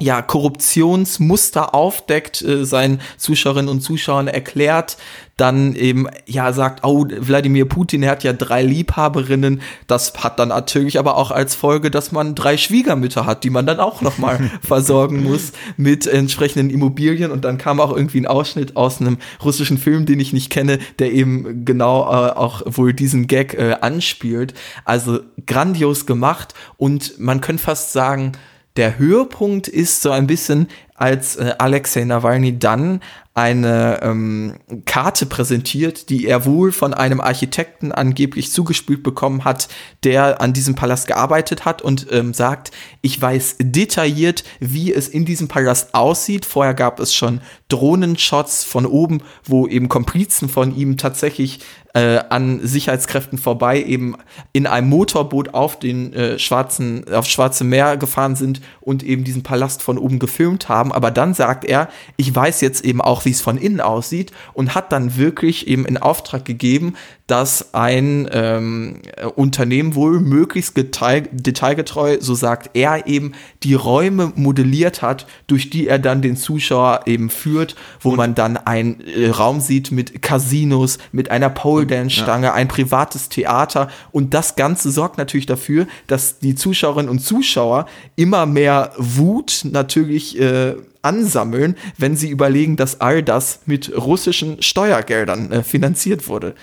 ja, 0.00 0.22
Korruptionsmuster 0.22 1.74
aufdeckt, 1.74 2.42
äh, 2.42 2.64
seinen 2.64 3.00
Zuschauerinnen 3.18 3.68
und 3.68 3.82
Zuschauern 3.82 4.28
erklärt, 4.28 4.96
dann 5.36 5.74
eben, 5.74 6.06
ja, 6.26 6.52
sagt, 6.52 6.84
oh, 6.84 7.06
Wladimir 7.08 7.66
Putin, 7.66 8.02
er 8.02 8.10
hat 8.10 8.24
ja 8.24 8.32
drei 8.32 8.62
Liebhaberinnen. 8.62 9.62
Das 9.86 10.12
hat 10.18 10.38
dann 10.38 10.48
natürlich 10.48 10.98
aber 10.98 11.16
auch 11.16 11.30
als 11.30 11.54
Folge, 11.54 11.90
dass 11.90 12.12
man 12.12 12.34
drei 12.34 12.58
Schwiegermütter 12.58 13.24
hat, 13.24 13.44
die 13.44 13.50
man 13.50 13.64
dann 13.64 13.80
auch 13.80 14.02
nochmal 14.02 14.50
versorgen 14.62 15.22
muss 15.22 15.52
mit 15.78 16.06
entsprechenden 16.06 16.68
Immobilien. 16.68 17.30
Und 17.30 17.44
dann 17.44 17.56
kam 17.56 17.80
auch 17.80 17.94
irgendwie 17.94 18.20
ein 18.20 18.26
Ausschnitt 18.26 18.76
aus 18.76 19.00
einem 19.00 19.16
russischen 19.42 19.78
Film, 19.78 20.04
den 20.04 20.20
ich 20.20 20.34
nicht 20.34 20.50
kenne, 20.50 20.78
der 20.98 21.12
eben 21.12 21.64
genau 21.64 22.02
äh, 22.02 22.30
auch 22.32 22.62
wohl 22.66 22.92
diesen 22.92 23.26
Gag 23.26 23.54
äh, 23.54 23.76
anspielt. 23.80 24.52
Also 24.84 25.20
grandios 25.46 26.04
gemacht 26.04 26.52
und 26.76 27.18
man 27.18 27.40
könnte 27.40 27.62
fast 27.62 27.92
sagen, 27.92 28.32
der 28.76 28.98
Höhepunkt 28.98 29.68
ist 29.68 30.02
so 30.02 30.10
ein 30.10 30.26
bisschen, 30.26 30.68
als 30.94 31.36
äh, 31.36 31.54
Alexei 31.58 32.04
Nawalny 32.04 32.58
dann 32.58 33.00
eine 33.34 34.00
ähm, 34.02 34.54
Karte 34.86 35.24
präsentiert, 35.24 36.10
die 36.10 36.26
er 36.26 36.44
wohl 36.46 36.72
von 36.72 36.92
einem 36.92 37.20
Architekten 37.20 37.92
angeblich 37.92 38.50
zugespielt 38.50 39.04
bekommen 39.04 39.44
hat, 39.44 39.68
der 40.02 40.40
an 40.40 40.52
diesem 40.52 40.74
Palast 40.74 41.06
gearbeitet 41.06 41.64
hat 41.64 41.80
und 41.80 42.08
ähm, 42.10 42.34
sagt, 42.34 42.72
ich 43.02 43.20
weiß 43.20 43.56
detailliert, 43.60 44.42
wie 44.58 44.92
es 44.92 45.06
in 45.06 45.24
diesem 45.24 45.46
Palast 45.46 45.94
aussieht. 45.94 46.44
Vorher 46.44 46.74
gab 46.74 46.98
es 46.98 47.14
schon 47.14 47.40
Drohnenshots 47.68 48.64
von 48.64 48.84
oben, 48.84 49.22
wo 49.44 49.68
eben 49.68 49.88
Komplizen 49.88 50.48
von 50.48 50.76
ihm 50.76 50.96
tatsächlich 50.96 51.60
äh, 51.94 52.20
an 52.28 52.60
Sicherheitskräften 52.62 53.38
vorbei 53.38 53.82
eben 53.82 54.16
in 54.52 54.66
einem 54.66 54.88
Motorboot 54.88 55.54
auf 55.54 55.78
den 55.78 56.12
äh, 56.12 56.38
schwarzen 56.38 57.04
auf 57.12 57.26
schwarze 57.26 57.64
Meer 57.64 57.96
gefahren 57.96 58.36
sind 58.36 58.60
und 58.80 59.02
eben 59.02 59.24
diesen 59.24 59.42
Palast 59.42 59.82
von 59.82 59.98
oben 59.98 60.18
gefilmt 60.18 60.68
haben. 60.68 60.92
Aber 60.92 61.10
dann 61.10 61.34
sagt 61.34 61.64
er, 61.64 61.88
ich 62.16 62.34
weiß 62.34 62.60
jetzt 62.60 62.84
eben 62.84 63.00
auch 63.00 63.19
auch 63.20 63.24
wie 63.26 63.30
es 63.30 63.40
von 63.40 63.58
innen 63.58 63.80
aussieht 63.80 64.32
und 64.54 64.74
hat 64.74 64.92
dann 64.92 65.16
wirklich 65.16 65.68
eben 65.68 65.84
in 65.84 65.98
Auftrag 65.98 66.44
gegeben, 66.44 66.94
dass 67.30 67.74
ein 67.74 68.28
ähm, 68.32 68.96
Unternehmen 69.36 69.94
wohl 69.94 70.18
möglichst 70.18 70.76
detail, 70.76 71.28
detailgetreu, 71.30 72.16
so 72.20 72.34
sagt 72.34 72.70
er 72.74 73.06
eben, 73.06 73.32
die 73.62 73.74
Räume 73.74 74.32
modelliert 74.34 75.00
hat, 75.00 75.26
durch 75.46 75.70
die 75.70 75.86
er 75.86 76.00
dann 76.00 76.22
den 76.22 76.36
Zuschauer 76.36 77.02
eben 77.06 77.30
führt, 77.30 77.76
wo 78.00 78.10
und 78.10 78.16
man 78.16 78.34
dann 78.34 78.56
einen 78.56 79.00
äh, 79.00 79.28
Raum 79.28 79.60
sieht 79.60 79.92
mit 79.92 80.22
Casinos, 80.22 80.98
mit 81.12 81.30
einer 81.30 81.50
Pole 81.50 81.86
Dance 81.86 82.16
Stange, 82.16 82.48
ja. 82.48 82.54
ein 82.54 82.66
privates 82.66 83.28
Theater 83.28 83.88
und 84.10 84.34
das 84.34 84.56
Ganze 84.56 84.90
sorgt 84.90 85.16
natürlich 85.16 85.46
dafür, 85.46 85.86
dass 86.08 86.40
die 86.40 86.56
Zuschauerinnen 86.56 87.10
und 87.10 87.20
Zuschauer 87.20 87.86
immer 88.16 88.46
mehr 88.46 88.92
Wut 88.96 89.60
natürlich 89.70 90.40
äh, 90.40 90.74
ansammeln, 91.02 91.76
wenn 91.96 92.16
sie 92.16 92.28
überlegen, 92.28 92.76
dass 92.76 93.00
all 93.00 93.22
das 93.22 93.60
mit 93.66 93.96
russischen 93.96 94.60
Steuergeldern 94.62 95.52
äh, 95.52 95.62
finanziert 95.62 96.28
wurde. 96.28 96.54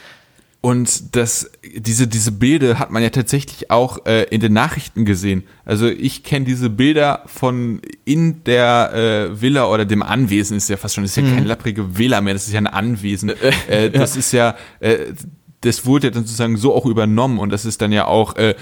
Und 0.60 1.16
das, 1.16 1.52
diese, 1.64 2.08
diese 2.08 2.32
Bilder 2.32 2.80
hat 2.80 2.90
man 2.90 3.04
ja 3.04 3.10
tatsächlich 3.10 3.70
auch 3.70 4.06
äh, 4.06 4.24
in 4.24 4.42
den 4.42 4.54
Nachrichten 4.54 5.06
gesehen. 5.06 5.44
Also 5.66 5.88
ich 5.88 6.24
kenne 6.24 6.46
diese 6.46 6.70
Bilder 6.70 7.24
von 7.28 7.80
in 8.06 8.44
der 8.44 8.94
äh, 8.94 9.42
Villa 9.42 9.68
oder 9.68 9.86
dem 9.86 10.02
Anwesen, 10.02 10.58
ist 10.58 10.70
ja 10.70 10.78
fast 10.78 10.96
schon, 10.96 11.04
das 11.04 11.12
ist 11.12 11.18
ja 11.18 11.24
mhm. 11.24 11.36
keine 11.36 11.48
lapprige 11.48 11.98
Villa 11.98 12.22
mehr, 12.22 12.34
das 12.34 12.48
ist 12.48 12.54
ja 12.54 12.60
ein 12.60 12.68
Anwesen. 12.68 13.32
Äh, 13.68 13.90
das 13.90 14.14
ja. 14.14 14.20
ist 14.20 14.32
ja, 14.32 14.56
äh, 14.80 14.98
das 15.62 15.86
wurde 15.86 16.08
ja 16.08 16.12
dann 16.12 16.24
sozusagen 16.24 16.58
so 16.58 16.74
auch 16.74 16.86
übernommen 16.86 17.40
und 17.40 17.50
das 17.50 17.66
ist 17.66 17.82
dann 17.82 17.92
ja 17.92 18.06
auch 18.06 18.36
äh, 18.36 18.56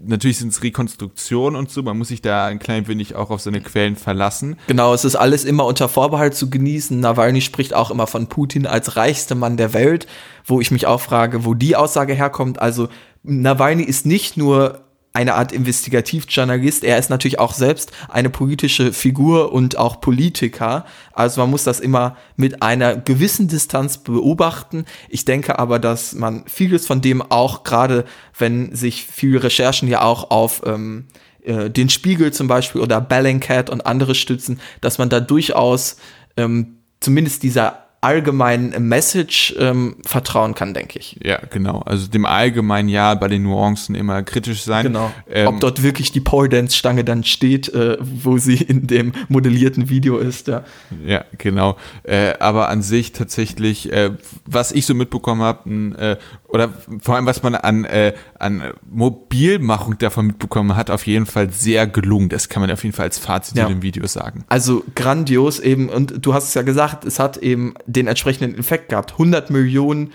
natürlich 0.00 0.38
sind 0.38 0.52
es 0.52 0.62
Rekonstruktionen 0.62 1.58
und 1.58 1.70
so, 1.70 1.82
man 1.82 1.98
muss 1.98 2.08
sich 2.08 2.22
da 2.22 2.46
ein 2.46 2.58
klein 2.58 2.86
wenig 2.88 3.14
auch 3.16 3.30
auf 3.30 3.40
seine 3.40 3.60
Quellen 3.60 3.96
verlassen. 3.96 4.56
Genau, 4.66 4.94
es 4.94 5.04
ist 5.04 5.16
alles 5.16 5.44
immer 5.44 5.66
unter 5.66 5.88
Vorbehalt 5.88 6.34
zu 6.34 6.50
genießen. 6.50 6.98
Nawalny 6.98 7.40
spricht 7.40 7.74
auch 7.74 7.90
immer 7.90 8.06
von 8.06 8.28
Putin 8.28 8.66
als 8.66 8.96
reichster 8.96 9.34
Mann 9.34 9.56
der 9.56 9.72
Welt, 9.72 10.06
wo 10.44 10.60
ich 10.60 10.70
mich 10.70 10.86
auch 10.86 11.00
frage, 11.00 11.44
wo 11.44 11.54
die 11.54 11.76
Aussage 11.76 12.14
herkommt. 12.14 12.60
Also 12.60 12.88
Nawalny 13.22 13.82
ist 13.82 14.06
nicht 14.06 14.36
nur 14.36 14.87
eine 15.12 15.34
Art 15.34 15.52
Investigativjournalist. 15.52 16.84
Er 16.84 16.98
ist 16.98 17.10
natürlich 17.10 17.38
auch 17.38 17.52
selbst 17.52 17.92
eine 18.08 18.30
politische 18.30 18.92
Figur 18.92 19.52
und 19.52 19.76
auch 19.76 20.00
Politiker. 20.00 20.84
Also 21.12 21.40
man 21.40 21.50
muss 21.50 21.64
das 21.64 21.80
immer 21.80 22.16
mit 22.36 22.62
einer 22.62 22.96
gewissen 22.96 23.48
Distanz 23.48 23.98
beobachten. 23.98 24.84
Ich 25.08 25.24
denke 25.24 25.58
aber, 25.58 25.78
dass 25.78 26.14
man 26.14 26.44
vieles 26.46 26.86
von 26.86 27.00
dem 27.00 27.22
auch, 27.22 27.64
gerade 27.64 28.04
wenn 28.38 28.74
sich 28.74 29.04
viele 29.04 29.42
Recherchen 29.42 29.88
ja 29.88 30.02
auch 30.02 30.30
auf 30.30 30.62
ähm, 30.66 31.06
äh, 31.42 31.70
den 31.70 31.88
Spiegel 31.88 32.32
zum 32.32 32.46
Beispiel 32.46 32.80
oder 32.80 33.00
Bellingcat 33.00 33.70
und 33.70 33.86
andere 33.86 34.14
stützen, 34.14 34.60
dass 34.80 34.98
man 34.98 35.08
da 35.08 35.20
durchaus 35.20 35.96
ähm, 36.36 36.78
zumindest 37.00 37.42
dieser 37.42 37.87
allgemeinen 38.00 38.88
Message 38.88 39.56
ähm, 39.58 39.96
vertrauen 40.04 40.54
kann, 40.54 40.72
denke 40.72 41.00
ich. 41.00 41.18
Ja, 41.22 41.40
genau. 41.50 41.80
Also 41.80 42.06
dem 42.06 42.26
allgemeinen 42.26 42.88
Ja 42.88 43.14
bei 43.14 43.26
den 43.26 43.42
Nuancen 43.42 43.96
immer 43.96 44.22
kritisch 44.22 44.62
sein. 44.62 44.84
Genau. 44.84 45.10
Ähm, 45.28 45.48
Ob 45.48 45.60
dort 45.60 45.82
wirklich 45.82 46.12
die 46.12 46.20
Pole 46.20 46.48
Dance 46.48 46.76
Stange 46.76 47.02
dann 47.02 47.24
steht, 47.24 47.68
äh, 47.74 47.96
wo 48.00 48.38
sie 48.38 48.56
in 48.62 48.86
dem 48.86 49.12
modellierten 49.28 49.88
Video 49.88 50.18
ist. 50.18 50.46
Ja, 50.46 50.64
ja 51.04 51.24
genau. 51.38 51.76
Äh, 52.04 52.34
aber 52.38 52.68
an 52.68 52.82
sich 52.82 53.12
tatsächlich, 53.12 53.92
äh, 53.92 54.12
was 54.46 54.70
ich 54.70 54.86
so 54.86 54.94
mitbekommen 54.94 55.42
habe, 55.42 55.70
äh, 55.98 56.16
oder 56.48 56.70
vor 57.00 57.16
allem 57.16 57.26
was 57.26 57.42
man 57.42 57.54
an, 57.56 57.84
äh, 57.84 58.14
an 58.38 58.62
Mobilmachung 58.88 59.98
davon 59.98 60.28
mitbekommen 60.28 60.76
hat, 60.76 60.90
auf 60.90 61.06
jeden 61.06 61.26
Fall 61.26 61.50
sehr 61.50 61.86
gelungen. 61.86 62.28
Das 62.28 62.48
kann 62.48 62.60
man 62.60 62.70
auf 62.70 62.84
jeden 62.84 62.94
Fall 62.94 63.06
als 63.06 63.18
Fazit 63.18 63.56
ja. 63.56 63.66
in 63.66 63.74
dem 63.74 63.82
Video 63.82 64.06
sagen. 64.06 64.44
Also 64.48 64.84
grandios 64.94 65.60
eben. 65.60 65.88
Und 65.88 66.24
du 66.24 66.32
hast 66.32 66.44
es 66.44 66.54
ja 66.54 66.62
gesagt, 66.62 67.04
es 67.04 67.18
hat 67.18 67.36
eben 67.38 67.74
den 67.88 68.06
entsprechenden 68.06 68.58
Effekt 68.58 68.90
gehabt. 68.90 69.12
100 69.12 69.50
Millionen 69.50 70.12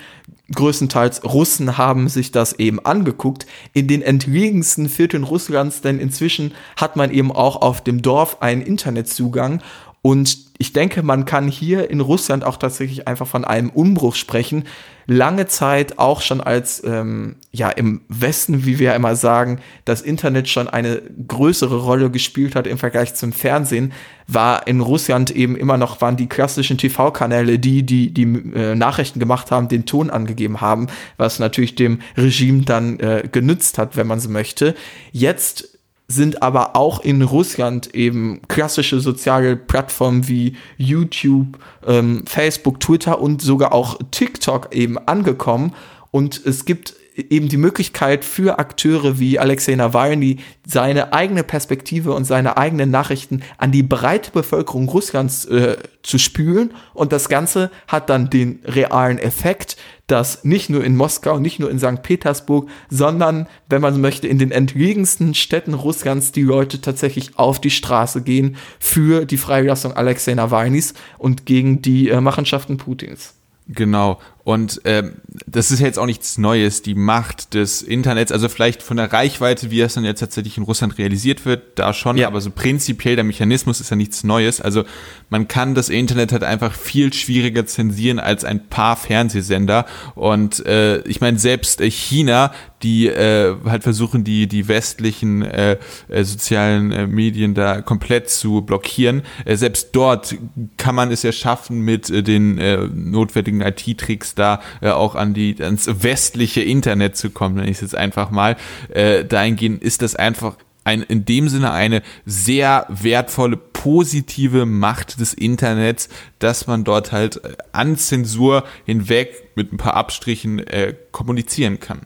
größtenteils 0.53 1.23
Russen 1.23 1.77
haben 1.77 2.07
sich 2.07 2.31
das 2.31 2.53
eben 2.53 2.79
angeguckt. 2.85 3.47
In 3.73 3.87
den 3.87 4.01
entlegensten 4.01 4.87
Vierteln 4.87 5.23
Russlands, 5.23 5.81
denn 5.81 5.99
inzwischen 5.99 6.53
hat 6.77 6.95
man 6.95 7.11
eben 7.11 7.31
auch 7.31 7.61
auf 7.61 7.83
dem 7.83 8.01
Dorf 8.01 8.41
einen 8.41 8.61
Internetzugang 8.61 9.61
und 10.03 10.37
ich 10.57 10.73
denke, 10.73 11.01
man 11.01 11.23
kann 11.23 11.47
hier 11.47 11.89
in 11.89 12.01
Russland 12.01 12.43
auch 12.43 12.57
tatsächlich 12.57 13.07
einfach 13.07 13.25
von 13.25 13.45
einem 13.45 13.69
Umbruch 13.69 14.15
sprechen. 14.15 14.65
Lange 15.07 15.47
Zeit 15.47 15.97
auch 15.97 16.21
schon 16.21 16.41
als, 16.41 16.83
ähm, 16.83 17.37
ja, 17.53 17.69
im 17.69 18.01
Westen, 18.09 18.65
wie 18.65 18.79
wir 18.79 18.87
ja 18.87 18.95
immer 18.95 19.15
sagen, 19.15 19.61
das 19.85 20.01
Internet 20.01 20.49
schon 20.49 20.67
eine 20.67 21.01
größere 21.27 21.77
Rolle 21.77 22.11
gespielt 22.11 22.53
hat 22.55 22.67
im 22.67 22.77
Vergleich 22.77 23.15
zum 23.15 23.31
Fernsehen, 23.31 23.93
war 24.27 24.67
in 24.67 24.81
Russland 24.81 25.31
eben 25.31 25.55
immer 25.55 25.77
noch, 25.77 26.01
waren 26.01 26.17
die 26.17 26.27
klassischen 26.27 26.77
TV-Kanäle, 26.77 27.57
die, 27.57 27.83
die, 27.83 28.13
die 28.13 28.23
äh, 28.23 28.75
Nachrichten 28.75 29.19
gemacht 29.19 29.51
haben, 29.51 29.69
den 29.69 29.85
Ton 29.85 30.09
angegeben 30.09 30.59
haben, 30.59 30.87
was 31.15 31.39
natürlich 31.39 31.75
dem 31.75 31.99
Regime 32.17 32.63
dann 32.63 32.99
äh, 32.99 33.27
genützt 33.31 33.77
hat, 33.77 33.95
wenn 33.95 34.07
man 34.07 34.19
so 34.19 34.29
möchte. 34.29 34.75
Jetzt 35.13 35.72
sind 36.07 36.41
aber 36.41 36.75
auch 36.75 36.99
in 37.01 37.21
Russland 37.21 37.95
eben 37.95 38.41
klassische 38.47 38.99
soziale 38.99 39.55
Plattformen 39.55 40.27
wie 40.27 40.55
YouTube, 40.77 41.57
ähm, 41.85 42.23
Facebook, 42.27 42.79
Twitter 42.79 43.19
und 43.19 43.41
sogar 43.41 43.73
auch 43.73 43.99
TikTok 44.11 44.73
eben 44.75 44.97
angekommen. 44.97 45.73
Und 46.11 46.45
es 46.45 46.65
gibt 46.65 46.95
eben 47.15 47.47
die 47.47 47.57
Möglichkeit 47.57 48.25
für 48.25 48.59
Akteure 48.59 49.19
wie 49.19 49.37
Alexei 49.37 49.75
Nawalny 49.75 50.37
seine 50.65 51.13
eigene 51.13 51.43
Perspektive 51.43 52.13
und 52.13 52.25
seine 52.25 52.57
eigenen 52.57 52.89
Nachrichten 52.89 53.43
an 53.57 53.71
die 53.71 53.83
breite 53.83 54.31
Bevölkerung 54.31 54.89
Russlands 54.89 55.45
äh, 55.45 55.77
zu 56.01 56.17
spülen. 56.17 56.73
Und 56.93 57.11
das 57.11 57.29
Ganze 57.29 57.69
hat 57.87 58.09
dann 58.09 58.29
den 58.29 58.59
realen 58.65 59.19
Effekt, 59.19 59.77
dass 60.07 60.43
nicht 60.43 60.69
nur 60.69 60.83
in 60.83 60.97
Moskau, 60.97 61.39
nicht 61.39 61.59
nur 61.59 61.71
in 61.71 61.79
St. 61.79 62.01
Petersburg, 62.03 62.69
sondern, 62.89 63.47
wenn 63.69 63.81
man 63.81 63.99
möchte, 64.01 64.27
in 64.27 64.37
den 64.37 64.51
entlegensten 64.51 65.33
Städten 65.33 65.73
Russlands 65.73 66.31
die 66.31 66.41
Leute 66.41 66.81
tatsächlich 66.81 67.37
auf 67.37 67.61
die 67.61 67.69
Straße 67.69 68.21
gehen 68.21 68.57
für 68.79 69.25
die 69.25 69.37
Freilassung 69.37 69.93
Alexei 69.93 70.33
Nawalnys 70.33 70.93
und 71.17 71.45
gegen 71.45 71.81
die 71.81 72.09
äh, 72.09 72.19
Machenschaften 72.19 72.77
Putins. 72.77 73.35
Genau. 73.67 74.19
Und 74.43 74.81
ähm, 74.83 75.13
das 75.47 75.71
ist 75.71 75.79
ja 75.79 75.85
jetzt 75.85 75.97
auch 75.97 76.05
nichts 76.05 76.37
Neues, 76.37 76.81
die 76.81 76.95
Macht 76.95 77.53
des 77.53 77.81
Internets, 77.81 78.31
also 78.31 78.49
vielleicht 78.49 78.83
von 78.83 78.97
der 78.97 79.13
Reichweite, 79.13 79.71
wie 79.71 79.79
es 79.79 79.93
dann 79.93 80.03
jetzt 80.03 80.19
tatsächlich 80.19 80.57
in 80.57 80.63
Russland 80.63 80.97
realisiert 80.97 81.45
wird, 81.45 81.79
da 81.79 81.93
schon, 81.93 82.17
ja. 82.17 82.27
aber 82.27 82.41
so 82.41 82.51
prinzipiell 82.51 83.15
der 83.15 83.23
Mechanismus 83.23 83.79
ist 83.79 83.89
ja 83.89 83.95
nichts 83.95 84.25
Neues. 84.25 84.59
Also 84.59 84.83
man 85.29 85.47
kann 85.47 85.75
das 85.75 85.87
Internet 85.87 86.33
halt 86.33 86.43
einfach 86.43 86.73
viel 86.73 87.13
schwieriger 87.13 87.65
zensieren 87.65 88.19
als 88.19 88.43
ein 88.43 88.67
paar 88.67 88.97
Fernsehsender. 88.97 89.85
Und 90.15 90.65
äh, 90.65 90.99
ich 91.07 91.21
meine, 91.21 91.39
selbst 91.39 91.79
äh, 91.79 91.89
China, 91.89 92.51
die 92.83 93.07
äh, 93.07 93.55
halt 93.65 93.83
versuchen, 93.83 94.25
die, 94.25 94.47
die 94.47 94.67
westlichen 94.67 95.41
äh, 95.41 95.77
äh, 96.09 96.23
sozialen 96.25 96.91
äh, 96.91 97.07
Medien 97.07 97.53
da 97.53 97.81
komplett 97.81 98.29
zu 98.29 98.61
blockieren, 98.61 99.21
äh, 99.45 99.55
selbst 99.55 99.89
dort 99.93 100.35
kann 100.75 100.95
man 100.95 101.11
es 101.11 101.23
ja 101.23 101.31
schaffen, 101.31 101.79
mit 101.81 102.09
äh, 102.09 102.23
den 102.23 102.57
äh, 102.57 102.77
notwendigen 102.93 103.61
IT-Tricks 103.61 104.32
da 104.35 104.61
äh, 104.81 104.89
auch 104.89 105.15
an 105.15 105.33
die, 105.33 105.55
ans 105.59 105.87
westliche 106.03 106.61
Internet 106.61 107.17
zu 107.17 107.29
kommen, 107.29 107.57
wenn 107.57 107.65
ich 107.65 107.77
es 107.77 107.81
jetzt 107.81 107.95
einfach 107.95 108.31
mal, 108.31 108.55
äh, 108.89 109.25
dahingehend 109.25 109.81
ist 109.83 110.01
das 110.01 110.15
einfach 110.15 110.57
ein, 110.83 111.01
in 111.01 111.25
dem 111.25 111.49
Sinne 111.49 111.71
eine 111.71 112.01
sehr 112.25 112.85
wertvolle, 112.89 113.57
positive 113.57 114.65
Macht 114.65 115.19
des 115.19 115.33
Internets, 115.33 116.09
dass 116.39 116.67
man 116.67 116.83
dort 116.83 117.11
halt 117.11 117.43
äh, 117.43 117.55
an 117.71 117.97
Zensur 117.97 118.63
hinweg 118.85 119.51
mit 119.55 119.71
ein 119.73 119.77
paar 119.77 119.95
Abstrichen 119.95 120.59
äh, 120.59 120.95
kommunizieren 121.11 121.79
kann. 121.79 122.01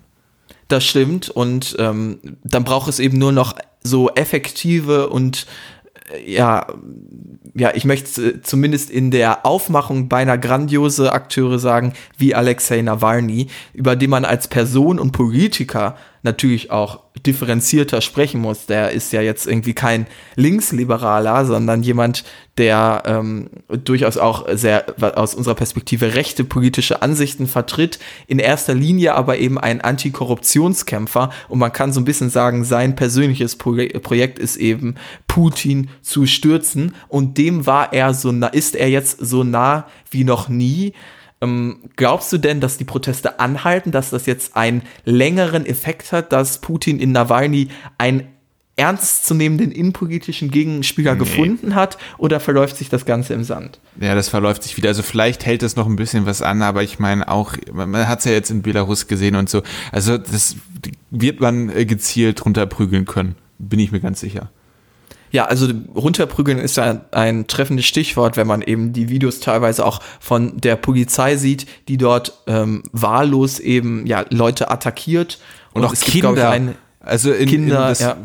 Das 0.68 0.86
stimmt 0.86 1.30
und 1.30 1.76
ähm, 1.80 2.20
dann 2.44 2.66
braucht 2.66 2.90
es 2.90 3.00
eben 3.00 3.18
nur 3.18 3.32
noch 3.32 3.56
so 3.84 4.10
effektive 4.10 5.10
und 5.10 5.48
ja, 6.26 6.68
ja, 7.54 7.72
ich 7.74 7.86
möchte 7.86 8.42
zumindest 8.42 8.90
in 8.90 9.12
der 9.12 9.46
Aufmachung 9.46 10.10
beinahe 10.10 10.40
grandiose 10.40 11.12
Akteure 11.12 11.60
sagen, 11.60 11.94
wie 12.18 12.36
Alexei 12.36 12.82
Nawalny, 12.82 13.48
über 13.74 13.96
die 13.96 14.08
man 14.08 14.26
als 14.26 14.48
Person 14.48 15.00
und 15.00 15.12
Politiker 15.12 15.98
natürlich 16.24 16.72
auch 16.72 17.00
differenzierter 17.26 18.02
sprechen 18.02 18.42
muss. 18.42 18.66
Der 18.66 18.92
ist 18.92 19.14
ja 19.14 19.22
jetzt 19.22 19.48
irgendwie 19.48 19.74
kein 19.74 20.08
Linksliberaler, 20.36 21.46
sondern 21.46 21.84
jemand, 21.84 22.24
der 22.58 23.04
ähm, 23.06 23.50
durchaus 23.70 24.18
auch 24.18 24.48
sehr 24.54 24.86
aus 25.16 25.36
unserer 25.36 25.56
Perspektive 25.56 26.16
rechte 26.16 26.44
politische 26.44 27.02
Ansichten 27.02 27.48
vertritt, 27.48 28.00
in 28.28 28.40
erster 28.40 28.74
Linie 28.74 29.16
aber 29.16 29.38
eben 29.38 29.60
ein 29.60 29.82
Antikorruptionskämpfer 29.82 31.32
und 31.50 31.60
man 31.60 31.74
kann 31.74 31.94
so 31.94 32.02
ein 32.02 32.06
bisschen 32.06 32.30
sagen, 32.30 32.64
sein 32.64 32.96
persönliches 32.96 33.56
Pro 33.56 33.78
Projekt 34.02 34.40
ist 34.40 34.56
eben 34.56 34.96
Putin 35.28 35.90
zu 36.02 36.26
stürzen 36.26 36.96
und 37.08 37.38
dem 37.38 37.66
war 37.66 37.94
er 37.94 38.14
so 38.14 38.32
nah, 38.32 38.48
ist 38.48 38.76
er 38.76 38.90
jetzt 38.90 39.20
so 39.20 39.44
nah 39.44 39.88
wie 40.10 40.24
noch 40.24 40.50
nie. 40.50 40.94
Ähm, 41.40 41.90
glaubst 41.96 42.34
du 42.34 42.38
denn, 42.38 42.62
dass 42.62 42.78
die 42.78 42.84
Proteste 42.84 43.40
anhalten, 43.40 43.92
dass 43.92 44.10
das 44.10 44.26
jetzt 44.26 44.56
einen 44.56 44.82
längeren 45.06 45.66
Effekt 45.66 46.12
hat, 46.12 46.32
dass 46.32 46.62
Putin 46.62 47.00
in 47.00 47.12
Nawalny 47.12 47.70
ein 47.98 48.28
ernstzunehmenden 48.78 49.72
innenpolitischen 49.72 50.52
Gegenspieler 50.52 51.14
nee. 51.14 51.20
gefunden 51.20 51.76
hat 51.76 51.98
oder 52.18 52.40
verläuft 52.40 52.78
sich 52.78 52.90
das 52.90 53.06
Ganze 53.06 53.34
im 53.34 53.44
Sand? 53.44 53.80
Ja, 54.00 54.16
das 54.16 54.30
verläuft 54.30 54.64
sich 54.64 54.78
wieder. 54.78 54.90
Also 54.90 55.02
vielleicht 55.02 55.46
hält 55.46 55.64
es 55.64 55.76
noch 55.76 55.88
ein 55.88 55.96
bisschen 55.96 56.26
was 56.28 56.42
an, 56.44 56.62
aber 56.62 56.84
ich 56.84 57.00
meine 57.00 57.28
auch, 57.28 57.56
man 57.74 58.08
hat 58.08 58.20
es 58.20 58.26
ja 58.26 58.32
jetzt 58.32 58.52
in 58.52 58.62
Belarus 58.62 59.08
gesehen 59.08 59.36
und 59.36 59.50
so. 59.50 59.64
Also 59.92 60.18
das 60.18 60.56
wird 61.10 61.40
man 61.40 61.70
äh, 61.70 61.86
gezielt 61.86 62.46
runterprügeln 62.46 63.06
können, 63.06 63.36
bin 63.58 63.80
ich 63.80 63.92
mir 63.92 64.00
ganz 64.00 64.20
sicher. 64.20 64.52
Ja, 65.32 65.46
also 65.46 65.68
runterprügeln 65.96 66.58
ist 66.58 66.78
ja 66.78 67.02
ein 67.12 67.48
treffendes 67.48 67.86
Stichwort, 67.86 68.38
wenn 68.38 68.48
man 68.48 68.62
eben 68.62 68.94
die 68.94 69.10
Videos 69.10 69.40
teilweise 69.40 69.86
auch 69.86 70.02
von 70.20 70.58
der 70.58 70.76
Polizei 70.76 71.36
sieht, 71.36 71.66
die 71.88 71.98
dort 71.98 72.34
ähm, 72.48 72.84
wahllos 72.92 73.60
eben 73.60 74.06
ja 74.06 74.26
Leute 74.30 74.72
attackiert 74.72 75.40
und, 75.74 75.84
und 75.84 75.90
auch 75.90 75.94
Kinder. 75.96 76.34
Gibt, 76.34 76.46
ein, 76.46 76.76
also 77.00 77.32
in, 77.32 77.50
Kinder, 77.50 77.76
in 77.76 77.82
das, 77.90 78.00
ja. 78.00 78.18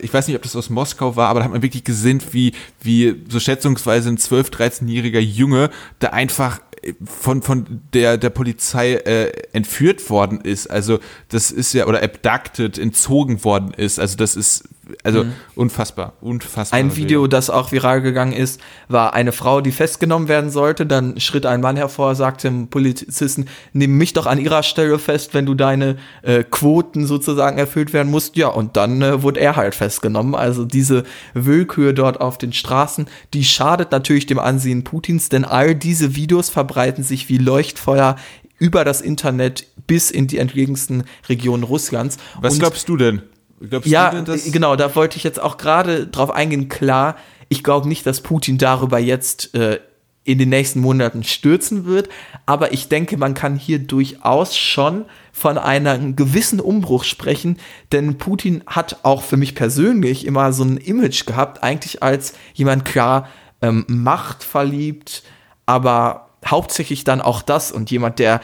ich 0.00 0.12
weiß 0.12 0.26
nicht, 0.26 0.36
ob 0.36 0.42
das 0.42 0.56
aus 0.56 0.70
Moskau 0.70 1.16
war, 1.16 1.28
aber 1.28 1.40
da 1.40 1.44
hat 1.44 1.52
man 1.52 1.62
wirklich 1.62 1.84
gesehen, 1.84 2.22
wie, 2.30 2.52
wie 2.80 3.22
so 3.28 3.40
schätzungsweise 3.40 4.08
ein 4.08 4.18
12-, 4.18 4.50
13-jähriger 4.52 5.20
Junge 5.20 5.70
da 5.98 6.08
einfach 6.08 6.60
von, 7.04 7.42
von 7.42 7.82
der, 7.94 8.18
der 8.18 8.30
Polizei 8.30 8.94
äh, 8.94 9.32
entführt 9.52 10.10
worden 10.10 10.40
ist. 10.40 10.68
Also 10.68 10.98
das 11.28 11.50
ist 11.50 11.72
ja, 11.74 11.86
oder 11.86 12.02
abducted, 12.02 12.78
entzogen 12.78 13.44
worden 13.44 13.72
ist. 13.76 14.00
Also 14.00 14.16
das 14.16 14.34
ist 14.34 14.68
also 15.02 15.24
mhm. 15.24 15.32
unfassbar, 15.54 16.14
unfassbar. 16.20 16.78
Ein 16.78 16.96
Video, 16.96 17.26
das 17.26 17.50
auch 17.50 17.72
viral 17.72 18.02
gegangen 18.02 18.32
ist, 18.32 18.60
war 18.88 19.14
eine 19.14 19.32
Frau, 19.32 19.60
die 19.60 19.72
festgenommen 19.72 20.28
werden 20.28 20.50
sollte. 20.50 20.86
Dann 20.86 21.18
schritt 21.20 21.46
ein 21.46 21.60
Mann 21.60 21.76
hervor, 21.76 22.14
sagte 22.14 22.48
dem 22.48 22.68
Polizisten, 22.68 23.46
nimm 23.72 23.98
mich 23.98 24.12
doch 24.12 24.26
an 24.26 24.38
ihrer 24.38 24.62
Stelle 24.62 24.98
fest, 24.98 25.34
wenn 25.34 25.46
du 25.46 25.54
deine 25.54 25.96
äh, 26.22 26.44
Quoten 26.44 27.06
sozusagen 27.06 27.58
erfüllt 27.58 27.92
werden 27.92 28.10
musst. 28.10 28.36
Ja, 28.36 28.48
und 28.48 28.76
dann 28.76 29.02
äh, 29.02 29.22
wurde 29.22 29.40
er 29.40 29.56
halt 29.56 29.74
festgenommen. 29.74 30.34
Also 30.34 30.64
diese 30.64 31.04
Willkür 31.34 31.92
dort 31.92 32.20
auf 32.20 32.38
den 32.38 32.52
Straßen, 32.52 33.06
die 33.34 33.44
schadet 33.44 33.92
natürlich 33.92 34.26
dem 34.26 34.38
Ansehen 34.38 34.84
Putins, 34.84 35.28
denn 35.28 35.44
all 35.44 35.74
diese 35.74 36.16
Videos 36.16 36.50
verbreiten 36.50 37.04
sich 37.04 37.28
wie 37.28 37.38
Leuchtfeuer 37.38 38.16
über 38.58 38.84
das 38.84 39.00
Internet 39.00 39.66
bis 39.88 40.12
in 40.12 40.28
die 40.28 40.38
entlegensten 40.38 41.02
Regionen 41.28 41.64
Russlands. 41.64 42.16
Was 42.40 42.54
und 42.54 42.60
glaubst 42.60 42.88
du 42.88 42.96
denn? 42.96 43.22
Glaubst 43.68 43.88
ja, 43.88 44.10
denn, 44.10 44.52
genau, 44.52 44.76
da 44.76 44.94
wollte 44.94 45.16
ich 45.16 45.24
jetzt 45.24 45.40
auch 45.40 45.56
gerade 45.56 46.06
drauf 46.06 46.30
eingehen. 46.30 46.68
Klar, 46.68 47.16
ich 47.48 47.62
glaube 47.62 47.88
nicht, 47.88 48.06
dass 48.06 48.20
Putin 48.20 48.58
darüber 48.58 48.98
jetzt 48.98 49.54
äh, 49.54 49.80
in 50.24 50.38
den 50.38 50.50
nächsten 50.50 50.80
Monaten 50.80 51.24
stürzen 51.24 51.84
wird, 51.84 52.08
aber 52.46 52.72
ich 52.72 52.88
denke, 52.88 53.16
man 53.16 53.34
kann 53.34 53.56
hier 53.56 53.80
durchaus 53.80 54.56
schon 54.56 55.04
von 55.32 55.58
einem 55.58 56.14
gewissen 56.14 56.60
Umbruch 56.60 57.04
sprechen, 57.04 57.58
denn 57.90 58.18
Putin 58.18 58.62
hat 58.66 58.98
auch 59.02 59.22
für 59.22 59.36
mich 59.36 59.54
persönlich 59.54 60.24
immer 60.24 60.52
so 60.52 60.62
ein 60.62 60.76
Image 60.76 61.26
gehabt, 61.26 61.62
eigentlich 61.62 62.02
als 62.02 62.34
jemand 62.54 62.84
klar 62.84 63.28
ähm, 63.62 63.84
Macht 63.88 64.44
verliebt, 64.44 65.24
aber 65.66 66.28
hauptsächlich 66.46 67.04
dann 67.04 67.20
auch 67.20 67.42
das 67.42 67.72
und 67.72 67.90
jemand, 67.90 68.18
der 68.18 68.40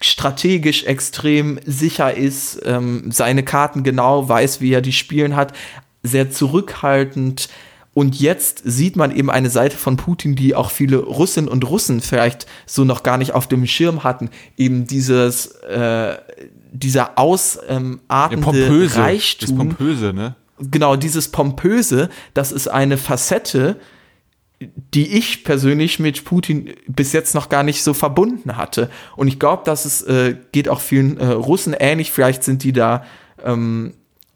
strategisch 0.00 0.84
extrem 0.84 1.58
sicher 1.64 2.14
ist, 2.14 2.60
ähm, 2.64 3.10
seine 3.10 3.42
Karten 3.42 3.82
genau 3.82 4.28
weiß, 4.28 4.60
wie 4.60 4.72
er 4.72 4.82
die 4.82 4.92
spielen 4.92 5.36
hat, 5.36 5.52
sehr 6.02 6.30
zurückhaltend. 6.30 7.48
Und 7.94 8.20
jetzt 8.20 8.60
sieht 8.64 8.96
man 8.96 9.14
eben 9.14 9.30
eine 9.30 9.48
Seite 9.48 9.76
von 9.76 9.96
Putin, 9.96 10.36
die 10.36 10.54
auch 10.54 10.70
viele 10.70 10.98
Russinnen 10.98 11.48
und 11.48 11.68
Russen 11.68 12.02
vielleicht 12.02 12.46
so 12.66 12.84
noch 12.84 13.02
gar 13.02 13.16
nicht 13.16 13.32
auf 13.32 13.48
dem 13.48 13.66
Schirm 13.66 14.04
hatten. 14.04 14.28
Eben 14.58 14.86
dieses, 14.86 15.46
äh, 15.62 16.16
dieser 16.72 17.18
ausartende 17.18 18.00
ähm, 18.34 18.40
pompöse, 18.42 18.98
Reichtum. 18.98 19.48
Das 19.48 19.56
Pompöse, 19.56 20.12
ne? 20.12 20.34
Genau, 20.58 20.96
dieses 20.96 21.28
Pompöse, 21.28 22.10
das 22.34 22.52
ist 22.52 22.68
eine 22.68 22.98
Facette, 22.98 23.76
die 24.60 25.18
ich 25.18 25.44
persönlich 25.44 25.98
mit 25.98 26.24
Putin 26.24 26.72
bis 26.86 27.12
jetzt 27.12 27.34
noch 27.34 27.48
gar 27.48 27.62
nicht 27.62 27.82
so 27.82 27.92
verbunden 27.92 28.56
hatte. 28.56 28.90
Und 29.14 29.28
ich 29.28 29.38
glaube, 29.38 29.62
dass 29.64 29.84
es 29.84 30.02
äh, 30.02 30.36
geht 30.52 30.68
auch 30.68 30.80
vielen 30.80 31.18
äh, 31.18 31.26
Russen 31.26 31.74
ähnlich. 31.78 32.10
Vielleicht 32.10 32.42
sind 32.42 32.64
die 32.64 32.72
da 32.72 33.04
ähm, 33.44 33.94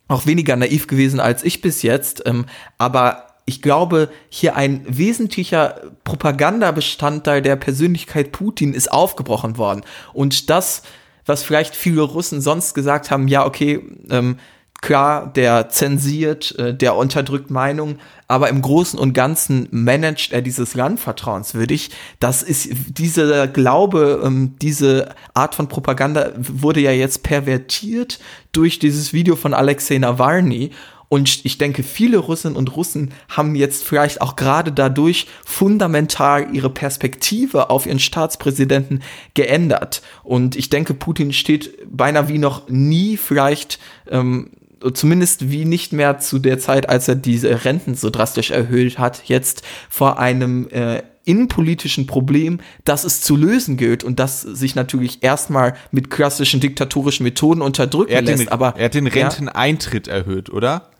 auch 0.09 0.27
weniger 0.27 0.57
naiv 0.57 0.87
gewesen 0.87 1.21
als 1.21 1.43
ich 1.43 1.63
bis 1.63 1.83
jetzt. 1.83 2.23
Ähm, 2.27 2.45
aber 2.77 3.29
ich 3.47 3.63
glaube, 3.63 4.11
hier 4.29 4.57
ein 4.57 4.85
wesentlicher 4.87 5.81
Propagandabestandteil 6.05 7.41
der 7.41 7.57
Persönlichkeit 7.57 8.31
Putin 8.31 8.75
ist 8.75 8.93
aufgebrochen 8.93 9.57
worden. 9.57 9.83
Und 10.13 10.51
das, 10.51 10.83
was 11.25 11.43
vielleicht 11.43 11.75
viele 11.75 12.03
Russen 12.03 12.41
sonst 12.43 12.75
gesagt 12.75 13.11
haben, 13.11 13.27
ja, 13.27 13.47
okay, 13.47 13.81
ähm, 14.11 14.37
klar, 14.81 15.33
der 15.33 15.69
zensiert, 15.69 16.59
äh, 16.59 16.75
der 16.75 16.97
unterdrückt 16.97 17.51
Meinungen, 17.51 17.99
aber 18.29 18.49
im 18.49 18.63
Großen 18.63 18.99
und 18.99 19.13
Ganzen 19.13 19.69
managt 19.71 20.33
er 20.33 20.43
dieses 20.43 20.75
Land 20.75 21.01
vertrauenswürdig. 21.01 21.91
Das 22.21 22.43
ist 22.43 22.71
dieser 22.89 23.49
Glaube, 23.49 24.23
ähm, 24.25 24.55
diese 24.63 25.15
Art 25.35 25.55
von 25.55 25.69
Propaganda 25.69 26.31
wurde 26.37 26.81
ja 26.81 26.93
jetzt 26.93 27.23
pervertiert 27.23 28.21
durch 28.53 28.79
dieses 28.79 29.13
Video 29.13 29.37
von 29.37 29.55
Alexei 29.55 29.99
Nawalny. 29.99 30.71
Und 31.09 31.45
ich 31.45 31.59
denke, 31.59 31.83
viele 31.83 32.19
Russinnen 32.19 32.57
und 32.57 32.77
Russen 32.77 33.13
haben 33.29 33.57
jetzt 33.57 33.83
vielleicht 33.83 34.21
auch 34.21 34.37
gerade 34.37 34.71
dadurch 34.71 35.27
fundamental 35.45 36.55
ihre 36.55 36.71
Perspektive 36.71 37.69
auf 37.69 37.85
ihren 37.85 37.99
Staatspräsidenten 37.99 39.03
geändert. 39.35 40.03
Und 40.23 40.55
ich 40.55 40.71
denke, 40.71 40.95
Putin 40.95 41.33
steht 41.33 41.77
beinahe 41.91 42.29
wie 42.29 42.39
noch 42.39 42.69
nie 42.69 43.17
vielleicht 43.17 43.81
ähm, 44.09 44.53
zumindest 44.93 45.51
wie 45.51 45.65
nicht 45.65 45.93
mehr 45.93 46.19
zu 46.19 46.39
der 46.39 46.59
Zeit, 46.59 46.89
als 46.89 47.09
er 47.09 47.15
diese 47.15 47.65
Renten 47.65 47.95
so 47.95 48.11
drastisch 48.11 48.51
erhöht 48.51 48.99
hat, 48.99 49.23
jetzt 49.27 49.63
vor 49.89 50.19
einem 50.19 50.69
äh, 50.69 51.03
innenpolitischen 51.25 52.07
Problem, 52.07 52.61
das 52.85 53.05
es 53.05 53.21
zu 53.21 53.37
lösen 53.37 53.77
gilt 53.77 54.03
und 54.05 54.19
das 54.19 54.41
sich 54.41 54.75
natürlich 54.75 55.23
erstmal 55.23 55.75
mit 55.93 56.11
klassischen 56.11 56.61
diktatorischen 56.61 57.25
Methoden 57.25 57.63
unterdrücken 57.63 58.13
er 58.13 58.23
lässt. 58.23 58.41
Den, 58.41 58.49
aber 58.49 58.75
er 58.77 58.87
hat 58.87 58.95
den 58.95 59.07
Renteneintritt 59.07 60.07
ja, 60.07 60.15
erhöht, 60.15 60.51
oder? 60.51 60.91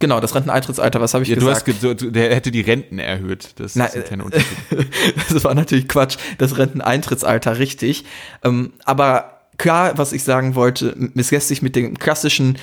Genau, 0.00 0.20
das 0.20 0.34
Renteneintrittsalter, 0.34 1.00
was 1.00 1.12
habe 1.14 1.24
ich 1.24 1.30
ja, 1.30 1.34
gesagt? 1.34 1.66
Du 1.82 1.90
hast, 1.90 2.14
der 2.14 2.34
hätte 2.34 2.50
die 2.50 2.60
Renten 2.60 2.98
erhöht. 2.98 3.50
Das 3.56 3.74
Na, 3.74 3.86
ist 3.86 3.96
ein 3.96 4.04
kleiner 4.04 4.24
Unterschied. 4.26 4.56
das 5.28 5.42
war 5.42 5.54
natürlich 5.54 5.88
Quatsch. 5.88 6.18
Das 6.38 6.56
Renteneintrittsalter, 6.56 7.58
richtig. 7.58 8.04
Ähm, 8.44 8.72
aber 8.84 9.38
klar, 9.58 9.98
was 9.98 10.12
ich 10.12 10.22
sagen 10.22 10.54
wollte, 10.54 10.94
es 11.16 11.32
lässt 11.32 11.48
sich 11.48 11.62
mit 11.62 11.74
dem 11.74 11.98
klassischen 11.98 12.58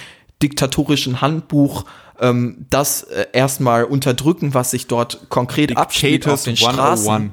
diktatorischen 0.45 1.21
Handbuch 1.21 1.85
ähm, 2.19 2.65
das 2.69 3.03
äh, 3.03 3.25
erstmal 3.33 3.83
unterdrücken, 3.83 4.53
was 4.53 4.71
sich 4.71 4.87
dort 4.87 5.29
konkret 5.29 5.75
abspielt 5.75 6.27
auf 6.27 6.43
den 6.43 6.55
Straßen. 6.55 7.07
101. 7.09 7.31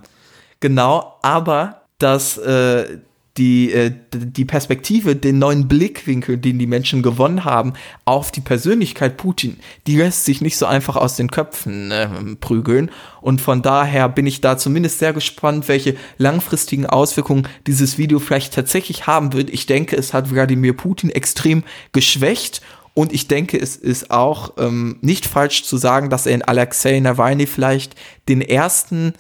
Genau, 0.61 1.19
aber 1.23 1.83
dass 1.99 2.39
äh, 2.39 2.99
die, 3.39 3.73
äh, 3.73 3.93
die 4.13 4.45
Perspektive, 4.45 5.17
den 5.17 5.39
neuen 5.39 5.67
Blickwinkel, 5.67 6.37
den 6.37 6.59
die 6.59 6.67
Menschen 6.67 7.03
gewonnen 7.03 7.45
haben, 7.45 7.73
auf 8.05 8.31
die 8.31 8.43
Persönlichkeit 8.43 9.17
Putin, 9.17 9.57
die 9.87 9.97
lässt 9.97 10.25
sich 10.25 10.41
nicht 10.43 10.59
so 10.59 10.67
einfach 10.67 10.97
aus 10.97 11.17
den 11.17 11.31
Köpfen 11.31 11.91
äh, 11.91 12.09
prügeln. 12.41 12.91
Und 13.21 13.41
von 13.41 13.63
daher 13.63 14.09
bin 14.09 14.27
ich 14.27 14.43
da 14.43 14.59
zumindest 14.59 14.99
sehr 14.99 15.13
gespannt, 15.13 15.69
welche 15.69 15.97
langfristigen 16.19 16.87
Auswirkungen 16.87 17.49
dieses 17.67 17.97
Video 17.97 18.19
vielleicht 18.19 18.53
tatsächlich 18.53 19.07
haben 19.07 19.33
wird. 19.33 19.49
Ich 19.49 19.67
denke, 19.67 19.97
es 19.97 20.13
hat 20.13 20.31
Wladimir 20.31 20.75
Putin 20.75 21.09
extrem 21.09 21.65
geschwächt 21.93 22.61
und 22.95 23.13
ich 23.13 23.27
denke, 23.27 23.59
es 23.59 23.77
ist 23.77 24.11
auch 24.11 24.53
ähm, 24.59 24.99
nicht 25.01 25.27
falsch 25.27 25.65
zu 25.65 25.77
sagen, 25.77 26.11
dass 26.11 26.27
er 26.27 26.35
in 26.35 26.43
Alexei 26.43 27.01
Nawalny 27.01 27.47
vielleicht 27.47 27.95
den 28.29 28.43
ersten 28.43 29.15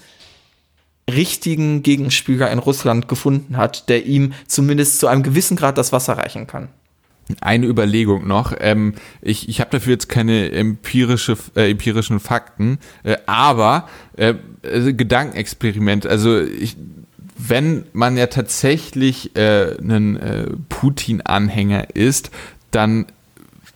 richtigen 1.11 1.83
Gegenspieler 1.83 2.51
in 2.51 2.59
Russland 2.59 3.09
gefunden 3.09 3.57
hat, 3.57 3.89
der 3.89 4.07
ihm 4.07 4.35
zumindest 4.47 5.01
zu 5.01 5.07
einem 5.07 5.23
gewissen 5.23 5.57
Grad 5.57 5.79
das 5.79 5.93
Wasser 5.93 6.14
reichen 6.14 6.47
kann. 6.47 6.68
Eine 7.41 7.66
Überlegung 7.66 8.27
noch. 8.27 8.53
Ähm, 8.61 8.95
ich 9.20 9.49
ich 9.49 9.61
habe 9.61 9.70
dafür 9.70 9.93
jetzt 9.93 10.09
keine 10.09 10.51
empirische, 10.53 11.37
äh, 11.57 11.70
empirischen 11.70 12.20
Fakten, 12.20 12.79
äh, 13.05 13.16
aber 13.27 13.89
äh, 14.16 14.35
also 14.62 14.93
Gedankenexperiment. 14.93 16.07
Also 16.07 16.41
ich, 16.41 16.77
wenn 17.39 17.85
man 17.93 18.16
ja 18.16 18.27
tatsächlich 18.27 19.35
äh, 19.37 19.77
ein 19.81 20.16
äh, 20.16 20.47
Putin-Anhänger 20.68 21.95
ist, 21.95 22.31
dann 22.70 23.07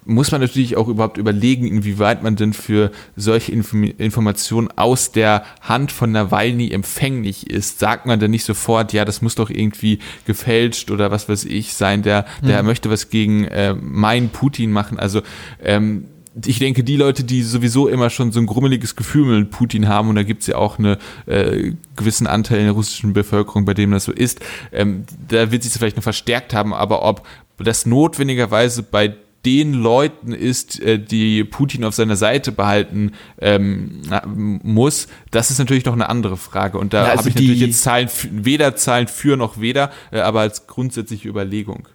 muss 0.07 0.31
man 0.31 0.41
natürlich 0.41 0.77
auch 0.77 0.89
überhaupt 0.89 1.19
überlegen, 1.19 1.67
inwieweit 1.67 2.23
man 2.23 2.37
denn 2.37 2.53
für 2.53 2.93
solche 3.17 3.53
Inform 3.53 3.83
Informationen 3.85 4.69
aus 4.77 5.13
der 5.13 5.45
Hand 5.61 5.93
von 5.93 6.13
Nawalny 6.13 6.71
empfänglich 6.71 7.51
ist. 7.51 7.79
Sagt 7.79 8.07
man 8.07 8.21
dann 8.21 8.31
nicht 8.31 8.45
sofort, 8.45 8.93
ja, 8.93 9.05
das 9.05 9.21
muss 9.21 9.35
doch 9.35 9.51
irgendwie 9.51 9.99
gefälscht 10.25 10.91
oder 10.91 11.11
was 11.11 11.29
weiß 11.29 11.45
ich 11.45 11.75
sein, 11.75 12.03
der, 12.03 12.25
der 12.43 12.63
mhm. 12.63 12.69
möchte 12.69 12.89
was 12.89 13.11
gegen 13.11 13.45
äh, 13.45 13.75
mein 13.75 14.31
Putin 14.31 14.73
machen. 14.73 14.99
Also 14.99 15.23
ähm, 15.63 16.07
ich 16.45 16.59
denke, 16.59 16.85
die 16.85 16.97
Leute, 16.97 17.25
die 17.25 17.43
sowieso 17.43 17.89
immer 17.89 18.11
schon 18.11 18.31
so 18.31 18.41
ein 18.41 18.47
grummeliges 18.47 18.95
Gefühl 18.95 19.39
mit 19.39 19.51
Putin 19.51 19.89
haben, 19.89 20.11
und 20.11 20.17
da 20.17 20.23
gibt 20.23 20.43
es 20.43 20.49
ja 20.49 20.57
auch 20.57 20.79
einen 20.79 20.99
äh, 21.27 21.73
gewissen 21.97 22.27
Anteil 22.27 22.59
in 22.59 22.65
der 22.65 22.75
russischen 22.75 23.13
Bevölkerung, 23.13 23.65
bei 23.65 23.75
dem 23.75 23.91
das 23.91 24.05
so 24.05 24.13
ist, 24.13 24.41
ähm, 24.73 25.05
da 25.29 25.51
wird 25.51 25.63
sich 25.63 25.73
das 25.73 25.79
vielleicht 25.79 25.97
noch 25.97 26.03
verstärkt 26.03 26.53
haben, 26.53 26.75
aber 26.75 27.03
ob 27.03 27.27
das 27.59 27.87
notwendigerweise 27.87 28.83
bei 28.83 29.17
den 29.47 29.73
Leuten 29.73 30.33
ist, 30.33 30.81
äh, 30.81 30.99
die 30.99 31.45
Putin 31.45 31.85
auf 31.85 31.95
seiner 31.95 32.17
Seite 32.17 32.51
behalten 32.51 33.13
ähm, 33.41 34.03
muss, 34.63 35.07
das 35.31 35.51
ist 35.51 35.59
natürlich 35.59 35.85
noch 35.85 35.93
eine 35.93 36.09
andere 36.09 36.37
Frage. 36.37 36.79
Und 36.79 36.93
da 36.93 37.05
ja, 37.05 37.11
also 37.11 37.21
habe 37.21 37.29
ich 37.31 37.35
natürlich 37.37 37.61
jetzt 37.61 37.83
Zahlen, 37.83 38.11
weder 38.33 38.75
Zahlen 38.77 39.07
für 39.07 39.37
noch 39.37 39.61
weder, 39.61 39.93
äh, 40.11 40.19
aber 40.19 40.41
als 40.41 40.67
grundsätzliche 40.67 41.29
Überlegung 41.29 41.89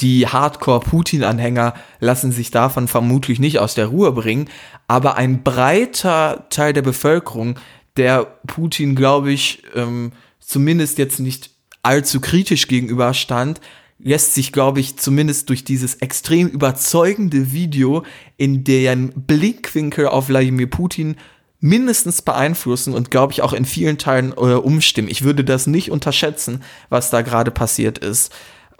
die 0.00 0.26
Hardcore-Putin-Anhänger 0.26 1.74
lassen 2.00 2.32
sich 2.32 2.50
davon 2.50 2.88
vermutlich 2.88 3.38
nicht 3.38 3.60
aus 3.60 3.74
der 3.74 3.86
Ruhe 3.86 4.10
bringen, 4.10 4.48
aber 4.88 5.16
ein 5.16 5.44
breiter 5.44 6.46
Teil 6.50 6.72
der 6.72 6.82
Bevölkerung, 6.82 7.56
der 7.96 8.24
Putin, 8.48 8.96
glaube 8.96 9.32
ich, 9.32 9.62
ähm, 9.76 10.10
zumindest 10.40 10.98
jetzt 10.98 11.20
nicht 11.20 11.50
allzu 11.82 12.20
kritisch 12.20 12.66
gegenüberstand, 12.66 13.60
lässt 13.98 14.34
sich, 14.34 14.52
glaube 14.52 14.80
ich, 14.80 14.96
zumindest 14.96 15.48
durch 15.48 15.64
dieses 15.64 15.96
extrem 15.96 16.48
überzeugende 16.48 17.52
Video 17.52 18.04
in 18.36 18.64
deren 18.64 19.10
Blickwinkel 19.14 20.08
auf 20.08 20.28
Wladimir 20.28 20.68
Putin 20.68 21.16
mindestens 21.60 22.22
beeinflussen 22.22 22.92
und 22.92 23.10
glaube 23.10 23.32
ich 23.32 23.42
auch 23.42 23.52
in 23.52 23.64
vielen 23.64 23.98
Teilen 23.98 24.32
äh, 24.32 24.54
umstimmen. 24.54 25.08
Ich 25.08 25.22
würde 25.22 25.44
das 25.44 25.66
nicht 25.66 25.90
unterschätzen, 25.90 26.62
was 26.90 27.10
da 27.10 27.22
gerade 27.22 27.50
passiert 27.50 27.98
ist. 27.98 28.32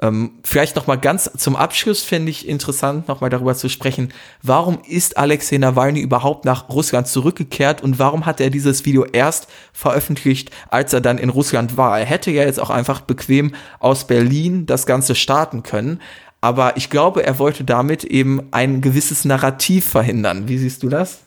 Ähm, 0.03 0.33
vielleicht 0.45 0.77
noch 0.77 0.87
mal 0.87 0.97
ganz 0.97 1.31
zum 1.39 1.57
Abschluss 1.57 2.03
fände 2.03 2.31
ich 2.31 2.47
interessant, 2.47 3.09
noch 3.09 3.23
mal 3.23 3.31
darüber 3.31 3.55
zu 3.55 3.71
sprechen, 3.71 4.13
warum 4.43 4.79
ist 4.87 5.17
Alexei 5.17 5.57
Nawalny 5.57 6.01
überhaupt 6.01 6.45
nach 6.45 6.69
Russland 6.69 7.09
zurückgekehrt 7.09 7.83
und 7.83 7.99
warum 7.99 8.27
hat 8.27 8.41
er 8.41 8.51
dieses 8.51 8.85
Video 8.85 9.07
erst 9.07 9.49
veröffentlicht, 9.73 10.51
als 10.69 10.93
er 10.93 11.01
dann 11.01 11.17
in 11.17 11.31
Russland 11.31 11.79
war? 11.79 11.99
Er 11.99 12.05
hätte 12.05 12.31
ja 12.31 12.43
jetzt 12.43 12.61
auch 12.61 12.69
einfach 12.69 13.01
bequem 13.01 13.55
aus 13.79 14.07
Berlin 14.07 14.67
das 14.67 14.85
Ganze 14.85 15.15
starten 15.15 15.63
können, 15.63 16.03
aber 16.43 16.77
ich 16.77 16.91
glaube, 16.91 17.25
er 17.25 17.39
wollte 17.39 17.65
damit 17.65 18.05
eben 18.05 18.43
ein 18.51 18.83
gewisses 18.83 19.25
Narrativ 19.25 19.87
verhindern. 19.87 20.47
Wie 20.47 20.59
siehst 20.59 20.83
du 20.83 20.91
das? 20.91 21.21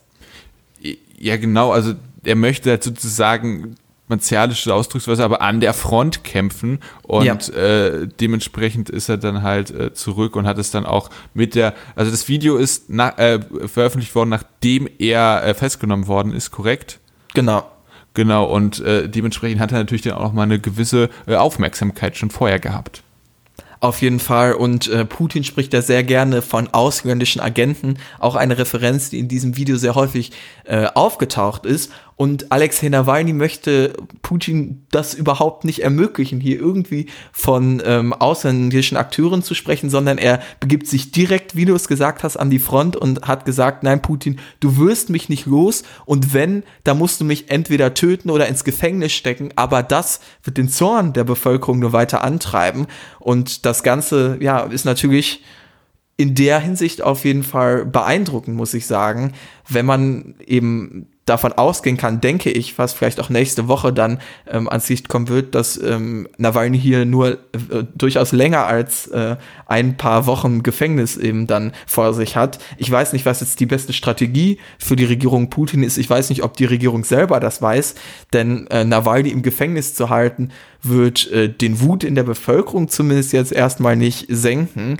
Ja, 1.17 1.37
genau, 1.37 1.71
also 1.71 1.95
er 2.23 2.35
möchte 2.35 2.79
sozusagen 2.81 3.75
martialische 4.09 4.73
Ausdrucksweise, 4.73 5.23
aber 5.23 5.41
an 5.41 5.61
der 5.61 5.73
Front 5.73 6.23
kämpfen 6.23 6.79
und 7.03 7.25
ja. 7.25 7.53
äh, 7.53 8.07
dementsprechend 8.07 8.89
ist 8.89 9.07
er 9.07 9.17
dann 9.17 9.43
halt 9.43 9.71
äh, 9.71 9.93
zurück 9.93 10.35
und 10.35 10.45
hat 10.45 10.57
es 10.57 10.71
dann 10.71 10.85
auch 10.85 11.09
mit 11.33 11.55
der, 11.55 11.73
also 11.95 12.11
das 12.11 12.27
Video 12.27 12.57
ist 12.57 12.85
na, 12.89 13.17
äh, 13.17 13.39
veröffentlicht 13.67 14.13
worden, 14.15 14.29
nachdem 14.29 14.89
er 14.99 15.43
äh, 15.45 15.53
festgenommen 15.53 16.07
worden 16.07 16.33
ist, 16.33 16.51
korrekt? 16.51 16.99
Genau. 17.33 17.63
Genau, 18.15 18.45
und 18.45 18.79
äh, 18.79 19.07
dementsprechend 19.07 19.61
hat 19.61 19.71
er 19.71 19.77
natürlich 19.77 20.01
dann 20.01 20.13
auch 20.13 20.23
noch 20.23 20.33
mal 20.33 20.43
eine 20.43 20.59
gewisse 20.59 21.09
äh, 21.27 21.35
Aufmerksamkeit 21.35 22.17
schon 22.17 22.31
vorher 22.31 22.59
gehabt. 22.59 23.03
Auf 23.81 24.01
jeden 24.01 24.19
Fall. 24.19 24.53
Und 24.53 24.89
äh, 24.89 25.05
Putin 25.05 25.45
spricht 25.45 25.73
ja 25.73 25.81
sehr 25.81 26.03
gerne 26.03 26.41
von 26.41 26.67
ausländischen 26.67 27.39
Agenten. 27.39 27.97
Auch 28.19 28.35
eine 28.35 28.57
Referenz, 28.57 29.09
die 29.09 29.19
in 29.19 29.29
diesem 29.29 29.55
Video 29.55 29.77
sehr 29.77 29.95
häufig 29.95 30.33
äh, 30.65 30.87
aufgetaucht 30.93 31.65
ist. 31.65 31.91
Und 32.19 32.51
Alexei 32.51 32.89
Nawalny 32.89 33.31
möchte 33.31 33.93
Putin 34.21 34.85
das 34.91 35.13
überhaupt 35.13 35.63
nicht 35.63 35.83
ermöglichen, 35.83 36.41
hier 36.41 36.59
irgendwie 36.59 37.05
von 37.31 37.81
ähm, 37.85 38.11
ausländischen 38.11 38.97
Akteuren 38.97 39.41
zu 39.41 39.55
sprechen, 39.55 39.89
sondern 39.89 40.17
er 40.17 40.41
begibt 40.59 40.87
sich 40.87 41.13
direkt, 41.13 41.55
wie 41.55 41.63
du 41.63 41.73
es 41.73 41.87
gesagt 41.87 42.23
hast, 42.23 42.35
an 42.35 42.49
die 42.49 42.59
Front 42.59 42.97
und 42.97 43.25
hat 43.25 43.45
gesagt, 43.45 43.83
nein, 43.83 44.01
Putin, 44.01 44.37
du 44.59 44.75
wirst 44.75 45.09
mich 45.09 45.29
nicht 45.29 45.45
los. 45.45 45.83
Und 46.03 46.33
wenn, 46.33 46.63
da 46.83 46.93
musst 46.93 47.21
du 47.21 47.23
mich 47.23 47.49
entweder 47.51 47.93
töten 47.93 48.31
oder 48.31 48.49
ins 48.49 48.65
Gefängnis 48.65 49.13
stecken, 49.13 49.51
aber 49.55 49.81
das 49.81 50.19
wird 50.43 50.57
den 50.57 50.67
Zorn 50.67 51.13
der 51.13 51.23
Bevölkerung 51.23 51.79
nur 51.79 51.93
weiter 51.93 52.21
antreiben. 52.21 52.87
Und 53.21 53.65
das 53.65 53.81
Ganze, 53.81 54.35
ja, 54.41 54.63
ist 54.63 54.83
natürlich 54.83 55.41
in 56.17 56.35
der 56.35 56.59
Hinsicht 56.59 57.01
auf 57.01 57.23
jeden 57.23 57.43
Fall 57.43 57.85
beeindruckend, 57.85 58.57
muss 58.57 58.73
ich 58.73 58.87
sagen, 58.87 59.31
wenn 59.69 59.85
man 59.85 60.35
eben 60.45 61.07
davon 61.29 61.53
ausgehen 61.53 61.95
kann, 61.95 62.21
denke 62.21 62.49
ich, 62.49 62.77
was 62.77 62.93
vielleicht 62.93 63.19
auch 63.19 63.29
nächste 63.29 63.67
Woche 63.67 63.93
dann 63.93 64.19
ähm, 64.47 64.67
ans 64.67 64.89
Licht 64.89 65.07
kommen 65.07 65.29
wird, 65.29 65.55
dass 65.55 65.81
ähm, 65.81 66.27
Nawalny 66.37 66.79
hier 66.79 67.05
nur 67.05 67.33
äh, 67.33 67.37
durchaus 67.95 68.31
länger 68.31 68.65
als 68.65 69.07
äh, 69.07 69.37
ein 69.67 69.95
paar 69.97 70.25
Wochen 70.25 70.63
Gefängnis 70.63 71.17
eben 71.17 71.47
dann 71.47 71.71
vor 71.85 72.13
sich 72.13 72.35
hat. 72.35 72.59
Ich 72.77 72.89
weiß 72.89 73.13
nicht, 73.13 73.25
was 73.25 73.41
jetzt 73.41 73.59
die 73.59 73.65
beste 73.65 73.93
Strategie 73.93 74.57
für 74.79 74.95
die 74.95 75.05
Regierung 75.05 75.49
Putin 75.49 75.83
ist. 75.83 75.97
Ich 75.97 76.09
weiß 76.09 76.29
nicht, 76.29 76.43
ob 76.43 76.57
die 76.57 76.65
Regierung 76.65 77.03
selber 77.03 77.39
das 77.39 77.61
weiß, 77.61 77.95
denn 78.33 78.67
äh, 78.67 78.83
Nawalny 78.83 79.29
im 79.29 79.43
Gefängnis 79.43 79.93
zu 79.93 80.09
halten, 80.09 80.49
wird 80.81 81.29
äh, 81.31 81.49
den 81.49 81.81
Wut 81.81 82.03
in 82.03 82.15
der 82.15 82.23
Bevölkerung 82.23 82.87
zumindest 82.87 83.33
jetzt 83.33 83.51
erstmal 83.51 83.95
nicht 83.95 84.25
senken. 84.29 84.97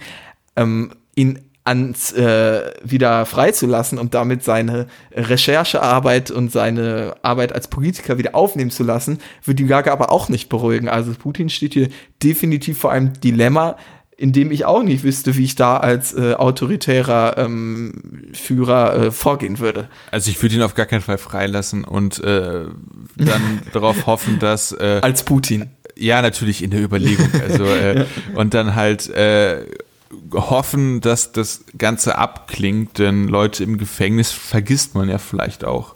Ähm, 0.56 0.92
ihn 1.16 1.40
ans 1.64 2.12
äh, 2.14 2.72
wieder 2.84 3.26
freizulassen 3.26 3.98
und 4.00 4.14
damit 4.14 4.44
seine 4.44 4.88
Recherchearbeit 5.12 6.32
und 6.32 6.52
seine 6.52 7.16
Arbeit 7.22 7.54
als 7.54 7.68
Politiker 7.68 8.18
wieder 8.18 8.34
aufnehmen 8.36 8.72
zu 8.72 8.84
lassen, 8.84 9.20
wird 9.44 9.60
die 9.60 9.68
Lage 9.68 9.92
aber 9.92 10.12
auch 10.12 10.30
nicht 10.30 10.50
beruhigen. 10.50 10.90
Also 10.90 11.14
Putin 11.14 11.50
steht 11.50 11.74
hier 11.74 11.90
definitiv 12.24 12.80
vor 12.80 12.92
einem 12.92 13.14
Dilemma, 13.22 13.78
in 14.20 14.34
dem 14.34 14.52
ich 14.52 14.66
auch 14.66 14.84
nicht 14.84 15.04
wüsste, 15.04 15.38
wie 15.38 15.46
ich 15.46 15.56
da 15.56 15.78
als 15.78 16.14
äh, 16.14 16.34
autoritärer 16.34 17.38
ähm, 17.38 18.32
Führer 18.34 18.96
äh, 18.96 19.12
vorgehen 19.12 19.60
würde. 19.60 19.88
Also 20.12 20.30
ich 20.30 20.42
würde 20.42 20.56
ihn 20.56 20.62
auf 20.62 20.76
gar 20.76 20.86
keinen 20.86 21.02
Fall 21.02 21.18
freilassen 21.18 21.86
und 21.86 22.22
äh, 22.22 22.66
dann 23.16 23.62
darauf 23.74 24.08
hoffen, 24.08 24.40
dass 24.40 24.74
äh, 24.74 25.00
als 25.02 25.24
Putin. 25.24 25.70
Ja, 25.96 26.22
natürlich 26.22 26.64
in 26.64 26.72
der 26.72 26.82
Überlegung. 26.82 27.30
Also 27.42 27.66
äh, 27.66 28.06
und 28.36 28.54
dann 28.54 28.76
halt 28.76 29.10
äh, 29.10 29.66
hoffen, 30.34 31.02
dass 31.02 31.32
das 31.32 31.66
Ganze 31.78 32.18
abklingt, 32.18 32.98
denn 32.98 33.28
Leute 33.28 33.64
im 33.64 33.78
Gefängnis 33.78 34.32
vergisst 34.32 34.96
man 34.96 35.10
ja 35.10 35.18
vielleicht 35.18 35.64
auch. 35.66 35.96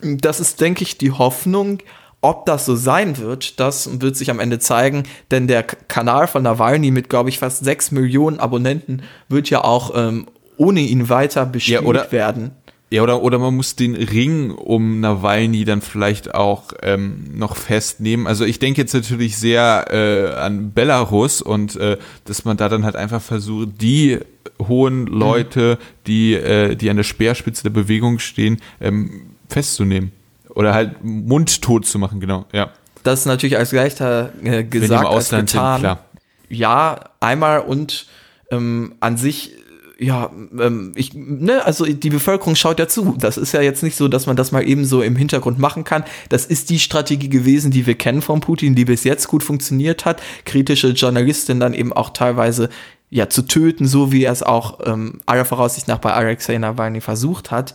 Das 0.00 0.40
ist, 0.40 0.60
denke 0.60 0.82
ich, 0.82 0.98
die 0.98 1.12
Hoffnung. 1.12 1.78
Ob 2.20 2.46
das 2.46 2.64
so 2.64 2.74
sein 2.74 3.18
wird, 3.18 3.60
das 3.60 4.00
wird 4.00 4.16
sich 4.16 4.30
am 4.30 4.40
Ende 4.40 4.58
zeigen, 4.58 5.02
denn 5.30 5.46
der 5.46 5.62
Kanal 5.62 6.26
von 6.26 6.42
Nawalny 6.42 6.90
mit, 6.90 7.10
glaube 7.10 7.28
ich, 7.28 7.38
fast 7.38 7.62
sechs 7.62 7.90
Millionen 7.90 8.40
Abonnenten 8.40 9.02
wird 9.28 9.50
ja 9.50 9.62
auch 9.62 9.92
ähm, 9.94 10.26
ohne 10.56 10.80
ihn 10.80 11.10
weiter 11.10 11.44
bespielt 11.44 11.82
ja, 11.82 12.12
werden. 12.12 12.52
Ja, 12.94 13.02
oder, 13.02 13.22
oder 13.22 13.40
man 13.40 13.56
muss 13.56 13.74
den 13.74 13.96
Ring 13.96 14.52
um 14.52 15.00
Nawalny 15.00 15.64
dann 15.64 15.80
vielleicht 15.80 16.32
auch 16.32 16.72
ähm, 16.80 17.24
noch 17.34 17.56
festnehmen. 17.56 18.28
Also 18.28 18.44
ich 18.44 18.60
denke 18.60 18.80
jetzt 18.80 18.94
natürlich 18.94 19.36
sehr 19.36 19.86
äh, 19.90 20.32
an 20.38 20.72
Belarus 20.72 21.42
und 21.42 21.74
äh, 21.74 21.98
dass 22.24 22.44
man 22.44 22.56
da 22.56 22.68
dann 22.68 22.84
halt 22.84 22.94
einfach 22.94 23.20
versucht, 23.20 23.82
die 23.82 24.20
hohen 24.60 25.08
Leute, 25.08 25.78
die, 26.06 26.34
äh, 26.34 26.76
die 26.76 26.88
an 26.88 26.96
der 26.96 27.02
Speerspitze 27.02 27.64
der 27.64 27.70
Bewegung 27.70 28.20
stehen, 28.20 28.60
ähm, 28.80 29.22
festzunehmen. 29.48 30.12
Oder 30.50 30.72
halt 30.72 31.02
mundtot 31.02 31.86
zu 31.86 31.98
machen, 31.98 32.20
genau, 32.20 32.46
ja. 32.52 32.70
Das 33.02 33.18
ist 33.18 33.26
natürlich 33.26 33.58
als 33.58 33.72
leichter 33.72 34.30
äh, 34.44 34.62
gesagt 34.62 35.04
als 35.04 35.30
getan. 35.30 35.46
Sind, 35.48 35.80
klar. 35.80 36.04
Ja, 36.48 37.00
einmal 37.18 37.58
und 37.58 38.06
ähm, 38.52 38.94
an 39.00 39.16
sich 39.16 39.50
ja, 39.98 40.30
ähm, 40.58 40.92
ich, 40.96 41.14
ne, 41.14 41.64
also 41.64 41.84
die 41.84 42.10
Bevölkerung 42.10 42.56
schaut 42.56 42.78
ja 42.78 42.88
zu. 42.88 43.14
Das 43.18 43.36
ist 43.36 43.52
ja 43.52 43.60
jetzt 43.60 43.82
nicht 43.82 43.96
so, 43.96 44.08
dass 44.08 44.26
man 44.26 44.36
das 44.36 44.52
mal 44.52 44.66
eben 44.66 44.84
so 44.84 45.02
im 45.02 45.16
Hintergrund 45.16 45.58
machen 45.58 45.84
kann. 45.84 46.04
Das 46.28 46.46
ist 46.46 46.70
die 46.70 46.78
Strategie 46.78 47.28
gewesen, 47.28 47.70
die 47.70 47.86
wir 47.86 47.94
kennen 47.94 48.22
von 48.22 48.40
Putin, 48.40 48.74
die 48.74 48.84
bis 48.84 49.04
jetzt 49.04 49.28
gut 49.28 49.42
funktioniert 49.42 50.04
hat. 50.04 50.22
Kritische 50.44 50.88
Journalistin 50.88 51.60
dann 51.60 51.74
eben 51.74 51.92
auch 51.92 52.10
teilweise 52.10 52.70
ja 53.10 53.28
zu 53.28 53.42
töten, 53.42 53.86
so 53.86 54.10
wie 54.10 54.24
er 54.24 54.32
es 54.32 54.42
auch 54.42 54.80
ähm, 54.84 55.20
aller 55.26 55.44
Voraussicht 55.44 55.86
nach 55.86 55.98
bei 55.98 56.12
Alexei 56.12 56.58
Nawalny 56.58 57.00
versucht 57.00 57.50
hat 57.50 57.74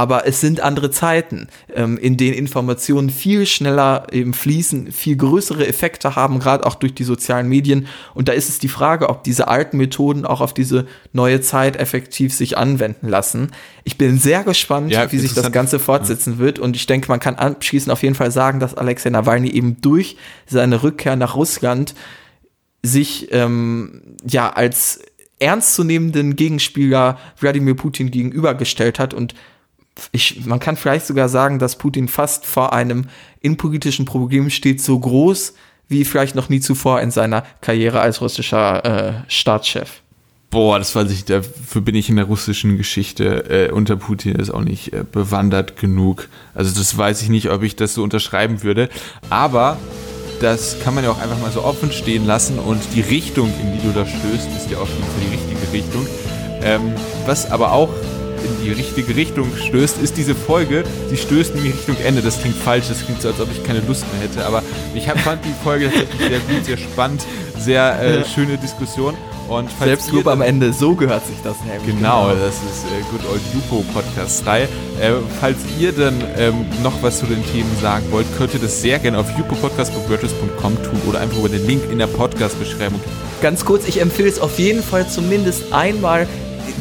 aber 0.00 0.26
es 0.26 0.40
sind 0.40 0.62
andere 0.62 0.90
Zeiten, 0.90 1.48
ähm, 1.74 1.98
in 1.98 2.16
denen 2.16 2.32
Informationen 2.32 3.10
viel 3.10 3.44
schneller 3.44 4.06
eben 4.10 4.32
fließen, 4.32 4.92
viel 4.92 5.14
größere 5.14 5.66
Effekte 5.66 6.16
haben, 6.16 6.38
gerade 6.38 6.64
auch 6.64 6.76
durch 6.76 6.94
die 6.94 7.04
sozialen 7.04 7.50
Medien. 7.50 7.86
Und 8.14 8.28
da 8.28 8.32
ist 8.32 8.48
es 8.48 8.58
die 8.58 8.68
Frage, 8.68 9.10
ob 9.10 9.24
diese 9.24 9.48
alten 9.48 9.76
Methoden 9.76 10.24
auch 10.24 10.40
auf 10.40 10.54
diese 10.54 10.86
neue 11.12 11.42
Zeit 11.42 11.76
effektiv 11.76 12.32
sich 12.32 12.56
anwenden 12.56 13.08
lassen. 13.08 13.50
Ich 13.84 13.98
bin 13.98 14.18
sehr 14.18 14.42
gespannt, 14.42 14.90
ja, 14.90 15.12
wie 15.12 15.18
sich 15.18 15.34
das 15.34 15.52
Ganze 15.52 15.78
fortsetzen 15.78 16.34
ja. 16.34 16.38
wird. 16.38 16.58
Und 16.58 16.76
ich 16.76 16.86
denke, 16.86 17.08
man 17.08 17.20
kann 17.20 17.34
abschließend 17.34 17.92
auf 17.92 18.02
jeden 18.02 18.14
Fall 18.14 18.30
sagen, 18.30 18.58
dass 18.58 18.74
Alexei 18.74 19.10
Nawalny 19.10 19.50
eben 19.50 19.82
durch 19.82 20.16
seine 20.46 20.82
Rückkehr 20.82 21.16
nach 21.16 21.36
Russland 21.36 21.94
sich 22.82 23.28
ähm, 23.32 24.00
ja 24.26 24.48
als 24.48 25.00
ernstzunehmenden 25.40 26.36
Gegenspieler 26.36 27.18
Wladimir 27.38 27.74
Putin 27.74 28.10
gegenübergestellt 28.10 28.98
hat 28.98 29.12
und 29.12 29.34
ich, 30.12 30.44
man 30.46 30.60
kann 30.60 30.76
vielleicht 30.76 31.06
sogar 31.06 31.28
sagen, 31.28 31.58
dass 31.58 31.76
Putin 31.76 32.08
fast 32.08 32.46
vor 32.46 32.72
einem 32.72 33.06
innenpolitischen 33.40 34.04
Problem 34.04 34.50
steht, 34.50 34.80
so 34.80 34.98
groß 34.98 35.54
wie 35.88 36.04
vielleicht 36.04 36.36
noch 36.36 36.48
nie 36.48 36.60
zuvor 36.60 37.00
in 37.00 37.10
seiner 37.10 37.44
Karriere 37.60 38.00
als 38.00 38.20
russischer 38.20 38.84
äh, 38.84 39.12
Staatschef. 39.28 40.02
Boah, 40.50 40.78
das 40.78 40.94
weiß 40.96 41.10
ich, 41.12 41.24
dafür 41.24 41.80
bin 41.80 41.94
ich 41.94 42.08
in 42.08 42.16
der 42.16 42.24
russischen 42.24 42.76
Geschichte 42.76 43.68
äh, 43.68 43.70
unter 43.70 43.96
Putin 43.96 44.34
ist 44.34 44.50
auch 44.50 44.62
nicht 44.62 44.92
äh, 44.92 45.04
bewandert 45.04 45.76
genug. 45.76 46.28
Also 46.54 46.76
das 46.76 46.96
weiß 46.96 47.22
ich 47.22 47.28
nicht, 47.28 47.50
ob 47.50 47.62
ich 47.62 47.76
das 47.76 47.94
so 47.94 48.02
unterschreiben 48.02 48.62
würde. 48.62 48.88
Aber 49.30 49.78
das 50.40 50.80
kann 50.82 50.94
man 50.94 51.04
ja 51.04 51.10
auch 51.10 51.20
einfach 51.20 51.38
mal 51.38 51.52
so 51.52 51.62
offen 51.62 51.92
stehen 51.92 52.26
lassen 52.26 52.58
und 52.58 52.80
die 52.94 53.00
Richtung, 53.00 53.52
in 53.60 53.72
die 53.74 53.86
du 53.86 53.92
da 53.92 54.06
stößt, 54.06 54.48
ist 54.56 54.70
ja 54.70 54.78
auch 54.78 54.88
schon 54.88 54.96
für 54.96 55.20
die 55.20 55.36
richtige 55.36 55.72
Richtung. 55.72 56.06
Ähm, 56.62 56.94
was 57.26 57.50
aber 57.50 57.72
auch 57.72 57.90
in 58.44 58.64
die 58.64 58.72
richtige 58.72 59.14
Richtung 59.16 59.48
stößt, 59.56 59.98
ist 60.02 60.16
diese 60.16 60.34
Folge. 60.34 60.84
Sie 61.08 61.16
stößt 61.16 61.54
nämlich 61.54 61.74
Richtung 61.74 61.96
Ende. 62.04 62.22
Das 62.22 62.40
klingt 62.40 62.56
falsch, 62.56 62.88
das 62.88 63.04
klingt 63.04 63.22
so, 63.22 63.28
als 63.28 63.40
ob 63.40 63.50
ich 63.50 63.64
keine 63.64 63.80
Lust 63.80 64.04
mehr 64.12 64.22
hätte. 64.28 64.46
Aber 64.46 64.62
ich 64.94 65.08
hab, 65.08 65.18
fand 65.20 65.44
die 65.44 65.54
Folge 65.62 65.90
tatsächlich 65.90 66.28
sehr 66.28 66.40
gut, 66.40 66.64
sehr 66.64 66.76
spannend, 66.76 67.24
sehr 67.58 68.02
äh, 68.02 68.24
schöne 68.24 68.56
Diskussion. 68.58 69.14
Und 69.50 69.68
Selbstlob 69.82 70.28
am 70.28 70.42
Ende, 70.42 70.72
so 70.72 70.94
gehört 70.94 71.26
sich 71.26 71.36
das 71.42 71.56
nämlich. 71.64 71.96
Genau, 71.96 72.28
genau. 72.28 72.40
das 72.40 72.54
ist 72.54 72.84
äh, 72.84 73.02
Good 73.10 73.28
Old 73.32 73.40
Yupo 73.52 73.84
Podcast 73.92 74.42
Style. 74.42 74.68
Äh, 75.00 75.14
falls 75.40 75.56
ihr 75.76 75.90
dann 75.90 76.14
ähm, 76.36 76.66
noch 76.84 77.02
was 77.02 77.18
zu 77.18 77.26
den 77.26 77.44
Themen 77.46 77.70
sagen 77.82 78.04
wollt, 78.10 78.26
könnt 78.38 78.54
ihr 78.54 78.60
das 78.60 78.80
sehr 78.80 79.00
gerne 79.00 79.18
auf 79.18 79.26
yupopodcast.wordpress.com 79.36 80.82
tun 80.84 81.02
oder 81.08 81.18
einfach 81.18 81.38
über 81.38 81.48
den 81.48 81.66
Link 81.66 81.82
in 81.90 81.98
der 81.98 82.06
Podcast-Beschreibung. 82.06 83.00
Ganz 83.42 83.64
kurz, 83.64 83.88
ich 83.88 84.00
empfehle 84.00 84.28
es 84.28 84.38
auf 84.38 84.56
jeden 84.60 84.84
Fall 84.84 85.08
zumindest 85.08 85.72
einmal 85.72 86.28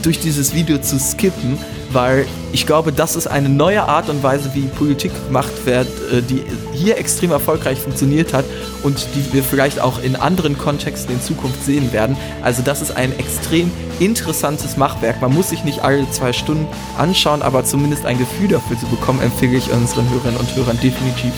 durch 0.02 0.20
dieses 0.20 0.54
Video 0.54 0.80
zu 0.80 1.00
skippen, 1.00 1.58
weil 1.92 2.26
ich 2.52 2.66
glaube, 2.66 2.92
das 2.92 3.16
ist 3.16 3.28
eine 3.28 3.50
neue 3.50 3.84
Art 3.84 4.10
und 4.10 4.22
Weise, 4.24 4.52
wie 4.54 4.62
Politik 4.62 5.12
gemacht 5.28 5.52
wird, 5.66 5.88
äh, 6.12 6.22
die 6.22 6.44
hier 6.74 6.98
extrem 6.98 7.32
erfolgreich 7.32 7.80
funktioniert 7.80 8.34
hat 8.34 8.46
und 8.84 9.08
die 9.16 9.34
wir 9.34 9.44
vielleicht 9.44 9.80
auch 9.80 10.02
in 10.02 10.16
anderen 10.16 10.58
Kontexten 10.58 11.16
in 11.16 11.22
Zukunft 11.22 11.64
sehen 11.64 11.92
werden. 11.94 12.16
Also 12.42 12.62
das 12.62 12.82
ist 12.82 12.96
ein 12.96 13.18
extrem 13.18 13.72
interessantes 14.00 14.78
Machwerk. 14.78 15.22
Man 15.22 15.34
muss 15.34 15.50
sich 15.50 15.64
nicht 15.64 15.84
alle 15.84 16.10
zwei 16.12 16.34
Stunden 16.34 16.68
anschauen, 16.98 17.42
aber 17.42 17.66
zumindest 17.66 18.06
ein 18.06 18.18
Gefühl 18.18 18.50
dafür 18.50 18.78
zu 18.80 18.86
bekommen, 18.88 19.22
empfehle 19.22 19.58
ich 19.58 19.72
unseren 19.72 20.10
Hörerinnen 20.10 20.40
und 20.40 20.56
Hörern 20.56 20.80
definitiv. 20.82 21.34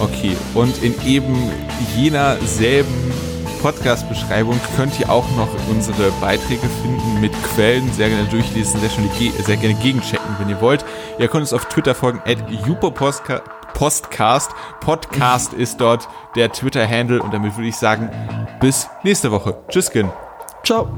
Okay, 0.00 0.34
und 0.54 0.82
in 0.82 0.94
eben 1.06 1.36
jener 1.94 2.36
selben 2.46 3.12
Podcast-Beschreibung 3.60 4.58
könnt 4.76 4.98
ihr 4.98 5.10
auch 5.10 5.28
noch 5.36 5.48
unsere 5.68 6.10
Beiträge 6.20 6.66
finden 6.82 7.20
mit 7.20 7.32
Quellen. 7.42 7.90
Sehr 7.92 8.08
gerne 8.08 8.28
durchlesen, 8.28 8.80
sehr, 8.80 8.90
schön, 8.90 9.08
sehr 9.44 9.56
gerne 9.56 9.74
gegenchecken, 9.74 10.36
wenn 10.38 10.48
ihr 10.48 10.60
wollt. 10.60 10.84
Ihr 11.18 11.28
könnt 11.28 11.42
uns 11.42 11.52
auf 11.52 11.66
Twitter 11.66 11.94
folgen, 11.94 12.20
at 12.26 12.38
Postcast. 13.74 14.50
Podcast 14.80 15.52
ist 15.52 15.80
dort 15.80 16.08
der 16.36 16.50
Twitter-Handle 16.52 17.22
und 17.22 17.32
damit 17.32 17.56
würde 17.56 17.68
ich 17.68 17.76
sagen, 17.76 18.10
bis 18.60 18.88
nächste 19.02 19.30
Woche. 19.30 19.56
Tschüss, 19.68 19.90
Ciao. 20.64 20.90